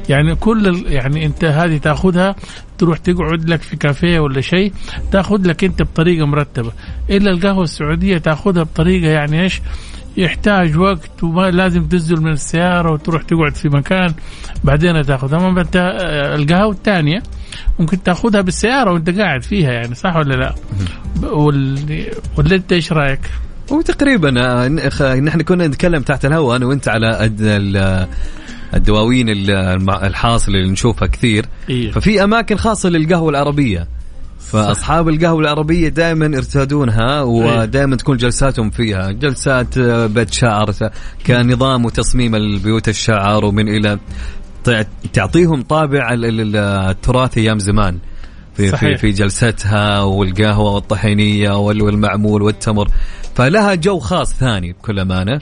يعني 0.09 0.34
كل 0.34 0.84
يعني 0.86 1.26
أنت 1.26 1.44
هذه 1.44 1.76
تأخذها 1.76 2.36
تروح 2.78 2.98
تقعد 2.98 3.48
لك 3.50 3.62
في 3.62 3.76
كافيه 3.76 4.20
ولا 4.20 4.40
شيء 4.40 4.72
تأخذ 5.12 5.48
لك 5.48 5.64
أنت 5.64 5.82
بطريقة 5.82 6.26
مرتبة. 6.26 6.72
إلا 7.11 7.30
القهوة 7.30 7.64
السعودية 7.64 8.18
تأخذها 8.18 8.62
بطريقة 8.62 9.11
يعني 9.11 9.42
إيش؟ 9.42 9.61
يحتاج 10.18 10.76
وقت 10.76 11.22
وما 11.22 11.50
لازم 11.50 11.88
تنزل 11.88 12.20
من 12.20 12.32
السيارة 12.32 12.92
وتروح 12.92 13.22
تقعد 13.22 13.54
في 13.54 13.68
مكان 13.68 14.14
بعدين 14.64 15.02
تاخذها 15.02 15.48
أما 15.48 15.64
آه، 15.76 16.36
القهوة 16.36 16.72
الثانية 16.72 17.22
ممكن 17.78 18.02
تاخذها 18.02 18.40
بالسيارة 18.40 18.92
وأنت 18.92 19.10
قاعد 19.10 19.42
فيها 19.42 19.72
يعني 19.72 19.94
صح 19.94 20.16
ولا 20.16 20.34
لا؟ 20.34 20.54
ولا 22.36 22.56
أنت 22.56 22.72
إيش 22.72 22.92
رأيك؟ 22.92 23.20
هو 23.72 23.80
تقريبا 23.80 24.34
آه، 24.40 24.68
نحن 25.20 25.42
كنا 25.42 25.66
نتكلم 25.66 26.02
تحت 26.02 26.24
الهواء 26.24 26.56
أنا 26.56 26.66
وأنت 26.66 26.88
على 26.88 27.30
الدواوين 28.74 29.28
الحاصله 29.88 30.54
اللي 30.54 30.72
نشوفها 30.72 31.08
كثير 31.08 31.46
إيه؟ 31.70 31.90
ففي 31.90 32.24
أماكن 32.24 32.56
خاصة 32.56 32.88
للقهوة 32.88 33.30
العربية 33.30 33.97
فأصحاب 34.39 35.09
القهوة 35.09 35.41
العربية 35.41 35.89
دائما 35.89 36.26
يرتادونها 36.26 37.22
ودائما 37.22 37.97
تكون 37.97 38.16
جلساتهم 38.16 38.70
فيها. 38.70 39.11
جلسات 39.11 39.78
آه، 39.78 40.07
بيت 40.07 40.32
شعر 40.32 40.72
كنظام 41.26 41.84
وتصميم 41.84 42.34
البيوت 42.34 42.89
الشعر 42.89 43.45
ومن 43.45 43.68
إلى 43.68 43.99
تعطيهم 45.12 45.62
طابع 45.62 46.14
التراث 46.18 47.39
أيام 47.39 47.59
زمان. 47.59 47.99
في 48.55 48.68
صحيح. 48.68 48.91
في 48.91 48.97
في 48.97 49.11
جلستها 49.11 50.01
والقهوة 50.01 50.74
والطحينية 50.74 51.57
والمعمول 51.59 52.43
والتمر. 52.43 52.89
فلها 53.34 53.74
جو 53.74 53.99
خاص 53.99 54.34
ثاني 54.34 54.72
بكل 54.72 54.99
أمانة. 54.99 55.41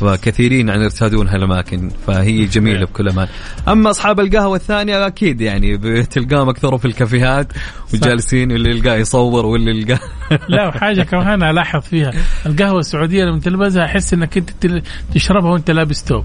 فكثيرين 0.00 0.68
يعني 0.68 0.84
يرتادون 0.84 1.28
هالأماكن 1.28 1.90
فهي 2.06 2.44
جميلة 2.44 2.86
بكل 2.86 3.08
أمان. 3.08 3.28
أما 3.68 3.90
أصحاب 3.90 4.20
القهوة 4.20 4.56
الثانية 4.56 5.06
أكيد 5.06 5.40
يعني 5.40 5.76
بتلقاهم 5.76 6.48
أكثر 6.48 6.78
في 6.78 6.84
الكافيهات 6.84 7.52
وجالسين 7.94 8.52
اللي 8.52 8.70
يلقاه 8.70 8.96
يصور 8.96 9.46
واللي 9.46 9.70
يلقاه. 9.70 10.00
لا 10.48 10.68
وحاجة 10.68 11.02
كمان 11.02 11.42
ألاحظ 11.42 11.80
فيها 11.80 12.12
القهوة 12.46 12.78
السعودية 12.78 13.24
لما 13.24 13.40
تلبسها 13.40 13.84
أحس 13.84 14.14
إنك 14.14 14.36
أنت 14.36 14.50
تشربها 15.14 15.50
وأنت 15.50 15.70
لابس 15.70 16.04
توب. 16.04 16.24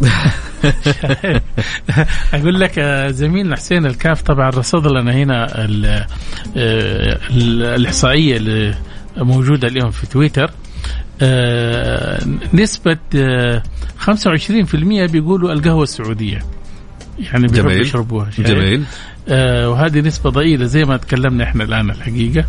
أقول 2.34 2.60
لك 2.60 2.78
آه، 2.78 3.10
زميلنا 3.10 3.56
حسين 3.56 3.86
الكاف 3.86 4.22
طبعا 4.22 4.50
رصد 4.50 4.86
لنا 4.86 5.12
هنا 5.12 5.46
آه، 6.56 7.18
الإحصائية 7.76 8.36
اللي 8.36 8.74
موجودة 9.16 9.68
اليوم 9.68 9.90
في 9.90 10.06
تويتر. 10.06 10.50
نسبة 12.54 12.96
25% 13.98 15.02
آه، 15.02 15.06
بيقولوا 15.06 15.52
القهوة 15.52 15.82
السعودية. 15.82 16.38
يعني 17.18 17.46
بيحبوا 17.46 17.72
يشربوها. 17.72 18.30
جميل. 18.38 18.84
آه 19.28 19.70
وهذه 19.70 20.00
نسبة 20.00 20.30
ضئيلة 20.30 20.64
زي 20.64 20.84
ما 20.84 20.96
تكلمنا 20.96 21.44
إحنا 21.44 21.64
الآن 21.64 21.90
الحقيقة. 21.90 22.44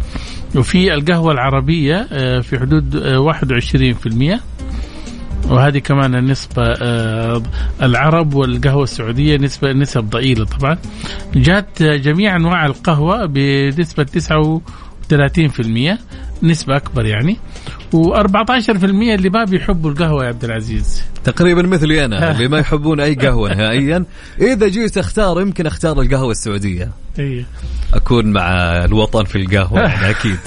وفي 0.55 0.93
القهوة 0.93 1.31
العربية 1.31 2.07
آه 2.11 2.39
في 2.39 2.59
حدود 2.59 2.95
آه 2.95 3.19
21% 3.19 4.39
وهذه 5.49 5.77
كمان 5.77 6.15
النسبة 6.15 6.63
آه 6.81 7.43
العرب 7.81 8.33
والقهوة 8.33 8.83
السعودية 8.83 9.37
نسبة 9.37 9.71
نسب 9.71 10.03
ضئيلة 10.09 10.45
طبعا. 10.45 10.77
جات 11.35 11.83
جميع 11.83 12.35
أنواع 12.35 12.65
القهوة 12.65 13.25
بنسبة 13.25 14.03
39% 14.03 15.97
نسبة 16.43 16.75
أكبر 16.75 17.05
يعني. 17.05 17.37
و14% 17.95 18.83
اللي 18.83 19.29
ما 19.29 19.43
بيحبوا 19.43 19.91
القهوة 19.91 20.23
يا 20.23 20.27
عبد 20.29 20.43
العزيز. 20.43 21.03
تقريبا 21.23 21.61
مثلي 21.61 22.05
أنا 22.05 22.31
اللي 22.31 22.47
ما 22.47 22.59
يحبون 22.59 22.99
أي 22.99 23.15
قهوة 23.15 23.53
نهائيا. 23.53 24.05
إذا 24.41 24.67
جيت 24.67 24.97
أختار 24.97 25.41
يمكن 25.41 25.65
أختار 25.65 26.01
القهوة 26.01 26.31
السعودية. 26.31 26.91
إيه. 27.19 27.45
أكون 27.93 28.31
مع 28.31 28.49
الوطن 28.85 29.23
في 29.23 29.35
القهوة 29.35 29.79
يعني 29.79 30.09
أكيد. 30.09 30.39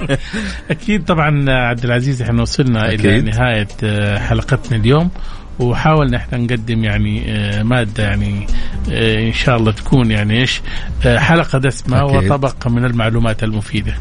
أكيد 0.70 1.04
طبعا 1.04 1.50
عبد 1.50 1.84
العزيز 1.84 2.22
إحنا 2.22 2.42
وصلنا 2.42 2.88
أكيد. 2.88 3.06
إلى 3.06 3.20
نهاية 3.20 3.68
آه، 3.84 4.18
حلقتنا 4.18 4.76
اليوم. 4.78 5.10
وحاولنا 5.58 6.16
إحنا 6.16 6.38
نقدم 6.38 6.84
يعني 6.84 7.24
آه، 7.28 7.62
مادة 7.62 8.02
يعني 8.02 8.46
آه، 8.90 9.28
إن 9.28 9.32
شاء 9.32 9.56
الله 9.56 9.72
تكون 9.72 10.10
يعني 10.10 10.40
إيش 10.40 10.60
حلقة 11.04 11.58
دسمة 11.58 12.18
أكيد. 12.18 12.30
وطبق 12.30 12.68
من 12.68 12.84
المعلومات 12.84 13.44
المفيدة. 13.44 13.94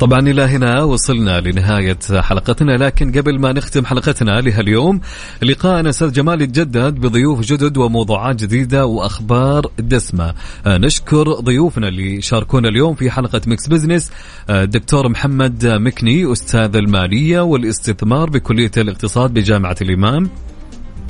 طبعا 0.00 0.20
إلى 0.20 0.42
هنا 0.42 0.82
وصلنا 0.82 1.40
لنهاية 1.40 1.98
حلقتنا 2.12 2.72
لكن 2.72 3.12
قبل 3.12 3.40
ما 3.40 3.52
نختم 3.52 3.84
حلقتنا 3.84 4.40
لهاليوم 4.40 5.00
لقاءنا 5.42 5.90
أستاذ 5.90 6.12
جمال 6.12 6.42
يتجدد 6.42 6.94
بضيوف 6.94 7.40
جدد 7.40 7.76
وموضوعات 7.76 8.36
جديدة 8.42 8.86
وأخبار 8.86 9.66
دسمة 9.78 10.34
آه، 10.66 10.78
نشكر 10.78 11.32
ضيوفنا 11.32 11.88
اللي 11.88 12.20
شاركونا 12.20 12.68
اليوم 12.68 12.94
في 12.94 13.10
حلقة 13.10 13.40
Mix 13.46 13.68
Business 13.68 14.12
آه، 14.50 14.62
الدكتور 14.62 15.08
محمد 15.08 15.66
مكني 15.66 16.32
أستاذ 16.32 16.76
المالية 16.76 17.40
والاستثمار 17.40 18.30
بكلية 18.30 18.70
الاقتصاد 18.76 19.34
بجامعة 19.34 19.76
الإمام 19.82 20.30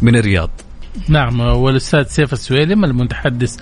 من 0.03 0.17
الرياض 0.17 0.51
نعم 1.09 1.41
والأستاذ 1.41 2.03
سيف 2.03 2.33
السويلم 2.33 2.85
المتحدث 2.85 3.57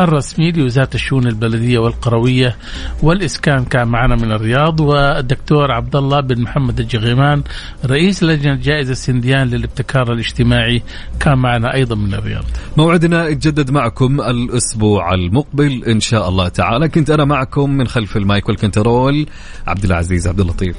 الرسمي 0.00 0.52
لوزارة 0.52 0.90
الشؤون 0.94 1.26
البلدية 1.26 1.78
والقروية 1.78 2.56
والإسكان 3.02 3.64
كان 3.64 3.88
معنا 3.88 4.16
من 4.16 4.32
الرياض 4.32 4.80
والدكتور 4.80 5.72
عبد 5.72 5.96
الله 5.96 6.20
بن 6.20 6.42
محمد 6.42 6.80
الجغيمان 6.80 7.42
رئيس 7.86 8.22
لجنة 8.22 8.54
جائزة 8.54 8.94
سنديان 8.94 9.46
للابتكار 9.46 10.12
الاجتماعي 10.12 10.82
كان 11.20 11.38
معنا 11.38 11.74
أيضا 11.74 11.94
من 11.94 12.14
الرياض. 12.14 12.44
موعدنا 12.76 13.28
يتجدد 13.28 13.70
معكم 13.70 14.20
الأسبوع 14.20 15.14
المقبل 15.14 15.84
إن 15.84 16.00
شاء 16.00 16.28
الله 16.28 16.48
تعالى 16.48 16.88
كنت 16.88 17.10
أنا 17.10 17.24
معكم 17.24 17.70
من 17.70 17.86
خلف 17.86 18.16
المايك 18.16 18.48
والكنترول 18.48 19.26
عبد 19.66 19.84
العزيز 19.84 20.28
عبد 20.28 20.40
اللطيف. 20.40 20.76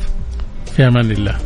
في 0.76 0.88
أمان 0.88 1.12
الله. 1.12 1.38